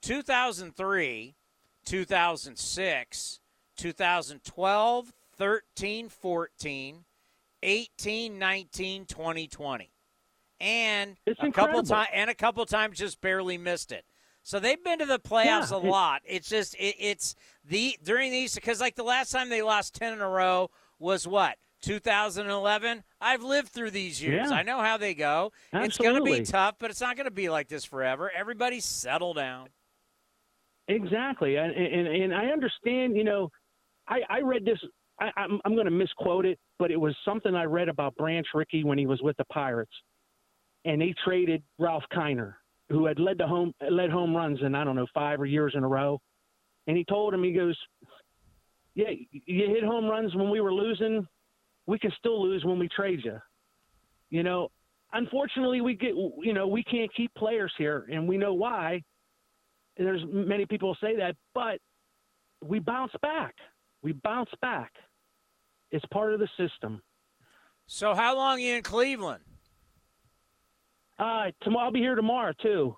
2003, 0.00 1.36
2006, 1.84 3.40
2012, 3.76 5.12
13, 5.36 6.08
14, 6.08 7.04
18, 7.62 8.38
19, 8.38 9.06
20, 9.06 9.48
20. 9.48 9.92
And 10.60 11.16
It's 11.26 11.40
a 11.42 11.50
couple 11.50 11.82
times 11.82 12.08
and 12.12 12.28
a 12.28 12.34
couple 12.34 12.64
times 12.66 12.98
just 12.98 13.20
barely 13.20 13.56
missed 13.56 13.92
it. 13.92 14.04
So 14.42 14.58
they've 14.58 14.82
been 14.82 14.98
to 14.98 15.06
the 15.06 15.18
playoffs 15.18 15.70
Yeah, 15.70 15.76
a 15.76 15.78
lot. 15.78 16.22
It's 16.24 16.48
just 16.48 16.74
it, 16.74 16.96
it's 16.98 17.34
the 17.64 17.96
during 18.02 18.30
these 18.30 18.54
because 18.54 18.80
like 18.80 18.94
the 18.94 19.02
last 19.02 19.30
time 19.32 19.48
they 19.48 19.62
lost 19.62 19.94
10 19.94 20.14
in 20.14 20.20
a 20.20 20.28
row 20.28 20.70
was 20.98 21.26
what? 21.26 21.56
2011. 21.82 23.04
I've 23.20 23.42
lived 23.42 23.68
through 23.68 23.90
these 23.90 24.22
years. 24.22 24.50
Yeah. 24.50 24.56
I 24.56 24.62
know 24.62 24.80
how 24.80 24.96
they 24.96 25.14
go. 25.14 25.52
It's 25.72 25.96
going 25.96 26.16
to 26.16 26.22
be 26.22 26.42
tough, 26.42 26.76
but 26.78 26.90
it's 26.90 27.00
not 27.00 27.16
going 27.16 27.24
to 27.24 27.30
be 27.30 27.48
like 27.48 27.68
this 27.68 27.84
forever. 27.84 28.30
Everybody 28.34 28.80
settle 28.80 29.34
down. 29.34 29.68
Exactly, 30.88 31.56
and 31.56 31.72
and, 31.72 32.08
and 32.08 32.34
I 32.34 32.46
understand. 32.46 33.16
You 33.16 33.22
know, 33.24 33.50
I, 34.08 34.20
I 34.28 34.40
read 34.40 34.64
this. 34.64 34.78
I, 35.20 35.30
I'm 35.36 35.60
I'm 35.64 35.74
going 35.74 35.84
to 35.84 35.92
misquote 35.92 36.44
it, 36.44 36.58
but 36.80 36.90
it 36.90 37.00
was 37.00 37.14
something 37.24 37.54
I 37.54 37.64
read 37.64 37.88
about 37.88 38.16
Branch 38.16 38.46
Rickey 38.52 38.82
when 38.82 38.98
he 38.98 39.06
was 39.06 39.22
with 39.22 39.36
the 39.36 39.44
Pirates, 39.44 39.92
and 40.84 41.00
they 41.00 41.14
traded 41.24 41.62
Ralph 41.78 42.02
Kiner, 42.12 42.54
who 42.88 43.06
had 43.06 43.20
led 43.20 43.38
the 43.38 43.46
home 43.46 43.72
led 43.88 44.10
home 44.10 44.34
runs 44.34 44.58
in 44.62 44.74
I 44.74 44.82
don't 44.82 44.96
know 44.96 45.06
five 45.14 45.40
or 45.40 45.46
years 45.46 45.74
in 45.76 45.84
a 45.84 45.88
row, 45.88 46.18
and 46.88 46.96
he 46.96 47.04
told 47.04 47.32
him 47.32 47.44
he 47.44 47.52
goes, 47.52 47.78
"Yeah, 48.96 49.10
you 49.30 49.66
hit 49.68 49.84
home 49.84 50.06
runs 50.06 50.34
when 50.34 50.50
we 50.50 50.60
were 50.60 50.74
losing. 50.74 51.28
We 51.86 51.98
can 52.00 52.10
still 52.18 52.42
lose 52.42 52.64
when 52.64 52.80
we 52.80 52.88
trade 52.88 53.20
you." 53.24 53.38
You 54.30 54.42
know, 54.42 54.68
unfortunately, 55.12 55.82
we 55.82 55.94
get 55.94 56.14
you 56.14 56.54
know 56.54 56.66
we 56.66 56.82
can't 56.82 57.14
keep 57.14 57.32
players 57.34 57.72
here, 57.78 58.08
and 58.10 58.26
we 58.26 58.36
know 58.36 58.54
why 58.54 59.02
and 60.00 60.06
there's 60.06 60.22
many 60.26 60.64
people 60.64 60.96
say 60.98 61.14
that, 61.16 61.36
but 61.54 61.78
we 62.64 62.78
bounce 62.78 63.12
back. 63.20 63.54
We 64.02 64.12
bounce 64.12 64.48
back. 64.62 64.92
It's 65.90 66.04
part 66.06 66.32
of 66.34 66.40
the 66.40 66.48
system. 66.56 67.02
So 67.86 68.14
how 68.14 68.36
long 68.36 68.58
are 68.58 68.60
you 68.60 68.76
in 68.76 68.82
Cleveland? 68.82 69.42
Uh, 71.18 71.50
tomorrow 71.62 71.86
I'll 71.86 71.92
be 71.92 72.00
here 72.00 72.14
tomorrow 72.14 72.52
too. 72.62 72.96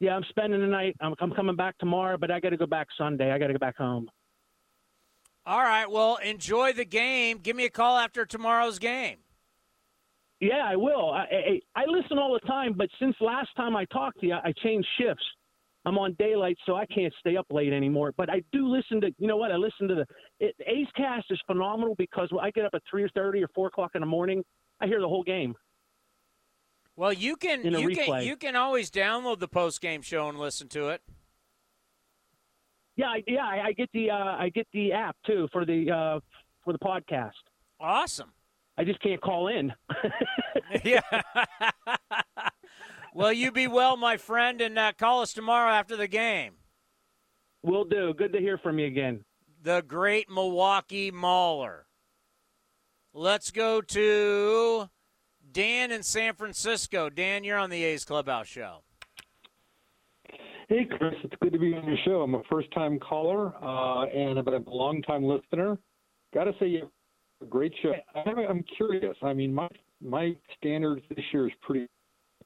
Yeah, 0.00 0.16
I'm 0.16 0.24
spending 0.30 0.60
the 0.60 0.66
night. 0.66 0.96
I'm, 1.00 1.14
I'm 1.20 1.30
coming 1.32 1.56
back 1.56 1.78
tomorrow, 1.78 2.18
but 2.18 2.30
I 2.30 2.40
got 2.40 2.50
to 2.50 2.56
go 2.56 2.66
back 2.66 2.88
Sunday. 2.98 3.32
I 3.32 3.38
got 3.38 3.46
to 3.46 3.52
go 3.52 3.58
back 3.58 3.76
home. 3.76 4.10
All 5.46 5.60
right. 5.60 5.90
Well, 5.90 6.16
enjoy 6.16 6.72
the 6.72 6.84
game. 6.84 7.38
Give 7.38 7.56
me 7.56 7.64
a 7.64 7.70
call 7.70 7.96
after 7.96 8.24
tomorrow's 8.26 8.78
game. 8.78 9.18
Yeah, 10.40 10.64
I 10.64 10.74
will. 10.74 11.10
I, 11.10 11.24
I, 11.76 11.82
I 11.82 11.84
listen 11.86 12.18
all 12.18 12.32
the 12.32 12.46
time, 12.48 12.74
but 12.76 12.88
since 13.00 13.14
last 13.20 13.50
time 13.56 13.76
I 13.76 13.84
talked 13.86 14.20
to 14.20 14.26
you, 14.26 14.34
I 14.34 14.52
changed 14.62 14.88
shifts. 14.98 15.24
I'm 15.84 15.98
on 15.98 16.14
daylight, 16.18 16.56
so 16.64 16.76
I 16.76 16.86
can't 16.86 17.12
stay 17.18 17.36
up 17.36 17.46
late 17.50 17.72
anymore. 17.72 18.14
But 18.16 18.30
I 18.30 18.42
do 18.52 18.68
listen 18.68 19.00
to. 19.00 19.12
You 19.18 19.26
know 19.26 19.36
what? 19.36 19.50
I 19.50 19.56
listen 19.56 19.88
to 19.88 19.94
the 19.96 20.06
it, 20.38 20.54
A's 20.66 20.86
Cast 20.96 21.26
is 21.30 21.40
phenomenal 21.46 21.94
because 21.96 22.28
when 22.30 22.44
I 22.44 22.50
get 22.50 22.64
up 22.64 22.74
at 22.74 22.82
three 22.88 23.02
or 23.02 23.08
thirty 23.10 23.42
or 23.42 23.48
four 23.54 23.66
o'clock 23.66 23.92
in 23.94 24.00
the 24.00 24.06
morning, 24.06 24.44
I 24.80 24.86
hear 24.86 25.00
the 25.00 25.08
whole 25.08 25.24
game. 25.24 25.54
Well, 26.94 27.12
you 27.12 27.36
can 27.36 27.64
you 27.64 27.94
can 27.94 28.22
you 28.22 28.36
can 28.36 28.54
always 28.54 28.90
download 28.90 29.40
the 29.40 29.48
post 29.48 29.80
game 29.80 30.02
show 30.02 30.28
and 30.28 30.38
listen 30.38 30.68
to 30.68 30.88
it. 30.90 31.02
Yeah, 32.96 33.06
I, 33.06 33.24
yeah, 33.26 33.44
I, 33.44 33.66
I 33.66 33.72
get 33.72 33.88
the 33.92 34.10
uh, 34.10 34.36
I 34.38 34.50
get 34.50 34.68
the 34.72 34.92
app 34.92 35.16
too 35.26 35.48
for 35.52 35.64
the 35.64 35.90
uh, 35.90 36.20
for 36.62 36.72
the 36.72 36.78
podcast. 36.78 37.30
Awesome. 37.80 38.32
I 38.78 38.84
just 38.84 39.00
can't 39.00 39.20
call 39.20 39.48
in. 39.48 39.72
yeah. 40.84 41.00
well, 43.14 43.32
you 43.32 43.52
be 43.52 43.66
well, 43.66 43.96
my 43.96 44.16
friend, 44.16 44.60
and 44.60 44.78
uh, 44.78 44.92
call 44.98 45.22
us 45.22 45.32
tomorrow 45.32 45.70
after 45.70 45.96
the 45.96 46.08
game. 46.08 46.54
Will 47.62 47.84
do. 47.84 48.14
Good 48.14 48.32
to 48.32 48.40
hear 48.40 48.58
from 48.58 48.78
you 48.78 48.86
again. 48.86 49.24
The 49.62 49.84
great 49.86 50.28
Milwaukee 50.30 51.10
Mauler. 51.10 51.86
Let's 53.14 53.50
go 53.50 53.80
to 53.80 54.88
Dan 55.52 55.92
in 55.92 56.02
San 56.02 56.34
Francisco. 56.34 57.10
Dan, 57.10 57.44
you're 57.44 57.58
on 57.58 57.70
the 57.70 57.84
A's 57.84 58.04
Clubhouse 58.04 58.48
Show. 58.48 58.82
Hey, 60.68 60.86
Chris, 60.86 61.14
it's 61.22 61.34
good 61.42 61.52
to 61.52 61.58
be 61.58 61.74
on 61.74 61.84
your 61.84 61.98
show. 62.04 62.22
I'm 62.22 62.34
a 62.34 62.42
first 62.50 62.72
time 62.72 62.98
caller, 62.98 63.52
uh, 63.62 64.06
and 64.06 64.42
but 64.42 64.54
I'm 64.54 64.66
a 64.66 64.70
long 64.70 65.02
time 65.02 65.22
listener. 65.22 65.76
Got 66.32 66.44
to 66.44 66.52
say, 66.58 66.68
you 66.68 66.80
have 66.80 66.88
a 67.42 67.44
great 67.44 67.74
show. 67.82 67.92
I'm, 68.14 68.38
I'm 68.38 68.64
curious. 68.76 69.16
I 69.22 69.34
mean, 69.34 69.52
my 69.52 69.68
my 70.00 70.34
standards 70.56 71.02
this 71.10 71.24
year 71.32 71.46
is 71.46 71.52
pretty 71.60 71.86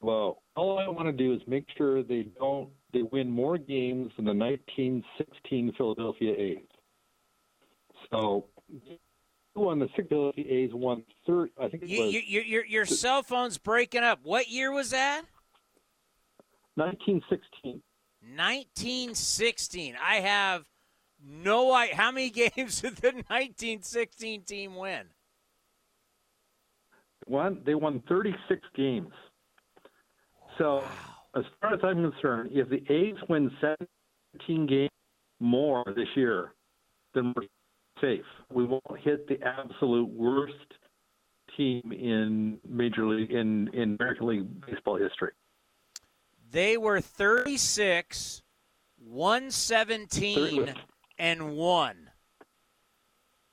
low. 0.01 0.39
All 0.55 0.79
I 0.79 0.87
want 0.87 1.07
to 1.07 1.11
do 1.11 1.33
is 1.33 1.41
make 1.47 1.65
sure 1.77 2.03
they 2.03 2.27
don't 2.39 2.69
they 2.93 3.01
win 3.03 3.29
more 3.29 3.57
games 3.57 4.11
than 4.15 4.25
the 4.25 4.33
1916 4.33 5.73
Philadelphia 5.77 6.33
A's. 6.37 6.57
So, 8.11 8.45
who 9.53 9.61
won 9.61 9.79
the 9.79 9.89
Philadelphia 9.95 10.45
A's 10.47 10.69
won 10.73 11.03
third? 11.25 11.49
I 11.59 11.67
think 11.67 11.83
it 11.83 11.89
You, 11.89 12.03
was 12.03 12.13
you, 12.13 12.21
you, 12.25 12.41
your 12.41 12.65
your 12.65 12.85
cell 12.85 13.23
phone's 13.23 13.57
breaking 13.57 14.03
up. 14.03 14.19
What 14.23 14.49
year 14.49 14.71
was 14.71 14.91
that? 14.91 15.23
1916. 16.75 17.81
1916. 18.21 19.95
I 20.03 20.15
have 20.15 20.65
no 21.25 21.73
idea. 21.73 21.95
How 21.95 22.11
many 22.11 22.29
games 22.55 22.81
did 22.81 22.97
the 22.97 23.11
1916 23.11 24.43
team 24.43 24.75
win? 24.75 25.03
Won 27.25 27.61
they 27.65 27.75
won 27.75 28.01
36 28.07 28.61
games. 28.75 29.11
So, 30.57 30.83
as 31.35 31.43
far 31.61 31.73
as 31.73 31.79
I'm 31.83 32.09
concerned, 32.11 32.49
if 32.53 32.69
the 32.69 32.83
A's 32.91 33.15
win 33.29 33.51
17 33.61 34.65
games 34.65 34.89
more 35.39 35.83
this 35.95 36.07
year, 36.15 36.53
then 37.13 37.33
we're 37.35 37.43
safe. 38.01 38.25
We 38.51 38.65
won't 38.65 38.83
hit 39.01 39.27
the 39.27 39.37
absolute 39.43 40.09
worst 40.09 40.53
team 41.55 41.91
in 41.91 42.59
Major 42.67 43.05
League 43.07 43.31
in 43.31 43.67
in 43.73 43.97
American 43.99 44.27
League 44.27 44.65
baseball 44.65 44.97
history. 44.97 45.31
They 46.51 46.77
were 46.77 47.01
36, 47.01 48.41
117, 49.03 50.35
Thirty- 50.65 50.79
and 51.19 51.55
1. 51.57 52.09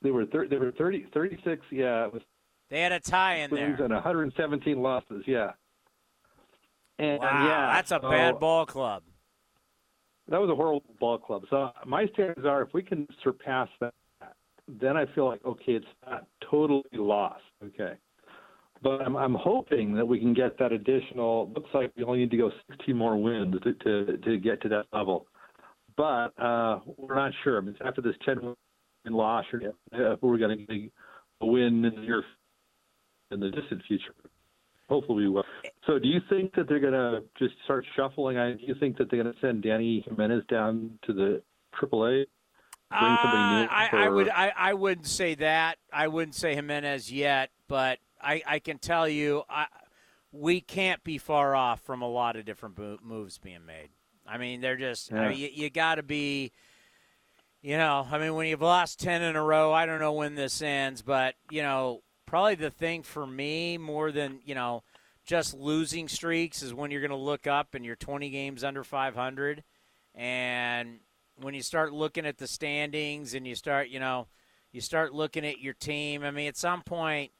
They 0.02 0.10
were 0.10 0.26
thir- 0.26 0.46
they 0.48 0.58
were 0.58 0.70
30 0.72 1.06
36. 1.12 1.64
Yeah, 1.70 2.06
it 2.06 2.12
was 2.12 2.22
They 2.70 2.80
had 2.80 2.92
a 2.92 3.00
tie 3.00 3.36
in 3.36 3.50
there. 3.50 3.74
and 3.82 3.92
117 3.92 4.80
losses. 4.82 5.24
Yeah. 5.26 5.52
And, 6.98 7.18
Wow, 7.20 7.46
yeah, 7.46 7.72
that's 7.74 7.90
a 7.90 8.00
so- 8.00 8.10
bad 8.10 8.38
ball 8.38 8.66
club. 8.66 9.02
That 10.28 10.40
was 10.40 10.48
a 10.48 10.54
horrible 10.54 10.82
ball 10.98 11.18
club. 11.18 11.42
So 11.50 11.70
my 11.84 12.06
standards 12.14 12.46
are 12.46 12.62
if 12.62 12.72
we 12.72 12.82
can 12.82 13.06
surpass 13.22 13.68
that, 13.80 13.92
then 14.66 14.96
I 14.96 15.04
feel 15.14 15.26
like 15.26 15.44
okay, 15.44 15.72
it's 15.72 15.86
not 16.08 16.26
totally 16.50 16.82
lost. 16.94 17.42
Okay, 17.62 17.94
but 18.82 19.02
I'm 19.02 19.16
I'm 19.16 19.34
hoping 19.34 19.94
that 19.96 20.06
we 20.06 20.18
can 20.18 20.32
get 20.32 20.58
that 20.58 20.72
additional. 20.72 21.50
Looks 21.54 21.68
like 21.74 21.92
we 21.94 22.04
only 22.04 22.20
need 22.20 22.30
to 22.30 22.38
go 22.38 22.50
16 22.70 22.96
more 22.96 23.20
wins 23.20 23.54
to 23.64 23.74
to, 23.74 24.16
to 24.16 24.38
get 24.38 24.62
to 24.62 24.68
that 24.70 24.86
level, 24.94 25.26
but 25.96 26.28
uh, 26.42 26.80
we're 26.96 27.16
not 27.16 27.32
sure. 27.42 27.58
I 27.58 27.60
mean, 27.60 27.76
after 27.84 28.00
this 28.00 28.16
10 28.24 28.40
win 29.04 29.12
loss, 29.12 29.44
or 29.52 29.60
if 29.92 30.22
we're 30.22 30.38
going 30.38 30.66
to 30.66 30.88
win 31.46 31.62
in 31.62 31.82
the 31.82 31.90
near 31.90 32.24
in 33.30 33.40
the 33.40 33.50
distant 33.50 33.82
future. 33.86 34.14
Hopefully, 34.88 35.24
we 35.24 35.28
will. 35.30 35.44
So, 35.86 35.98
do 35.98 36.08
you 36.08 36.20
think 36.28 36.54
that 36.54 36.68
they're 36.68 36.80
going 36.80 36.92
to 36.92 37.22
just 37.38 37.54
start 37.64 37.86
shuffling? 37.96 38.36
I, 38.36 38.52
do 38.52 38.62
you 38.66 38.74
think 38.78 38.98
that 38.98 39.10
they're 39.10 39.22
going 39.22 39.34
to 39.34 39.40
send 39.40 39.62
Dany 39.64 40.04
Jimenez 40.04 40.44
down 40.48 40.98
to 41.06 41.12
the 41.12 41.42
AAA? 41.80 42.26
Uh, 42.90 42.96
I, 43.70 43.88
I 43.92 44.08
would 44.08 44.28
I, 44.28 44.52
I 44.56 44.74
wouldn't 44.74 45.06
say 45.06 45.34
that. 45.36 45.78
I 45.92 46.08
wouldn't 46.08 46.34
say 46.34 46.54
Jimenez 46.54 47.10
yet, 47.10 47.50
but 47.66 47.98
I, 48.22 48.42
I 48.46 48.58
can 48.60 48.78
tell 48.78 49.08
you 49.08 49.42
I, 49.48 49.66
we 50.32 50.60
can't 50.60 51.02
be 51.02 51.18
far 51.18 51.56
off 51.56 51.80
from 51.80 52.02
a 52.02 52.08
lot 52.08 52.36
of 52.36 52.44
different 52.44 52.78
moves 53.02 53.38
being 53.38 53.64
made. 53.66 53.88
I 54.26 54.38
mean, 54.38 54.60
they're 54.60 54.76
just 54.76 55.12
I 55.12 55.16
Yeah. 55.16 55.28
mean, 55.30 55.38
you, 55.38 55.48
you 55.52 55.70
got 55.70 55.96
to 55.96 56.02
be. 56.02 56.52
You 57.62 57.78
know, 57.78 58.06
I 58.12 58.18
mean, 58.18 58.34
when 58.34 58.46
you've 58.46 58.60
lost 58.60 59.00
ten 59.00 59.22
in 59.22 59.36
a 59.36 59.42
row, 59.42 59.72
I 59.72 59.86
don't 59.86 59.98
know 59.98 60.12
when 60.12 60.34
this 60.34 60.60
ends, 60.60 61.00
but 61.00 61.34
you 61.50 61.62
know, 61.62 62.02
probably 62.34 62.56
the 62.56 62.68
thing 62.68 63.04
for 63.04 63.24
me 63.24 63.78
more 63.78 64.10
than 64.10 64.40
you 64.44 64.56
know 64.56 64.82
just 65.24 65.54
losing 65.54 66.08
streaks 66.08 66.64
is 66.64 66.74
when 66.74 66.90
you're 66.90 67.00
going 67.00 67.08
to 67.12 67.16
look 67.16 67.46
up 67.46 67.76
and 67.76 67.84
you're 67.84 67.94
20 67.94 68.28
games 68.28 68.64
under 68.64 68.82
500 68.82 69.62
and 70.16 70.98
when 71.40 71.54
you 71.54 71.62
start 71.62 71.92
looking 71.92 72.26
at 72.26 72.38
the 72.38 72.48
standings 72.48 73.34
and 73.34 73.46
you 73.46 73.54
start 73.54 73.88
you 73.88 74.00
know 74.00 74.26
you 74.72 74.80
start 74.80 75.14
looking 75.14 75.46
at 75.46 75.60
your 75.60 75.74
team 75.74 76.24
i 76.24 76.32
mean 76.32 76.48
at 76.48 76.56
some 76.56 76.82
point 76.82 77.30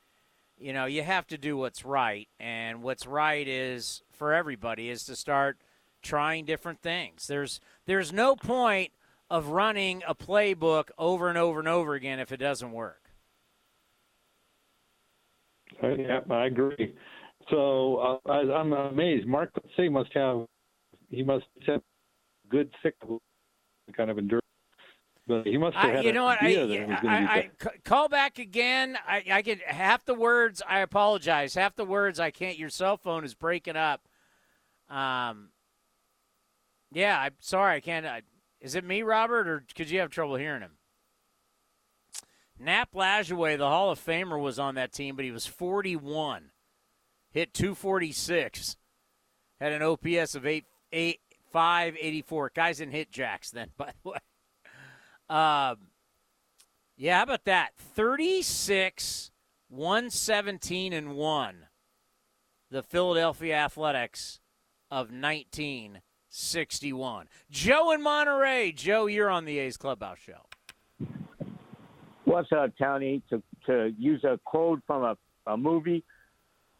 you 0.58 0.72
know 0.72 0.84
you 0.84 1.02
have 1.02 1.26
to 1.26 1.36
do 1.36 1.56
what's 1.56 1.84
right 1.84 2.28
and 2.38 2.80
what's 2.80 3.04
right 3.04 3.48
is 3.48 4.00
for 4.12 4.32
everybody 4.32 4.90
is 4.90 5.02
to 5.06 5.16
start 5.16 5.58
trying 6.02 6.44
different 6.44 6.80
things. 6.82 7.26
There's 7.26 7.58
there's 7.86 8.12
no 8.12 8.36
point 8.36 8.92
of 9.28 9.48
running 9.48 10.04
a 10.06 10.14
playbook 10.14 10.90
over 10.96 11.28
and 11.28 11.36
over 11.36 11.58
and 11.58 11.66
over 11.66 11.94
again 11.94 12.20
if 12.20 12.30
it 12.30 12.36
doesn't 12.36 12.70
work 12.70 13.03
yeah, 15.82 16.20
I 16.30 16.46
agree. 16.46 16.94
So 17.50 18.20
uh, 18.26 18.30
I, 18.30 18.40
I'm 18.52 18.72
amazed. 18.72 19.26
Mark 19.26 19.50
Say 19.76 19.88
must 19.88 20.12
have 20.14 20.46
he 21.10 21.22
must 21.22 21.46
have 21.66 21.82
good 22.48 22.72
sick 22.82 22.94
kind 23.96 24.10
of 24.10 24.18
endurance. 24.18 24.40
But 25.26 25.46
he 25.46 25.56
must 25.56 25.76
have 25.76 25.90
I, 25.90 25.96
had 25.96 26.04
you 26.04 26.12
know 26.12 26.24
what? 26.24 26.42
I, 26.42 26.46
idea 26.46 26.66
that 26.66 26.74
he 26.74 26.80
was 26.80 27.00
going 27.00 27.26
to 27.26 27.32
I, 27.32 27.34
I, 27.34 27.50
c- 27.62 27.78
call 27.84 28.08
back 28.08 28.38
again. 28.38 28.98
I, 29.06 29.24
I 29.30 29.42
get 29.42 29.62
half 29.62 30.04
the 30.04 30.14
words. 30.14 30.62
I 30.68 30.80
apologize. 30.80 31.54
Half 31.54 31.76
the 31.76 31.86
words 31.86 32.20
I 32.20 32.30
can't. 32.30 32.58
Your 32.58 32.68
cell 32.68 32.96
phone 32.96 33.24
is 33.24 33.34
breaking 33.34 33.76
up. 33.76 34.02
Um. 34.90 35.48
Yeah, 36.92 37.18
I'm 37.18 37.34
sorry. 37.40 37.76
I 37.76 37.80
can't. 37.80 38.06
I, 38.06 38.22
is 38.60 38.74
it 38.74 38.84
me, 38.84 39.02
Robert, 39.02 39.48
or 39.48 39.64
could 39.74 39.90
you 39.90 40.00
have 40.00 40.10
trouble 40.10 40.36
hearing 40.36 40.62
him? 40.62 40.76
Nap 42.58 42.90
Lajoie, 42.94 43.58
the 43.58 43.68
Hall 43.68 43.90
of 43.90 43.98
Famer, 43.98 44.40
was 44.40 44.58
on 44.58 44.76
that 44.76 44.92
team, 44.92 45.16
but 45.16 45.24
he 45.24 45.30
was 45.30 45.46
41. 45.46 46.50
Hit 47.30 47.52
246. 47.52 48.76
Had 49.60 49.72
an 49.72 49.82
OPS 49.82 50.34
of 50.34 50.46
8, 50.46 50.64
8 50.92 51.20
584. 51.52 52.52
Guys 52.54 52.78
didn't 52.78 52.92
hit 52.92 53.10
jacks 53.10 53.50
then, 53.50 53.68
by 53.76 53.92
the 54.02 54.10
way. 54.10 54.18
Um, 55.28 55.88
yeah, 56.96 57.18
how 57.18 57.24
about 57.24 57.44
that? 57.44 57.72
36, 57.76 59.30
117, 59.68 60.92
and 60.92 61.14
1. 61.14 61.66
The 62.70 62.82
Philadelphia 62.82 63.56
Athletics 63.56 64.40
of 64.90 65.12
1961. 65.12 67.28
Joe 67.50 67.92
in 67.92 68.02
Monterey. 68.02 68.72
Joe, 68.72 69.06
you're 69.06 69.30
on 69.30 69.44
the 69.44 69.58
A's 69.58 69.76
Clubhouse 69.76 70.18
Show. 70.18 70.46
What's 72.34 72.50
up, 72.50 72.72
Tony? 72.76 73.22
To 73.30 73.40
to 73.66 73.94
use 73.96 74.24
a 74.24 74.40
quote 74.44 74.80
from 74.88 75.04
a, 75.04 75.16
a 75.46 75.56
movie. 75.56 76.02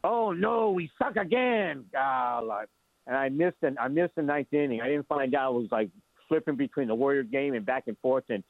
Oh 0.02 0.32
no, 0.32 0.72
we 0.72 0.90
suck 0.98 1.14
again. 1.14 1.84
Ah, 1.96 2.40
like, 2.44 2.66
and 3.06 3.16
I 3.16 3.28
missed 3.28 3.58
the 3.60 3.72
I 3.80 3.86
missed 3.86 4.16
the 4.16 4.22
ninth 4.22 4.52
inning. 4.52 4.80
I 4.80 4.88
didn't 4.88 5.06
find 5.06 5.32
out 5.32 5.54
it 5.54 5.58
was 5.58 5.68
like 5.70 5.90
flipping 6.26 6.56
between 6.56 6.88
the 6.88 6.94
Warrior 6.96 7.22
game 7.22 7.54
and 7.54 7.64
back 7.64 7.84
and 7.86 7.96
forth. 7.98 8.24
And 8.30 8.42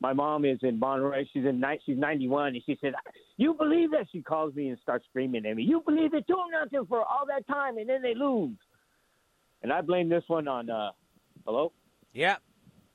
my 0.00 0.14
mom 0.14 0.46
is 0.46 0.58
in 0.62 0.78
Monterey. 0.78 1.28
She's 1.34 1.44
in 1.44 1.60
night. 1.60 1.80
She's 1.84 1.98
91, 1.98 2.54
and 2.54 2.62
she 2.64 2.78
said, 2.80 2.94
"You 3.36 3.52
believe 3.52 3.90
that?" 3.90 4.06
She 4.10 4.22
calls 4.22 4.54
me 4.54 4.70
and 4.70 4.78
starts 4.82 5.04
screaming 5.10 5.44
at 5.44 5.54
me. 5.54 5.64
You 5.64 5.82
believe 5.84 6.14
it? 6.14 6.26
Two 6.26 6.42
nothing 6.50 6.86
for 6.86 7.00
all 7.00 7.26
that 7.28 7.46
time, 7.46 7.76
and 7.76 7.86
then 7.86 8.00
they 8.00 8.14
lose. 8.14 8.56
And 9.62 9.70
I 9.70 9.82
blame 9.82 10.08
this 10.08 10.24
one 10.28 10.48
on. 10.48 10.70
uh 10.70 10.92
Hello. 11.44 11.72
Yeah. 12.14 12.36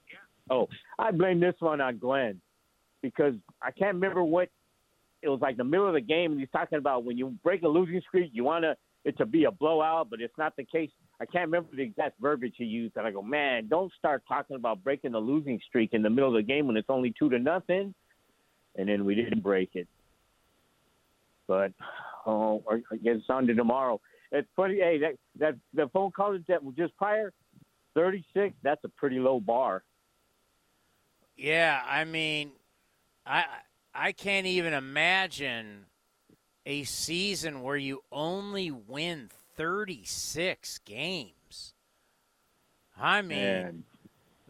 Yeah. 0.10 0.18
Oh, 0.50 0.70
I 0.98 1.12
blame 1.12 1.40
this 1.40 1.56
one 1.60 1.82
on 1.82 2.00
Glenn 2.00 2.42
because 3.04 3.36
I 3.62 3.70
can't 3.70 3.94
remember 3.94 4.24
what 4.24 4.50
it 5.22 5.30
was 5.30 5.40
like 5.40 5.58
the 5.58 5.64
middle 5.64 5.88
of 5.88 5.94
the 5.94 6.02
game 6.02 6.32
and 6.32 6.40
he's 6.40 6.50
talking 6.50 6.80
about 6.80 7.04
when 7.04 7.18
you 7.18 7.36
break 7.44 7.62
a 7.62 7.68
losing 7.68 8.02
streak, 8.08 8.32
you 8.34 8.44
want 8.44 8.66
it 8.66 9.18
to 9.18 9.26
be 9.28 9.44
a 9.44 9.52
blowout, 9.52 10.10
but 10.10 10.22
it's 10.22 10.38
not 10.38 10.56
the 10.56 10.64
case. 10.64 10.90
I 11.22 11.26
can't 11.26 11.46
remember 11.46 11.70
the 11.76 11.84
exact 11.84 12.20
verbiage 12.20 12.56
he 12.58 12.64
used, 12.64 12.98
and 12.98 13.06
I 13.06 13.12
go, 13.12 13.22
man, 13.22 13.68
don't 13.68 13.92
start 14.00 14.24
talking 14.28 14.56
about 14.56 14.84
breaking 14.84 15.12
the 15.12 15.20
losing 15.20 15.60
streak 15.68 15.94
in 15.94 16.02
the 16.02 16.10
middle 16.10 16.30
of 16.30 16.36
the 16.36 16.48
game 16.48 16.66
when 16.66 16.78
it's 16.78 16.90
only 16.90 17.14
two 17.18 17.30
to 17.30 17.38
nothing. 17.38 17.94
And 18.76 18.90
then 18.90 19.06
we 19.06 19.14
didn't 19.14 19.42
break 19.42 19.70
it. 19.76 19.88
But 21.48 21.74
oh, 22.26 22.64
I 22.70 22.96
guess 22.96 23.18
it's 23.18 23.30
on 23.30 23.46
to 23.48 23.54
tomorrow. 23.54 24.02
It's 24.32 24.48
funny. 24.56 24.78
Hey, 24.78 24.98
that 25.00 25.16
that 25.40 25.56
the 25.74 25.90
phone 25.94 26.12
call 26.12 26.38
that 26.48 26.64
was 26.64 26.74
just 26.76 26.96
prior, 26.98 27.32
thirty 27.94 28.26
six. 28.34 28.56
That's 28.64 28.84
a 28.84 28.90
pretty 28.90 29.20
low 29.20 29.40
bar. 29.40 29.84
Yeah, 31.38 31.82
I 31.88 32.06
mean, 32.06 32.52
I 33.26 33.46
I 33.94 34.12
can't 34.12 34.48
even 34.48 34.74
imagine 34.74 35.86
a 36.66 36.84
season 36.84 37.62
where 37.62 37.76
you 37.78 38.04
only 38.12 38.72
win 38.72 39.30
36 39.56 40.80
games. 40.80 41.74
I 43.00 43.22
mean, 43.22 43.38
Man. 43.38 43.84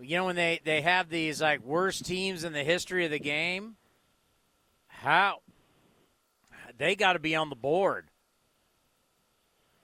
you 0.01 0.17
know 0.17 0.25
when 0.25 0.35
they 0.35 0.59
they 0.63 0.81
have 0.81 1.09
these 1.09 1.41
like 1.41 1.63
worst 1.63 2.05
teams 2.05 2.43
in 2.43 2.53
the 2.53 2.63
history 2.63 3.05
of 3.05 3.11
the 3.11 3.19
game, 3.19 3.75
how 4.87 5.39
they 6.77 6.95
got 6.95 7.13
to 7.13 7.19
be 7.19 7.35
on 7.35 7.49
the 7.49 7.55
board. 7.55 8.07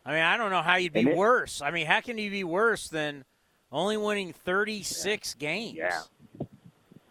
I 0.05 0.13
mean, 0.13 0.21
I 0.21 0.37
don't 0.37 0.49
know 0.49 0.61
how 0.61 0.77
you'd 0.77 0.93
be 0.93 1.01
it- 1.01 1.15
worse. 1.15 1.61
I 1.61 1.71
mean, 1.71 1.85
how 1.85 2.01
can 2.01 2.17
you 2.17 2.31
be 2.31 2.43
worse 2.43 2.87
than 2.87 3.25
only 3.71 3.97
winning 3.97 4.33
36 4.33 5.35
games? 5.35 5.77
Yeah. 5.77 6.01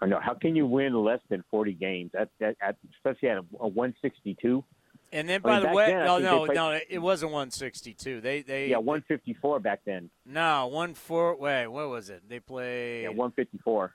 I 0.01 0.07
know. 0.07 0.21
How 0.21 0.35
can 0.35 0.55
you 0.55 0.67
win 0.67 0.95
less 0.95 1.21
than 1.29 1.43
forty 1.51 1.73
games? 1.73 2.11
That 2.15 2.29
that 2.41 2.57
at, 2.61 2.77
especially 2.97 3.29
at 3.31 3.39
a, 3.39 3.45
a 3.61 3.69
one 3.69 3.95
sixty 4.01 4.37
two. 4.41 4.65
And 5.11 5.27
then, 5.29 5.41
I 5.43 5.49
mean, 5.49 5.63
by 5.63 5.69
the 5.71 5.75
way, 5.75 5.87
then, 5.87 6.05
no, 6.05 6.19
no, 6.19 6.45
played- 6.45 6.55
no, 6.57 6.79
it 6.91 6.99
wasn't 6.99 7.33
162. 7.33 8.21
They, 8.21 8.43
they, 8.43 8.69
Yeah, 8.69 8.77
one 8.77 9.03
fifty 9.09 9.33
four 9.33 9.59
back 9.59 9.81
then. 9.87 10.11
no, 10.27 10.67
one 10.67 10.93
four. 10.93 11.35
Wait, 11.35 11.67
what 11.67 11.89
was 11.89 12.11
it? 12.11 12.29
They 12.29 12.41
played. 12.41 13.05
Yeah, 13.05 13.09
one 13.09 13.33
fifty 13.33 13.57
four. 13.65 13.95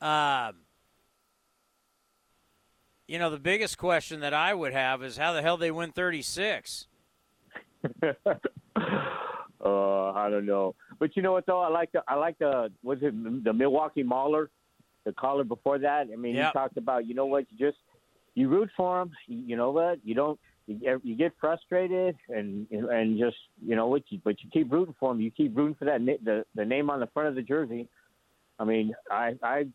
Um, 0.00 0.54
you 3.08 3.18
know, 3.18 3.28
the 3.28 3.40
biggest 3.40 3.76
question 3.76 4.20
that 4.20 4.32
I 4.32 4.54
would 4.54 4.72
have 4.72 5.02
is 5.02 5.16
how 5.16 5.32
the 5.32 5.42
hell 5.42 5.56
they 5.56 5.72
win 5.72 5.90
36. 5.90 6.86
Uh, 9.62 10.12
I 10.12 10.30
don't 10.30 10.46
know, 10.46 10.74
but 10.98 11.14
you 11.16 11.22
know 11.22 11.32
what 11.32 11.44
though? 11.44 11.60
I 11.60 11.68
like 11.68 11.92
the 11.92 12.02
I 12.08 12.14
like 12.14 12.38
the 12.38 12.72
was 12.82 12.96
it 13.02 13.44
the 13.44 13.52
Milwaukee 13.52 14.02
Mauler, 14.02 14.48
the 15.04 15.12
caller 15.12 15.44
before 15.44 15.78
that. 15.78 16.08
I 16.12 16.16
mean, 16.16 16.34
Yep. 16.36 16.46
he 16.46 16.52
talked 16.52 16.76
about 16.76 17.06
you 17.06 17.14
know 17.14 17.26
what 17.26 17.46
you 17.50 17.58
just 17.58 17.78
you 18.34 18.48
root 18.48 18.70
for 18.76 19.02
him. 19.02 19.10
You, 19.26 19.56
know 19.56 19.70
what 19.70 19.98
you 20.04 20.14
don't 20.14 20.38
you 20.66 20.74
get, 20.76 21.04
you 21.04 21.16
get 21.16 21.32
frustrated 21.40 22.16
and 22.28 22.66
and 22.70 23.18
just 23.18 23.36
you 23.64 23.74
know 23.76 23.86
what 23.88 24.02
you 24.10 24.20
but 24.22 24.42
you 24.42 24.50
keep 24.52 24.70
rooting 24.72 24.94
for 25.00 25.10
him. 25.12 25.20
You 25.20 25.30
keep 25.30 25.56
rooting 25.56 25.74
for 25.74 25.86
that 25.86 26.00
the 26.24 26.44
the 26.54 26.64
name 26.64 26.90
on 26.90 27.00
the 27.00 27.06
front 27.08 27.28
of 27.28 27.34
the 27.34 27.42
jersey. 27.42 27.88
I 28.58 28.64
mean, 28.64 28.94
I 29.10 29.34
I 29.42 29.66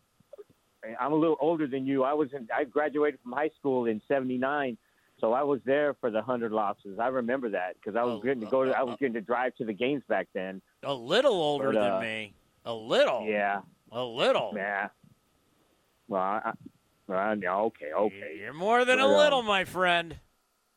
I'm 1.00 1.12
a 1.12 1.16
little 1.16 1.36
older 1.40 1.66
than 1.66 1.86
you. 1.86 2.04
I 2.04 2.12
was 2.12 2.32
in 2.32 2.48
I 2.54 2.64
graduated 2.64 3.20
from 3.22 3.32
high 3.32 3.50
school 3.58 3.86
in 3.86 4.00
'79. 4.08 4.78
So 5.18 5.32
I 5.32 5.42
was 5.42 5.60
there 5.64 5.94
for 5.94 6.10
the 6.10 6.20
hundred 6.22 6.52
losses. 6.52 6.98
I 7.00 7.08
remember 7.08 7.48
that 7.50 7.74
because 7.74 7.96
I 7.96 8.02
was 8.04 8.22
getting 8.22 8.40
to 8.42 8.46
go. 8.50 8.64
To, 8.66 8.70
I 8.78 8.82
was 8.82 8.96
getting 9.00 9.14
to 9.14 9.22
drive 9.22 9.54
to 9.56 9.64
the 9.64 9.72
games 9.72 10.02
back 10.08 10.28
then. 10.34 10.60
A 10.84 10.92
little 10.92 11.32
older 11.32 11.72
But, 11.72 11.76
uh, 11.78 11.90
than 11.98 12.00
me. 12.06 12.34
A 12.66 12.74
little. 12.74 13.24
Yeah, 13.26 13.60
A 13.92 14.04
little. 14.04 14.52
yeah. 14.54 14.88
Well, 16.08 16.22
I, 16.22 16.52
yeah, 17.08 17.56
okay, 17.56 17.92
okay. 17.96 18.38
You're 18.40 18.52
more 18.52 18.84
than 18.84 18.98
a 18.98 19.06
um, 19.06 19.16
little, 19.16 19.42
my 19.42 19.64
friend. 19.64 20.16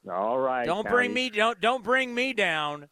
All 0.10 0.38
right. 0.38 0.66
Don't 0.66 0.88
bring 0.88 1.14
me 1.14 1.30
don't 1.30 1.60
don't 1.60 1.84
bring 1.84 2.14
me 2.14 2.34
down. 2.34 2.88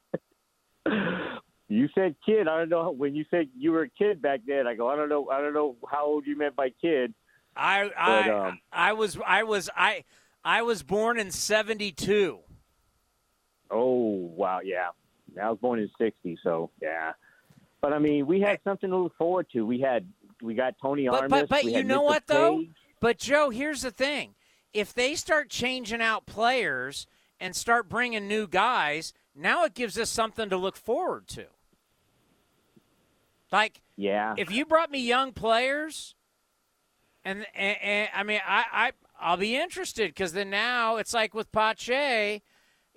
You 1.69 1.89
said 1.93 2.15
kid. 2.25 2.47
I 2.47 2.59
don't 2.59 2.69
know 2.69 2.91
when 2.91 3.13
you 3.13 3.25
said 3.29 3.49
you 3.57 3.71
were 3.71 3.83
a 3.83 3.89
kid 3.89 4.21
back 4.21 4.41
then. 4.47 4.67
I 4.67 4.75
go. 4.75 4.87
I 4.87 4.95
don't 4.95 5.09
know. 5.09 5.29
I 5.29 5.41
don't 5.41 5.53
know 5.53 5.75
how 5.89 6.05
old 6.05 6.25
you 6.25 6.37
meant 6.37 6.55
by 6.55 6.69
kid. 6.69 7.13
I 7.55 7.89
I 7.97 8.21
But, 8.23 8.29
um, 8.29 8.59
I 8.71 8.93
was 8.93 9.17
I 9.25 9.43
was 9.43 9.69
I 9.75 10.05
I 10.45 10.61
was 10.61 10.83
born 10.83 11.19
in 11.19 11.29
72. 11.29 12.39
Oh 13.69 14.31
wow, 14.35 14.59
yeah. 14.63 14.89
I 15.41 15.49
was 15.49 15.59
born 15.59 15.79
in 15.79 15.89
'60, 15.97 16.39
so 16.41 16.71
yeah. 16.81 17.11
But 17.81 17.91
I 17.93 17.99
mean, 17.99 18.27
we 18.27 18.39
had 18.39 18.59
something 18.63 18.89
to 18.89 18.97
look 18.97 19.17
forward 19.17 19.47
to. 19.51 19.65
We 19.65 19.81
had 19.81 20.07
we 20.41 20.53
got 20.53 20.75
Tony 20.81 21.07
But 21.07 21.29
but 21.29 21.49
but 21.49 21.65
you 21.65 21.83
know 21.83 22.01
Mr. 22.01 22.05
what 22.05 22.27
though? 22.27 22.57
Page. 22.59 22.69
But 22.99 23.17
Joe, 23.19 23.49
here's 23.49 23.81
the 23.81 23.91
thing: 23.91 24.35
if 24.73 24.93
they 24.93 25.15
start 25.15 25.49
changing 25.49 26.01
out 26.01 26.25
players 26.25 27.07
and 27.39 27.55
start 27.55 27.87
bringing 27.89 28.27
new 28.27 28.47
guys, 28.47 29.13
now 29.35 29.63
it 29.65 29.73
gives 29.73 29.97
us 29.97 30.09
something 30.09 30.49
to 30.49 30.57
look 30.57 30.75
forward 30.75 31.27
to. 31.29 31.45
Like, 33.51 33.81
Yeah. 33.95 34.33
if 34.37 34.51
you 34.51 34.65
brought 34.65 34.91
me 34.91 34.99
young 34.99 35.31
players, 35.31 36.15
and, 37.23 37.45
and, 37.55 37.77
and 37.81 38.09
I 38.13 38.23
mean, 38.23 38.41
I, 38.45 38.65
I 38.71 38.91
I'll 39.19 39.37
be 39.37 39.55
interested 39.55 40.09
because 40.09 40.33
then 40.33 40.49
now 40.49 40.97
it's 40.97 41.13
like 41.13 41.33
with 41.33 41.51
Pache, 41.51 42.41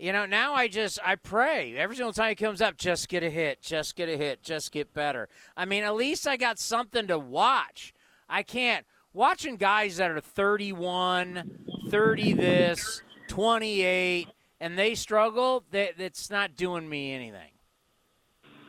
you 0.00 0.12
know. 0.12 0.26
Now 0.26 0.54
I 0.54 0.68
just 0.68 0.98
I 1.04 1.16
pray 1.16 1.76
every 1.76 1.96
single 1.96 2.12
time 2.12 2.30
he 2.30 2.34
comes 2.34 2.60
up, 2.60 2.76
just 2.76 3.08
get 3.08 3.22
a 3.22 3.30
hit, 3.30 3.60
just 3.60 3.96
get 3.96 4.08
a 4.08 4.16
hit, 4.16 4.42
just 4.42 4.72
get 4.72 4.92
better. 4.94 5.28
I 5.56 5.64
mean, 5.64 5.84
at 5.84 5.94
least 5.94 6.26
I 6.26 6.36
got 6.36 6.58
something 6.58 7.06
to 7.08 7.18
watch. 7.18 7.92
I 8.28 8.42
can't 8.42 8.86
watching 9.12 9.56
guys 9.56 9.98
that 9.98 10.10
are 10.10 10.20
31, 10.20 11.60
30 11.90 12.32
this, 12.32 13.02
28, 13.28 14.28
and 14.60 14.78
they 14.78 14.94
struggle. 14.94 15.64
That 15.70 15.98
that's 15.98 16.30
not 16.30 16.56
doing 16.56 16.88
me 16.88 17.12
anything. 17.12 17.52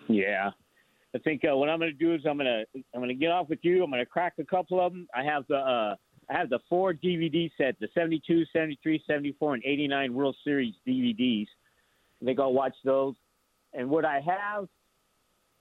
Yeah, 0.07 0.51
I 1.15 1.17
think 1.19 1.43
uh, 1.49 1.55
what 1.55 1.69
I'm 1.69 1.79
going 1.79 1.91
to 1.91 1.97
do 1.97 2.13
is 2.13 2.21
I'm 2.25 2.37
going 2.37 2.45
to 2.45 2.83
I'm 2.93 2.99
going 2.99 3.09
to 3.09 3.15
get 3.15 3.31
off 3.31 3.49
with 3.49 3.59
you. 3.63 3.83
I'm 3.83 3.89
going 3.89 4.03
to 4.03 4.05
crack 4.05 4.33
a 4.39 4.43
couple 4.43 4.85
of 4.85 4.91
them. 4.91 5.07
I 5.15 5.23
have 5.23 5.45
the 5.47 5.55
uh, 5.55 5.95
I 6.31 6.37
have 6.37 6.49
the 6.49 6.59
four 6.69 6.93
DVD 6.93 7.51
set, 7.57 7.77
the 7.79 7.89
72, 7.93 8.45
73, 8.53 9.03
74, 9.05 9.55
and 9.55 9.63
89 9.65 10.13
World 10.13 10.35
Series 10.43 10.73
DVDs. 10.87 11.47
I 12.21 12.25
think 12.25 12.39
I'll 12.39 12.53
watch 12.53 12.75
those. 12.85 13.15
And 13.73 13.89
what 13.89 14.05
I 14.05 14.21
have, 14.21 14.67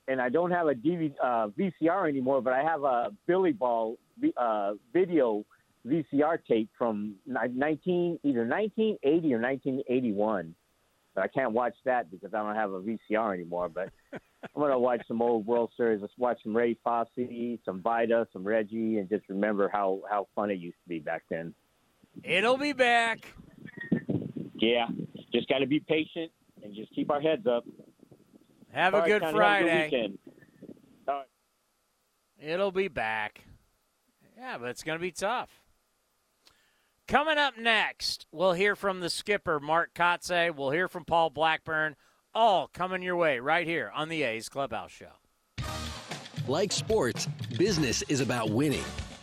and 0.07 0.21
I 0.21 0.29
don't 0.29 0.51
have 0.51 0.67
a 0.67 0.73
DVD, 0.73 1.13
uh, 1.21 1.47
VCR 1.49 2.07
anymore, 2.07 2.41
but 2.41 2.53
I 2.53 2.63
have 2.63 2.83
a 2.83 3.11
Billy 3.27 3.51
Ball 3.51 3.97
uh, 4.37 4.73
video 4.93 5.43
VCR 5.85 6.37
tape 6.47 6.69
from 6.77 7.15
19 7.25 8.19
either 8.23 8.45
1980 8.45 9.33
or 9.33 9.41
1981. 9.41 10.55
But 11.15 11.23
I 11.25 11.27
can't 11.27 11.51
watch 11.51 11.75
that 11.83 12.09
because 12.09 12.33
I 12.33 12.37
don't 12.37 12.55
have 12.55 12.71
a 12.71 12.81
VCR 12.81 13.33
anymore. 13.33 13.67
But 13.67 13.89
I'm 14.43 14.61
gonna 14.61 14.79
watch 14.79 15.01
some 15.07 15.21
old 15.21 15.45
World 15.45 15.71
Series. 15.77 16.01
Let's 16.01 16.13
watch 16.17 16.39
some 16.43 16.55
Ray 16.55 16.77
Fosse, 16.83 17.07
some 17.63 17.81
Vida, 17.81 18.27
some 18.33 18.43
Reggie, 18.43 18.97
and 18.97 19.07
just 19.07 19.27
remember 19.29 19.69
how 19.71 20.01
how 20.09 20.27
fun 20.35 20.49
it 20.49 20.59
used 20.59 20.77
to 20.83 20.89
be 20.89 20.99
back 20.99 21.23
then. 21.29 21.53
It'll 22.23 22.57
be 22.57 22.73
back. 22.73 23.25
Yeah, 24.55 24.87
just 25.33 25.47
got 25.47 25.59
to 25.59 25.67
be 25.67 25.79
patient 25.79 26.31
and 26.63 26.75
just 26.75 26.93
keep 26.93 27.09
our 27.11 27.21
heads 27.21 27.47
up. 27.47 27.65
Have 28.71 28.93
a 28.93 29.01
good 29.01 29.21
Connie, 29.21 29.37
Friday. 29.37 29.69
Have 29.69 29.77
a 29.77 29.89
good 29.89 29.95
weekend. 29.95 30.19
All 31.07 31.15
right. 31.15 31.25
It'll 32.39 32.71
be 32.71 32.87
back. 32.87 33.45
Yeah, 34.37 34.57
but 34.57 34.69
it's 34.69 34.83
going 34.83 34.97
to 34.97 35.01
be 35.01 35.11
tough. 35.11 35.61
Coming 37.07 37.37
up 37.37 37.57
next, 37.57 38.25
we'll 38.31 38.53
hear 38.53 38.75
from 38.75 39.01
the 39.01 39.09
skipper, 39.09 39.59
Mark 39.59 39.93
Kotsay. 39.93 40.55
We'll 40.55 40.71
hear 40.71 40.87
from 40.87 41.05
Paul 41.05 41.29
Blackburn. 41.29 41.95
All 42.33 42.69
coming 42.73 43.01
your 43.01 43.17
way 43.17 43.39
right 43.39 43.67
here 43.67 43.91
on 43.93 44.07
the 44.07 44.23
A's 44.23 44.47
Clubhouse 44.47 44.91
Show. 44.91 45.11
Like 46.47 46.71
sports, 46.71 47.27
business 47.57 48.03
is 48.03 48.21
about 48.21 48.49
winning. 48.49 48.85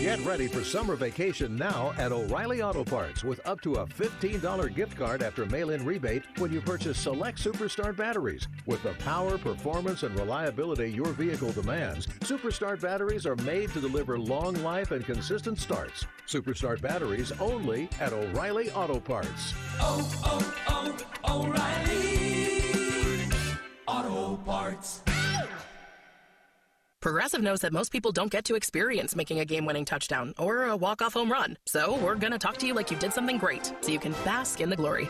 Get 0.00 0.24
ready 0.24 0.46
for 0.48 0.62
summer 0.62 0.94
vacation 0.94 1.56
now 1.56 1.92
at 1.98 2.12
O'Reilly 2.12 2.62
Auto 2.62 2.84
Parts 2.84 3.24
with 3.24 3.44
up 3.48 3.60
to 3.62 3.76
a 3.76 3.86
$15 3.86 4.74
gift 4.74 4.96
card 4.96 5.22
after 5.22 5.44
mail 5.46 5.70
in 5.70 5.84
rebate 5.84 6.22
when 6.38 6.52
you 6.52 6.60
purchase 6.60 6.98
select 6.98 7.42
Superstart 7.42 7.96
batteries. 7.96 8.46
With 8.66 8.82
the 8.82 8.92
power, 9.04 9.38
performance, 9.38 10.02
and 10.02 10.14
reliability 10.16 10.92
your 10.92 11.12
vehicle 11.14 11.50
demands, 11.52 12.06
Superstart 12.20 12.80
batteries 12.80 13.26
are 13.26 13.36
made 13.36 13.72
to 13.72 13.80
deliver 13.80 14.18
long 14.18 14.54
life 14.62 14.92
and 14.92 15.04
consistent 15.04 15.58
starts. 15.58 16.06
Superstart 16.28 16.80
batteries 16.80 17.32
only 17.40 17.88
at 17.98 18.12
O'Reilly 18.12 18.70
Auto 18.70 19.00
Parts. 19.00 19.54
oh, 19.80 20.06
oh, 20.24 20.94
O'Reilly 21.28 22.62
Auto 23.88 24.36
Parts. 24.44 25.00
Progressive 27.04 27.42
knows 27.42 27.60
that 27.60 27.74
most 27.74 27.92
people 27.92 28.12
don't 28.12 28.30
get 28.30 28.46
to 28.46 28.54
experience 28.54 29.14
making 29.14 29.38
a 29.40 29.44
game 29.44 29.66
winning 29.66 29.84
touchdown 29.84 30.32
or 30.38 30.68
a 30.68 30.74
walk 30.74 31.02
off 31.02 31.12
home 31.12 31.30
run. 31.30 31.58
So 31.66 31.98
we're 31.98 32.14
going 32.14 32.32
to 32.32 32.38
talk 32.38 32.56
to 32.56 32.66
you 32.66 32.72
like 32.72 32.90
you 32.90 32.96
did 32.96 33.12
something 33.12 33.36
great 33.36 33.74
so 33.82 33.92
you 33.92 33.98
can 33.98 34.12
bask 34.24 34.62
in 34.62 34.70
the 34.70 34.76
glory. 34.76 35.06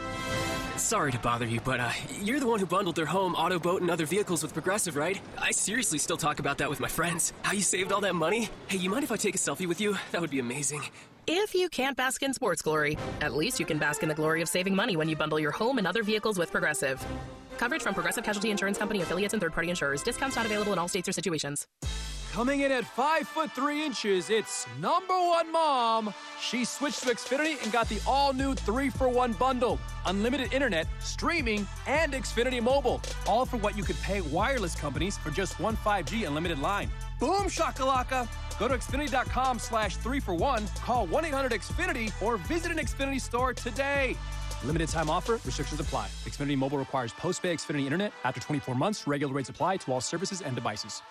Sorry 0.76 1.12
to 1.12 1.20
bother 1.20 1.46
you, 1.46 1.60
but 1.60 1.78
uh, 1.78 1.92
you're 2.20 2.40
the 2.40 2.48
one 2.48 2.58
who 2.58 2.66
bundled 2.66 2.96
their 2.96 3.06
home, 3.06 3.36
auto, 3.36 3.60
boat, 3.60 3.80
and 3.80 3.92
other 3.92 4.06
vehicles 4.06 4.42
with 4.42 4.52
Progressive, 4.52 4.96
right? 4.96 5.20
I 5.38 5.52
seriously 5.52 5.98
still 5.98 6.16
talk 6.16 6.40
about 6.40 6.58
that 6.58 6.68
with 6.68 6.80
my 6.80 6.88
friends. 6.88 7.32
How 7.42 7.52
you 7.52 7.62
saved 7.62 7.92
all 7.92 8.00
that 8.00 8.16
money? 8.16 8.48
Hey, 8.66 8.78
you 8.78 8.90
mind 8.90 9.04
if 9.04 9.12
I 9.12 9.16
take 9.16 9.36
a 9.36 9.38
selfie 9.38 9.68
with 9.68 9.80
you? 9.80 9.96
That 10.10 10.20
would 10.20 10.30
be 10.30 10.40
amazing. 10.40 10.82
If 11.28 11.54
you 11.54 11.68
can't 11.68 11.96
bask 11.96 12.24
in 12.24 12.34
sports 12.34 12.60
glory, 12.60 12.98
at 13.20 13.34
least 13.34 13.60
you 13.60 13.66
can 13.66 13.78
bask 13.78 14.02
in 14.02 14.08
the 14.08 14.16
glory 14.16 14.42
of 14.42 14.48
saving 14.48 14.74
money 14.74 14.96
when 14.96 15.08
you 15.08 15.14
bundle 15.14 15.38
your 15.38 15.52
home 15.52 15.78
and 15.78 15.86
other 15.86 16.02
vehicles 16.02 16.38
with 16.38 16.50
Progressive. 16.50 17.06
Coverage 17.58 17.82
from 17.82 17.94
Progressive 17.94 18.24
Casualty 18.24 18.50
Insurance 18.50 18.78
Company 18.78 19.02
affiliates 19.02 19.34
and 19.34 19.40
third 19.40 19.52
party 19.52 19.70
insurers. 19.70 20.02
Discounts 20.02 20.36
not 20.36 20.46
available 20.46 20.72
in 20.72 20.78
all 20.78 20.88
states 20.88 21.08
or 21.08 21.12
situations. 21.12 21.66
Coming 22.34 22.62
in 22.62 22.72
at 22.72 22.84
five 22.84 23.28
foot 23.28 23.52
three 23.52 23.84
inches, 23.84 24.28
it's 24.28 24.66
number 24.80 25.14
one 25.14 25.52
mom. 25.52 26.12
She 26.40 26.64
switched 26.64 27.04
to 27.04 27.14
Xfinity 27.14 27.62
and 27.62 27.70
got 27.70 27.88
the 27.88 28.00
all 28.08 28.32
new 28.32 28.56
three 28.56 28.90
for 28.90 29.08
one 29.08 29.34
bundle 29.34 29.78
unlimited 30.06 30.52
internet, 30.52 30.88
streaming, 31.00 31.64
and 31.86 32.12
Xfinity 32.12 32.60
mobile. 32.60 33.00
All 33.28 33.46
for 33.46 33.56
what 33.58 33.76
you 33.76 33.84
could 33.84 34.00
pay 34.02 34.20
wireless 34.20 34.74
companies 34.74 35.16
for 35.16 35.30
just 35.30 35.60
one 35.60 35.76
5G 35.76 36.26
unlimited 36.26 36.58
line. 36.58 36.90
Boom 37.20 37.44
shakalaka! 37.44 38.28
Go 38.58 38.68
to 38.68 38.74
Xfinity.com 38.74 39.58
slash 39.60 39.96
three 39.98 40.20
for 40.20 40.34
one, 40.34 40.66
call 40.82 41.06
1 41.06 41.24
800 41.26 41.52
Xfinity, 41.52 42.12
or 42.20 42.36
visit 42.36 42.72
an 42.72 42.78
Xfinity 42.78 43.20
store 43.20 43.52
today. 43.54 44.16
Limited 44.64 44.88
time 44.88 45.08
offer, 45.10 45.38
restrictions 45.44 45.80
apply. 45.80 46.08
Xfinity 46.24 46.56
Mobile 46.56 46.78
requires 46.78 47.12
post 47.12 47.42
pay 47.42 47.54
Xfinity 47.54 47.84
Internet. 47.84 48.12
After 48.24 48.40
24 48.40 48.74
months, 48.74 49.06
regular 49.06 49.32
rates 49.32 49.48
apply 49.48 49.76
to 49.78 49.92
all 49.92 50.00
services 50.00 50.40
and 50.40 50.54
devices. 50.54 51.02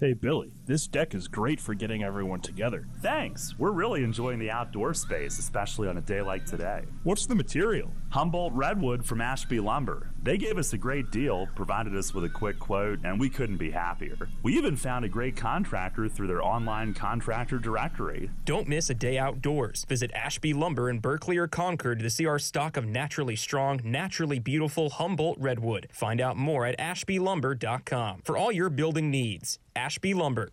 Hey, 0.00 0.12
Billy, 0.12 0.52
this 0.66 0.88
deck 0.88 1.14
is 1.14 1.28
great 1.28 1.60
for 1.60 1.72
getting 1.72 2.02
everyone 2.02 2.40
together. 2.40 2.88
Thanks. 3.00 3.54
We're 3.58 3.70
really 3.70 4.02
enjoying 4.02 4.40
the 4.40 4.50
outdoor 4.50 4.92
space, 4.92 5.38
especially 5.38 5.86
on 5.86 5.96
a 5.98 6.00
day 6.00 6.20
like 6.20 6.44
today. 6.46 6.82
What's 7.04 7.26
the 7.26 7.36
material? 7.36 7.92
Humboldt 8.10 8.52
Redwood 8.54 9.04
from 9.04 9.20
Ashby 9.20 9.60
Lumber. 9.60 10.10
They 10.24 10.38
gave 10.38 10.56
us 10.56 10.72
a 10.72 10.78
great 10.78 11.10
deal, 11.10 11.46
provided 11.54 11.94
us 11.94 12.14
with 12.14 12.24
a 12.24 12.30
quick 12.30 12.58
quote, 12.58 12.98
and 13.04 13.20
we 13.20 13.28
couldn't 13.28 13.58
be 13.58 13.70
happier. 13.70 14.16
We 14.42 14.56
even 14.56 14.74
found 14.74 15.04
a 15.04 15.08
great 15.08 15.36
contractor 15.36 16.08
through 16.08 16.28
their 16.28 16.42
online 16.42 16.94
contractor 16.94 17.58
directory. 17.58 18.30
Don't 18.46 18.66
miss 18.66 18.88
a 18.88 18.94
day 18.94 19.18
outdoors. 19.18 19.84
Visit 19.86 20.10
Ashby 20.14 20.54
Lumber 20.54 20.88
in 20.88 20.98
Berkeley 20.98 21.36
or 21.36 21.46
Concord 21.46 21.98
to 21.98 22.08
see 22.08 22.24
our 22.24 22.38
stock 22.38 22.78
of 22.78 22.86
naturally 22.86 23.36
strong, 23.36 23.82
naturally 23.84 24.38
beautiful 24.38 24.88
Humboldt 24.88 25.38
redwood. 25.38 25.88
Find 25.92 26.22
out 26.22 26.38
more 26.38 26.64
at 26.64 26.78
ashbylumber.com 26.78 28.22
for 28.24 28.38
all 28.38 28.50
your 28.50 28.70
building 28.70 29.10
needs. 29.10 29.58
Ashby 29.76 30.14
Lumber. 30.14 30.48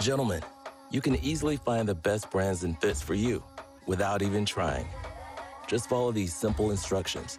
Gentlemen, 0.00 0.40
you 0.90 1.02
can 1.02 1.16
easily 1.16 1.58
find 1.58 1.86
the 1.86 1.94
best 1.94 2.30
brands 2.30 2.64
and 2.64 2.80
fits 2.80 3.02
for 3.02 3.12
you 3.12 3.44
without 3.86 4.22
even 4.22 4.46
trying. 4.46 4.86
Just 5.68 5.86
follow 5.86 6.12
these 6.12 6.34
simple 6.34 6.70
instructions. 6.70 7.38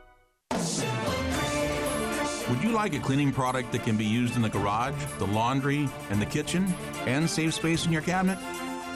Would 2.51 2.61
you 2.63 2.71
like 2.71 2.93
a 2.93 2.99
cleaning 2.99 3.31
product 3.31 3.71
that 3.71 3.83
can 3.83 3.95
be 3.95 4.03
used 4.03 4.35
in 4.35 4.41
the 4.41 4.49
garage, 4.49 5.01
the 5.19 5.25
laundry, 5.25 5.87
and 6.09 6.21
the 6.21 6.25
kitchen, 6.25 6.67
and 7.05 7.29
save 7.29 7.53
space 7.53 7.85
in 7.85 7.93
your 7.93 8.01
cabinet? 8.01 8.37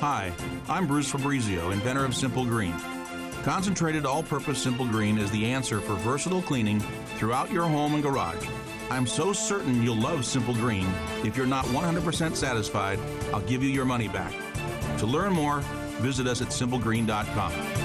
Hi, 0.01 0.33
I'm 0.67 0.85
Bruce 0.85 1.09
Fabrizio, 1.09 1.71
inventor 1.71 2.03
of 2.03 2.13
Simple 2.13 2.43
Green. 2.43 2.75
Concentrated 3.43 4.05
all 4.05 4.23
purpose 4.23 4.61
Simple 4.61 4.85
Green 4.85 5.17
is 5.17 5.31
the 5.31 5.45
answer 5.45 5.79
for 5.79 5.93
versatile 5.93 6.41
cleaning 6.41 6.81
throughout 7.15 7.49
your 7.49 7.63
home 7.63 7.93
and 7.93 8.03
garage. 8.03 8.45
I'm 8.89 9.07
so 9.07 9.31
certain 9.31 9.81
you'll 9.81 9.95
love 9.95 10.25
Simple 10.25 10.53
Green. 10.55 10.89
If 11.23 11.37
you're 11.37 11.45
not 11.45 11.63
100% 11.67 12.35
satisfied, 12.35 12.99
I'll 13.33 13.39
give 13.39 13.63
you 13.63 13.69
your 13.69 13.85
money 13.85 14.09
back. 14.09 14.33
To 14.97 15.05
learn 15.05 15.31
more, 15.31 15.61
visit 16.01 16.27
us 16.27 16.41
at 16.41 16.49
simplegreen.com. 16.49 17.84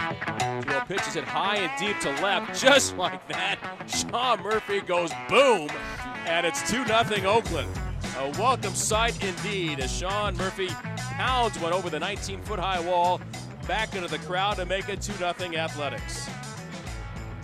Well, 0.67 0.85
pitches 0.85 1.15
it 1.15 1.23
high 1.23 1.57
and 1.57 1.71
deep 1.79 1.99
to 2.01 2.09
left, 2.21 2.59
just 2.59 2.95
like 3.03 3.27
that. 3.29 3.57
Sean 3.87 4.41
Murphy 4.41 4.81
goes 4.81 5.11
boom, 5.29 5.69
and 6.25 6.45
it's 6.45 6.69
2 6.69 6.85
0 6.85 7.29
Oakland. 7.29 7.69
A 8.17 8.29
welcome 8.37 8.73
sight 8.73 9.23
indeed 9.23 9.79
as 9.79 9.91
Sean 9.91 10.35
Murphy 10.35 10.67
pounds 10.67 11.57
one 11.59 11.73
over 11.73 11.89
the 11.89 11.99
19 11.99 12.41
foot 12.41 12.59
high 12.59 12.79
wall 12.79 13.21
back 13.67 13.95
into 13.95 14.07
the 14.07 14.19
crowd 14.19 14.57
to 14.57 14.65
make 14.65 14.89
it 14.89 15.01
2 15.01 15.13
0 15.13 15.33
Athletics. 15.55 16.27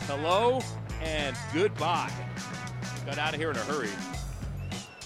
Hello 0.02 0.62
and 1.02 1.36
goodbye. 1.54 2.12
Got 3.06 3.18
out 3.18 3.34
of 3.34 3.40
here 3.40 3.52
in 3.52 3.58
a 3.58 3.62
hurry. 3.62 3.90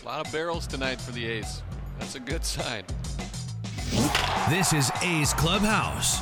A 0.02 0.06
lot 0.06 0.26
of 0.26 0.32
barrels 0.32 0.66
tonight 0.66 1.00
for 1.00 1.12
the 1.12 1.26
A's. 1.26 1.62
That's 2.00 2.16
a 2.16 2.20
good 2.20 2.44
sign. 2.44 2.84
This 4.50 4.74
is 4.74 4.92
A's 5.04 5.34
Clubhouse. 5.34 6.22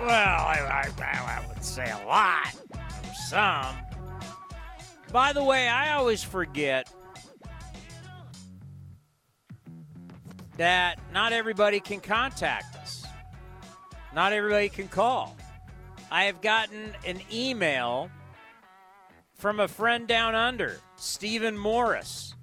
Well, 0.00 0.08
I, 0.08 0.88
I, 0.98 1.42
I 1.42 1.46
would 1.48 1.62
say 1.62 1.90
a 1.90 2.06
lot. 2.06 2.54
Some. 3.28 3.76
By 5.12 5.32
the 5.32 5.44
way, 5.44 5.68
I 5.68 5.94
always 5.94 6.22
forget 6.22 6.90
that 10.56 10.98
not 11.12 11.32
everybody 11.32 11.80
can 11.80 12.00
contact 12.00 12.76
us. 12.76 13.04
Not 14.14 14.32
everybody 14.32 14.68
can 14.68 14.88
call. 14.88 15.36
I 16.10 16.24
have 16.24 16.40
gotten 16.40 16.94
an 17.06 17.20
email 17.32 18.10
from 19.34 19.60
a 19.60 19.68
friend 19.68 20.08
down 20.08 20.34
under, 20.34 20.80
Stephen 20.96 21.56
Morris. 21.56 22.34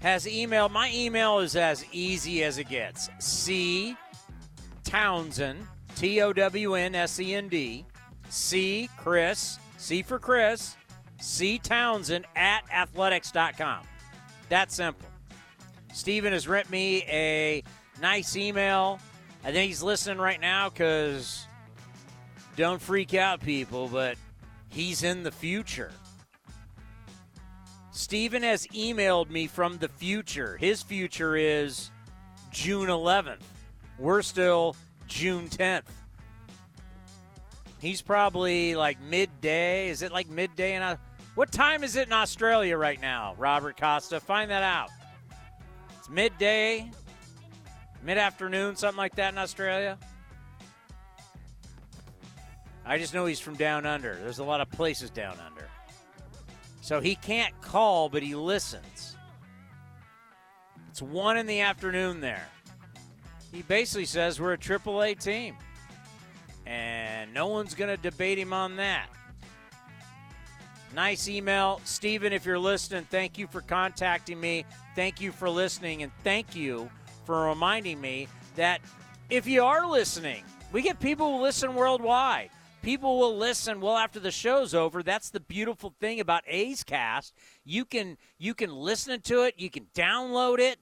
Has 0.00 0.24
emailed. 0.24 0.70
My 0.70 0.90
email 0.94 1.40
is 1.40 1.56
as 1.56 1.84
easy 1.92 2.42
as 2.42 2.58
it 2.58 2.68
gets. 2.68 3.10
C 3.18 3.96
Townsend, 4.90 5.64
T 5.94 6.20
O 6.20 6.32
W 6.32 6.74
N 6.74 6.96
S 6.96 7.20
E 7.20 7.32
N 7.32 7.48
D, 7.48 7.86
C 8.28 8.90
Chris, 8.96 9.60
C 9.78 10.02
for 10.02 10.18
Chris, 10.18 10.76
C 11.20 11.58
Townsend 11.58 12.26
at 12.34 12.64
athletics.com. 12.72 13.84
That 14.48 14.72
simple. 14.72 15.08
Stephen 15.92 16.32
has 16.32 16.48
written 16.48 16.72
me 16.72 17.04
a 17.04 17.62
nice 18.02 18.34
email. 18.36 18.98
I 19.44 19.52
think 19.52 19.68
he's 19.68 19.82
listening 19.82 20.18
right 20.18 20.40
now 20.40 20.68
because 20.68 21.46
don't 22.56 22.82
freak 22.82 23.14
out, 23.14 23.40
people, 23.40 23.86
but 23.86 24.16
he's 24.70 25.04
in 25.04 25.22
the 25.22 25.30
future. 25.30 25.92
Stephen 27.92 28.42
has 28.42 28.66
emailed 28.68 29.30
me 29.30 29.46
from 29.46 29.78
the 29.78 29.88
future. 29.88 30.56
His 30.56 30.82
future 30.82 31.36
is 31.36 31.92
June 32.50 32.88
11th. 32.88 33.38
We're 34.00 34.22
still 34.22 34.76
June 35.08 35.48
10th. 35.50 35.82
He's 37.80 38.00
probably 38.00 38.74
like 38.74 38.98
midday. 39.02 39.90
Is 39.90 40.00
it 40.00 40.10
like 40.10 40.28
midday? 40.28 40.74
In 40.74 40.82
a, 40.82 40.98
what 41.34 41.52
time 41.52 41.84
is 41.84 41.96
it 41.96 42.06
in 42.06 42.12
Australia 42.14 42.78
right 42.78 43.00
now, 43.00 43.34
Robert 43.36 43.78
Costa? 43.78 44.18
Find 44.18 44.50
that 44.50 44.62
out. 44.62 44.88
It's 45.98 46.08
midday, 46.08 46.90
mid 48.02 48.16
afternoon, 48.16 48.74
something 48.76 48.96
like 48.96 49.16
that 49.16 49.34
in 49.34 49.38
Australia. 49.38 49.98
I 52.86 52.96
just 52.96 53.12
know 53.12 53.26
he's 53.26 53.38
from 53.38 53.54
down 53.54 53.84
under. 53.84 54.14
There's 54.14 54.38
a 54.38 54.44
lot 54.44 54.62
of 54.62 54.70
places 54.70 55.10
down 55.10 55.36
under. 55.46 55.68
So 56.80 57.00
he 57.00 57.16
can't 57.16 57.58
call, 57.60 58.08
but 58.08 58.22
he 58.22 58.34
listens. 58.34 59.16
It's 60.88 61.02
one 61.02 61.36
in 61.36 61.46
the 61.46 61.60
afternoon 61.60 62.22
there. 62.22 62.48
He 63.52 63.62
basically 63.62 64.04
says 64.04 64.40
we're 64.40 64.52
a 64.52 64.58
AAA 64.58 65.20
team. 65.20 65.56
And 66.66 67.34
no 67.34 67.48
one's 67.48 67.74
going 67.74 67.94
to 67.94 68.00
debate 68.00 68.38
him 68.38 68.52
on 68.52 68.76
that. 68.76 69.08
Nice 70.94 71.28
email. 71.28 71.80
Stephen, 71.84 72.32
if 72.32 72.44
you're 72.44 72.58
listening, 72.58 73.06
thank 73.10 73.38
you 73.38 73.46
for 73.46 73.60
contacting 73.60 74.40
me. 74.40 74.64
Thank 74.94 75.20
you 75.20 75.32
for 75.32 75.48
listening. 75.48 76.02
And 76.02 76.12
thank 76.24 76.54
you 76.54 76.90
for 77.24 77.46
reminding 77.46 78.00
me 78.00 78.28
that 78.56 78.80
if 79.30 79.46
you 79.46 79.64
are 79.64 79.86
listening, 79.86 80.44
we 80.72 80.82
get 80.82 80.98
people 81.00 81.36
who 81.36 81.42
listen 81.42 81.74
worldwide. 81.74 82.50
People 82.82 83.18
will 83.18 83.36
listen 83.36 83.80
well 83.80 83.96
after 83.96 84.18
the 84.18 84.30
show's 84.30 84.74
over. 84.74 85.02
That's 85.02 85.30
the 85.30 85.40
beautiful 85.40 85.94
thing 86.00 86.18
about 86.18 86.44
A's 86.46 86.82
Cast. 86.82 87.34
You 87.64 87.84
can 87.84 88.16
you 88.38 88.54
can 88.54 88.74
listen 88.74 89.20
to 89.22 89.42
it, 89.42 89.54
you 89.58 89.70
can 89.70 89.86
download 89.94 90.58
it. 90.58 90.78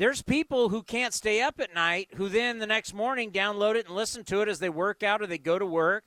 There's 0.00 0.22
people 0.22 0.70
who 0.70 0.82
can't 0.82 1.12
stay 1.12 1.42
up 1.42 1.60
at 1.60 1.74
night 1.74 2.08
who 2.14 2.30
then 2.30 2.58
the 2.58 2.66
next 2.66 2.94
morning 2.94 3.30
download 3.30 3.74
it 3.74 3.84
and 3.84 3.94
listen 3.94 4.24
to 4.24 4.40
it 4.40 4.48
as 4.48 4.58
they 4.58 4.70
work 4.70 5.02
out 5.02 5.20
or 5.20 5.26
they 5.26 5.36
go 5.36 5.58
to 5.58 5.66
work 5.66 6.04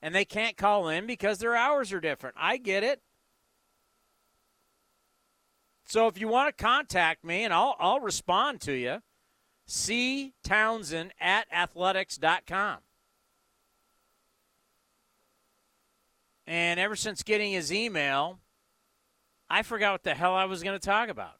and 0.00 0.14
they 0.14 0.24
can't 0.24 0.56
call 0.56 0.88
in 0.88 1.06
because 1.06 1.40
their 1.40 1.54
hours 1.54 1.92
are 1.92 2.00
different. 2.00 2.36
I 2.38 2.56
get 2.56 2.82
it. 2.82 3.02
So 5.84 6.06
if 6.06 6.18
you 6.18 6.26
want 6.26 6.56
to 6.56 6.64
contact 6.64 7.22
me 7.22 7.44
and 7.44 7.52
I'll 7.52 7.76
I'll 7.78 8.00
respond 8.00 8.62
to 8.62 8.72
you, 8.72 9.02
C 9.66 10.32
Townsend 10.42 11.12
at 11.20 11.46
athletics.com. 11.52 12.78
And 16.46 16.80
ever 16.80 16.96
since 16.96 17.22
getting 17.22 17.52
his 17.52 17.70
email, 17.70 18.38
I 19.50 19.60
forgot 19.60 19.92
what 19.92 20.02
the 20.02 20.14
hell 20.14 20.32
I 20.32 20.46
was 20.46 20.62
going 20.62 20.80
to 20.80 20.86
talk 20.86 21.10
about. 21.10 21.34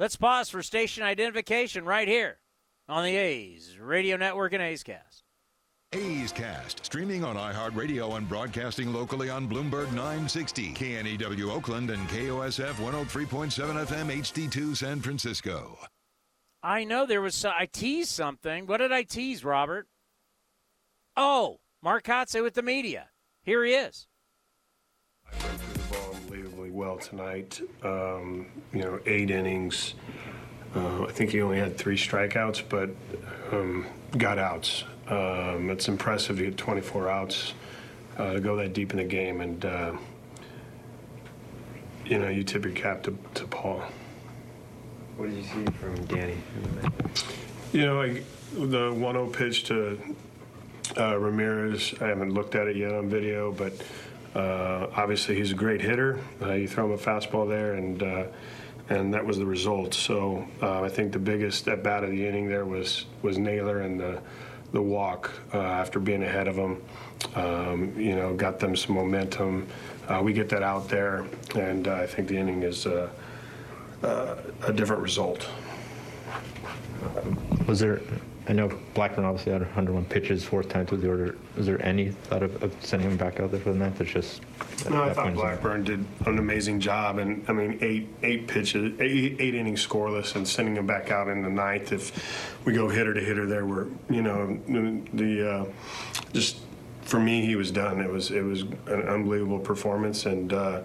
Let's 0.00 0.16
pause 0.16 0.48
for 0.48 0.62
station 0.62 1.02
identification 1.02 1.84
right 1.84 2.08
here 2.08 2.38
on 2.88 3.04
the 3.04 3.14
A's 3.14 3.76
Radio 3.78 4.16
Network 4.16 4.54
and 4.54 4.62
A's 4.62 4.82
Cast. 4.82 5.24
A's 5.92 6.32
Cast, 6.32 6.82
streaming 6.86 7.22
on 7.22 7.36
iHeartRadio 7.36 8.16
and 8.16 8.26
broadcasting 8.26 8.94
locally 8.94 9.28
on 9.28 9.46
Bloomberg 9.46 9.92
960, 9.92 10.72
KNEW 10.72 11.50
Oakland, 11.50 11.90
and 11.90 12.08
KOSF 12.08 12.76
103.7 12.76 13.86
FM 13.86 14.06
HD2 14.06 14.74
San 14.74 15.02
Francisco. 15.02 15.78
I 16.62 16.84
know 16.84 17.04
there 17.04 17.20
was. 17.20 17.44
I 17.44 17.66
teased 17.66 18.08
something. 18.08 18.66
What 18.66 18.78
did 18.78 18.92
I 18.92 19.02
tease, 19.02 19.44
Robert? 19.44 19.86
Oh, 21.14 21.60
Mark 21.82 22.04
Kotsay 22.04 22.42
with 22.42 22.54
the 22.54 22.62
media. 22.62 23.10
Here 23.42 23.62
he 23.66 23.74
is. 23.74 24.06
Well 26.80 26.96
tonight. 26.96 27.60
Um, 27.82 28.46
you 28.72 28.80
know, 28.80 28.98
eight 29.04 29.30
innings. 29.30 29.92
Uh, 30.74 31.04
I 31.04 31.12
think 31.12 31.30
he 31.30 31.42
only 31.42 31.58
had 31.58 31.76
three 31.76 31.96
strikeouts, 31.96 32.62
but 32.70 32.88
um, 33.52 33.86
got 34.16 34.38
outs. 34.38 34.84
Um, 35.06 35.68
it's 35.68 35.88
impressive 35.88 36.38
to 36.38 36.44
get 36.44 36.56
24 36.56 37.10
outs 37.10 37.52
uh, 38.16 38.32
to 38.32 38.40
go 38.40 38.56
that 38.56 38.72
deep 38.72 38.92
in 38.92 38.96
the 38.96 39.04
game, 39.04 39.42
and 39.42 39.62
uh, 39.62 39.92
you 42.06 42.18
know, 42.18 42.30
you 42.30 42.44
tip 42.44 42.64
your 42.64 42.72
cap 42.72 43.02
to, 43.02 43.18
to 43.34 43.44
Paul. 43.44 43.82
What 45.18 45.28
did 45.28 45.36
you 45.36 45.42
see 45.42 45.64
from 45.72 46.02
Danny? 46.06 46.38
You 47.74 47.84
know, 47.84 47.96
like 47.98 48.24
the 48.54 48.90
1-0 48.90 49.32
pitch 49.34 49.64
to 49.64 50.00
uh, 50.96 51.18
Ramirez. 51.18 51.92
I 52.00 52.06
haven't 52.06 52.32
looked 52.32 52.54
at 52.54 52.68
it 52.68 52.76
yet 52.76 52.94
on 52.94 53.10
video, 53.10 53.52
but 53.52 53.74
uh, 54.34 54.86
obviously 54.94 55.34
he's 55.34 55.52
a 55.52 55.56
great 55.56 55.80
hitter. 55.80 56.18
Uh, 56.40 56.52
you 56.52 56.68
throw 56.68 56.86
him 56.86 56.92
a 56.92 56.98
fastball 56.98 57.48
there, 57.48 57.74
and 57.74 58.02
uh, 58.02 58.24
and 58.88 59.12
that 59.14 59.24
was 59.24 59.38
the 59.38 59.46
result. 59.46 59.94
So 59.94 60.46
uh, 60.62 60.82
I 60.82 60.88
think 60.88 61.12
the 61.12 61.18
biggest 61.18 61.66
at 61.68 61.82
bat 61.82 62.04
of 62.04 62.10
the 62.10 62.26
inning 62.26 62.48
there 62.48 62.64
was 62.64 63.06
was 63.22 63.38
Naylor 63.38 63.80
and 63.80 63.98
the 63.98 64.20
the 64.72 64.82
walk 64.82 65.32
uh, 65.52 65.58
after 65.58 65.98
being 65.98 66.22
ahead 66.22 66.46
of 66.46 66.56
him. 66.56 66.82
Um, 67.34 67.92
you 67.98 68.14
know, 68.14 68.34
got 68.34 68.58
them 68.60 68.76
some 68.76 68.94
momentum. 68.94 69.66
Uh, 70.08 70.20
we 70.22 70.32
get 70.32 70.48
that 70.48 70.62
out 70.62 70.88
there, 70.88 71.26
and 71.54 71.86
I 71.86 72.06
think 72.06 72.28
the 72.28 72.36
inning 72.36 72.62
is 72.62 72.86
a 72.86 73.10
different 74.74 75.02
result. 75.02 75.48
Was 77.66 77.80
there? 77.80 78.00
I 78.48 78.52
know 78.52 78.68
Blackburn 78.94 79.24
obviously 79.24 79.52
had 79.52 79.60
101 79.60 80.06
pitches, 80.06 80.44
fourth 80.44 80.68
time 80.68 80.86
through 80.86 80.98
the 80.98 81.08
order. 81.08 81.36
Was 81.56 81.66
there 81.66 81.84
any 81.84 82.10
thought 82.10 82.42
of, 82.42 82.62
of 82.62 82.74
sending 82.80 83.10
him 83.10 83.16
back 83.16 83.38
out 83.38 83.50
there 83.50 83.60
for 83.60 83.72
the 83.72 83.78
ninth? 83.78 84.00
It's 84.00 84.10
just. 84.10 84.40
No, 84.88 85.04
I 85.04 85.12
thought 85.12 85.34
Blackburn 85.34 85.84
did 85.84 86.04
an 86.26 86.38
amazing 86.38 86.80
job, 86.80 87.18
and 87.18 87.44
I 87.48 87.52
mean, 87.52 87.78
eight 87.82 88.08
eight 88.22 88.48
pitches, 88.48 88.98
eight, 88.98 89.36
eight 89.38 89.54
innings 89.54 89.86
scoreless, 89.86 90.36
and 90.36 90.48
sending 90.48 90.76
him 90.76 90.86
back 90.86 91.10
out 91.10 91.28
in 91.28 91.42
the 91.42 91.50
ninth. 91.50 91.92
If 91.92 92.64
we 92.64 92.72
go 92.72 92.88
hitter 92.88 93.12
to 93.12 93.20
hitter, 93.20 93.46
there 93.46 93.66
were 93.66 93.88
you 94.08 94.22
know 94.22 94.58
the 95.12 95.50
uh, 95.50 95.64
just 96.32 96.60
for 97.02 97.18
me, 97.20 97.44
he 97.44 97.56
was 97.56 97.70
done. 97.70 98.00
It 98.00 98.10
was 98.10 98.30
it 98.30 98.42
was 98.42 98.62
an 98.62 99.02
unbelievable 99.08 99.58
performance, 99.58 100.26
and 100.26 100.52
uh, 100.52 100.82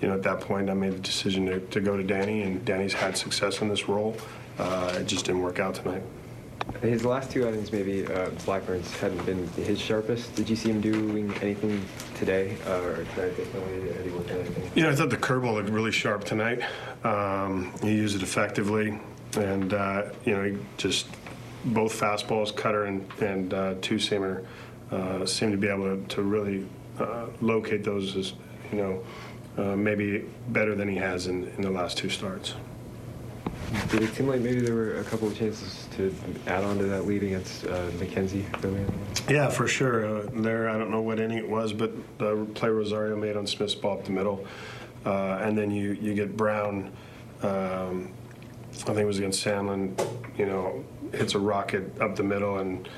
you 0.00 0.08
know 0.08 0.14
at 0.14 0.22
that 0.22 0.40
point, 0.40 0.70
I 0.70 0.74
made 0.74 0.92
the 0.92 0.98
decision 1.00 1.46
to, 1.46 1.60
to 1.60 1.80
go 1.80 1.96
to 1.96 2.04
Dany, 2.04 2.46
and 2.46 2.64
Dany's 2.64 2.92
had 2.92 3.16
success 3.16 3.60
in 3.60 3.68
this 3.68 3.88
role. 3.88 4.16
Uh, 4.58 4.98
it 5.00 5.06
just 5.06 5.24
didn't 5.24 5.42
work 5.42 5.58
out 5.58 5.74
tonight. 5.74 6.02
His 6.82 7.04
last 7.04 7.30
two 7.30 7.46
outings, 7.46 7.70
maybe 7.70 8.04
uh, 8.06 8.30
Blackburn's 8.44 8.90
hadn't 8.96 9.24
been 9.24 9.46
his 9.50 9.80
sharpest. 9.80 10.34
Did 10.34 10.50
you 10.50 10.56
see 10.56 10.70
him 10.70 10.80
doing 10.80 11.32
anything 11.40 11.80
today 12.16 12.56
uh, 12.66 12.80
or 12.80 13.04
tonight 13.14 13.36
differently? 13.36 13.92
Had 13.92 14.04
he 14.04 14.10
worked 14.10 14.30
on 14.32 14.38
anything? 14.38 14.70
You 14.74 14.82
know, 14.82 14.90
I 14.90 14.94
thought 14.96 15.10
the 15.10 15.16
curveball 15.16 15.54
looked 15.54 15.68
really 15.68 15.92
sharp 15.92 16.24
tonight. 16.24 16.62
Um, 17.04 17.72
he 17.82 17.92
used 17.92 18.16
it 18.16 18.22
effectively, 18.22 18.98
and 19.36 19.72
uh, 19.72 20.06
you 20.24 20.34
know, 20.34 20.42
he 20.42 20.58
just 20.76 21.06
both 21.66 21.98
fastballs, 21.98 22.54
cutter 22.54 22.86
and 22.86 23.08
and 23.20 23.54
uh, 23.54 23.74
two 23.80 23.96
seamer, 23.96 24.44
uh, 24.90 25.24
seemed 25.24 25.52
to 25.52 25.58
be 25.58 25.68
able 25.68 25.96
to, 25.96 26.04
to 26.08 26.22
really 26.22 26.66
uh, 26.98 27.26
locate 27.40 27.84
those 27.84 28.16
as 28.16 28.32
you 28.72 28.78
know, 28.78 29.04
uh, 29.56 29.76
maybe 29.76 30.24
better 30.48 30.74
than 30.74 30.88
he 30.88 30.96
has 30.96 31.28
in, 31.28 31.46
in 31.56 31.62
the 31.62 31.70
last 31.70 31.96
two 31.96 32.08
starts. 32.08 32.54
Did 33.90 34.02
it 34.02 34.14
seem 34.14 34.26
like 34.26 34.40
maybe 34.40 34.60
there 34.60 34.74
were 34.74 34.98
a 34.98 35.04
couple 35.04 35.28
of 35.28 35.38
chances 35.38 35.81
to 35.96 36.14
add 36.46 36.64
on 36.64 36.78
to 36.78 36.84
that 36.84 37.06
lead 37.06 37.22
against 37.22 37.64
uh, 37.66 37.86
the- 37.98 38.84
Yeah, 39.28 39.48
for 39.50 39.68
sure. 39.68 40.04
Uh, 40.06 40.28
there, 40.34 40.68
I 40.68 40.78
don't 40.78 40.90
know 40.90 41.00
what 41.02 41.20
inning 41.20 41.38
it 41.38 41.48
was, 41.48 41.72
but 41.72 41.92
the 42.18 42.46
play 42.54 42.68
Rosario 42.68 43.16
made 43.16 43.36
on 43.36 43.46
Smith's 43.46 43.74
ball 43.74 43.98
up 43.98 44.04
the 44.04 44.10
middle, 44.12 44.46
uh, 45.04 45.38
and 45.42 45.56
then 45.56 45.70
you 45.70 45.92
you 45.92 46.14
get 46.14 46.36
Brown. 46.36 46.92
Um, 47.42 48.12
I 48.72 48.84
think 48.84 48.98
it 48.98 49.04
was 49.04 49.18
against 49.18 49.44
Sandlin. 49.44 49.98
You 50.38 50.46
know, 50.46 50.84
hits 51.12 51.34
a 51.34 51.38
rocket 51.38 52.00
up 52.00 52.16
the 52.16 52.22
middle, 52.22 52.58
and 52.58 52.88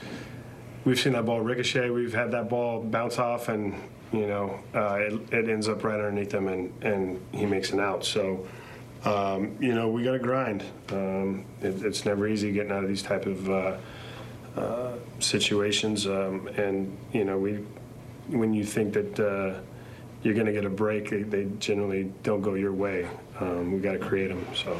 we've 0.84 0.98
seen 0.98 1.12
that 1.14 1.26
ball 1.26 1.40
ricochet. 1.40 1.90
We've 1.90 2.14
had 2.14 2.30
that 2.32 2.48
ball 2.48 2.82
bounce 2.82 3.18
off, 3.18 3.48
and 3.48 3.74
you 4.12 4.26
know, 4.26 4.60
uh, 4.74 4.94
it, 5.00 5.32
it 5.32 5.48
ends 5.48 5.68
up 5.68 5.82
right 5.82 5.96
underneath 5.98 6.32
him, 6.32 6.48
and 6.48 6.72
and 6.82 7.20
he 7.32 7.46
makes 7.46 7.70
an 7.70 7.80
out. 7.80 8.04
So. 8.04 8.46
Um, 9.04 9.56
you 9.60 9.74
know, 9.74 9.88
we 9.88 10.02
got 10.02 10.12
to 10.12 10.18
grind. 10.18 10.64
Um, 10.90 11.44
it, 11.60 11.82
it's 11.84 12.04
never 12.04 12.26
easy 12.26 12.52
getting 12.52 12.72
out 12.72 12.82
of 12.82 12.88
these 12.88 13.02
type 13.02 13.26
of 13.26 13.50
uh, 13.50 13.76
uh, 14.56 14.92
situations, 15.18 16.06
um, 16.06 16.48
and 16.56 16.96
you 17.12 17.24
know, 17.24 17.38
we 17.38 17.64
when 18.28 18.54
you 18.54 18.64
think 18.64 18.94
that 18.94 19.20
uh, 19.20 19.60
you're 20.22 20.34
going 20.34 20.46
to 20.46 20.52
get 20.52 20.64
a 20.64 20.70
break, 20.70 21.10
they, 21.10 21.22
they 21.22 21.44
generally 21.58 22.12
don't 22.22 22.40
go 22.40 22.54
your 22.54 22.72
way. 22.72 23.08
Um, 23.40 23.72
we 23.72 23.80
got 23.80 23.92
to 23.92 23.98
create 23.98 24.28
them. 24.28 24.46
So. 24.54 24.76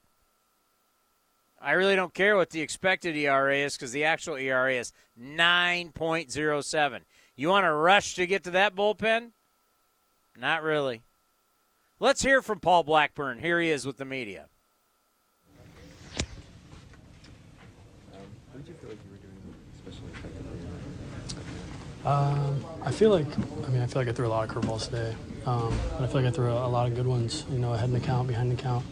I 1.64 1.74
really 1.74 1.96
don't 1.96 2.14
care 2.14 2.36
what 2.36 2.50
the 2.50 2.62
expected 2.62 3.16
ERA 3.16 3.56
is 3.58 3.76
because 3.76 3.92
the 3.92 4.04
actual 4.04 4.36
ERA 4.36 4.74
is 4.74 4.94
9.07. 5.20 7.02
You 7.36 7.50
want 7.50 7.66
to 7.66 7.74
rush 7.74 8.16
to 8.16 8.26
get 8.26 8.44
to 8.46 8.52
that 8.52 8.76
bullpen? 8.76 9.32
Not 10.38 10.64
really. 10.64 11.04
Let's 12.00 12.24
hear 12.24 12.42
from 12.42 12.60
Paul 12.60 12.84
Blackburn. 12.84 13.38
Here 13.38 13.62
he 13.62 13.70
is 13.70 13.86
with 13.86 13.98
the 13.98 14.06
media. 14.06 14.48
How 18.12 18.58
did 18.58 18.68
you 18.68 18.74
feel 18.74 18.90
like 18.90 18.98
you 19.06 19.12
were 19.12 19.18
doing 19.18 19.56
especially 19.76 20.08
effectively? 20.14 20.58
Um, 22.06 22.66
I 22.84 22.92
feel 22.92 23.12
like, 23.12 23.28
I 23.68 23.70
mean, 23.70 23.84
I 23.84 23.86
feel 23.86 24.02
like 24.02 24.10
I 24.10 24.14
threw 24.14 24.26
a 24.26 24.30
lot 24.30 24.50
of 24.50 24.56
curveballs 24.56 24.86
today. 24.86 25.16
um, 25.46 25.78
but 25.92 26.06
I 26.06 26.08
feel 26.08 26.22
like 26.22 26.26
I 26.26 26.36
threw 26.36 26.50
a, 26.50 26.66
a 26.66 26.70
lot 26.70 26.88
of 26.88 26.96
good 26.96 27.06
ones. 27.06 27.46
You 27.52 27.60
know, 27.60 27.74
ahead 27.74 27.90
in 27.90 27.94
the 27.94 28.00
count, 28.00 28.28
behind 28.28 28.52
the 28.52 28.60
count. 28.60 28.84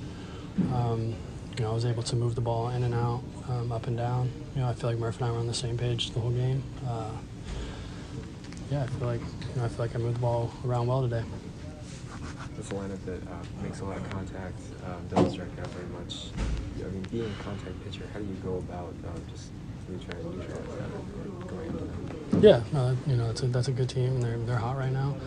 Um, 0.71 1.15
you 1.59 1.65
know, 1.65 1.71
I 1.71 1.73
was 1.73 1.85
able 1.85 2.03
to 2.03 2.15
move 2.15 2.35
the 2.35 2.41
ball 2.41 2.69
in 2.69 2.83
and 2.83 2.93
out, 2.93 3.21
um, 3.49 3.73
up 3.73 3.87
and 3.87 3.97
down. 3.97 4.31
You 4.55 4.61
know, 4.61 4.69
I 4.69 4.73
feel 4.73 4.89
like 4.89 4.97
Murph 4.97 5.17
and 5.17 5.25
I 5.25 5.31
were 5.31 5.39
on 5.39 5.47
the 5.47 5.53
same 5.53 5.77
page 5.77 6.11
the 6.11 6.21
whole 6.21 6.31
game. 6.31 6.63
Uh, 6.87 7.11
yeah, 8.71 8.83
I 8.83 8.87
feel 8.87 9.07
like 9.07 9.19
you 9.19 9.55
know, 9.57 9.65
I 9.65 9.67
feel 9.67 9.79
like 9.79 9.93
I 9.93 9.97
moved 9.97 10.15
the 10.15 10.21
ball 10.21 10.53
around 10.65 10.87
well 10.87 11.01
today. 11.01 11.21
It's 12.57 12.71
a 12.71 12.73
lineup 12.73 13.03
that 13.05 13.21
uh, 13.27 13.61
makes 13.61 13.81
a 13.81 13.85
lot 13.85 13.97
of 13.97 14.09
contact, 14.09 14.57
um, 14.85 15.05
doesn't 15.09 15.31
strike 15.31 15.59
out 15.59 15.67
very 15.67 15.87
much. 15.87 16.27
I 16.77 16.89
mean, 16.91 17.05
being 17.11 17.25
a 17.25 17.43
contact 17.43 17.83
pitcher, 17.83 18.07
how 18.13 18.19
do 18.19 18.25
you 18.25 18.35
go 18.35 18.55
about 18.57 18.93
um, 19.07 19.21
just 19.29 19.49
really 19.89 20.03
trying 20.05 20.23
to 20.23 20.37
neutralize 20.37 20.77
that 20.77 21.47
going 21.47 21.67
into 21.67 21.83
that? 21.83 22.41
Yeah, 22.73 22.79
uh, 22.79 22.95
you 23.05 23.17
know, 23.17 23.27
that's 23.27 23.43
a, 23.43 23.47
that's 23.47 23.67
a 23.67 23.73
good 23.73 23.89
team, 23.89 24.15
and 24.15 24.23
they're 24.23 24.37
they're 24.37 24.55
hot 24.55 24.77
right 24.77 24.93
now. 24.93 25.17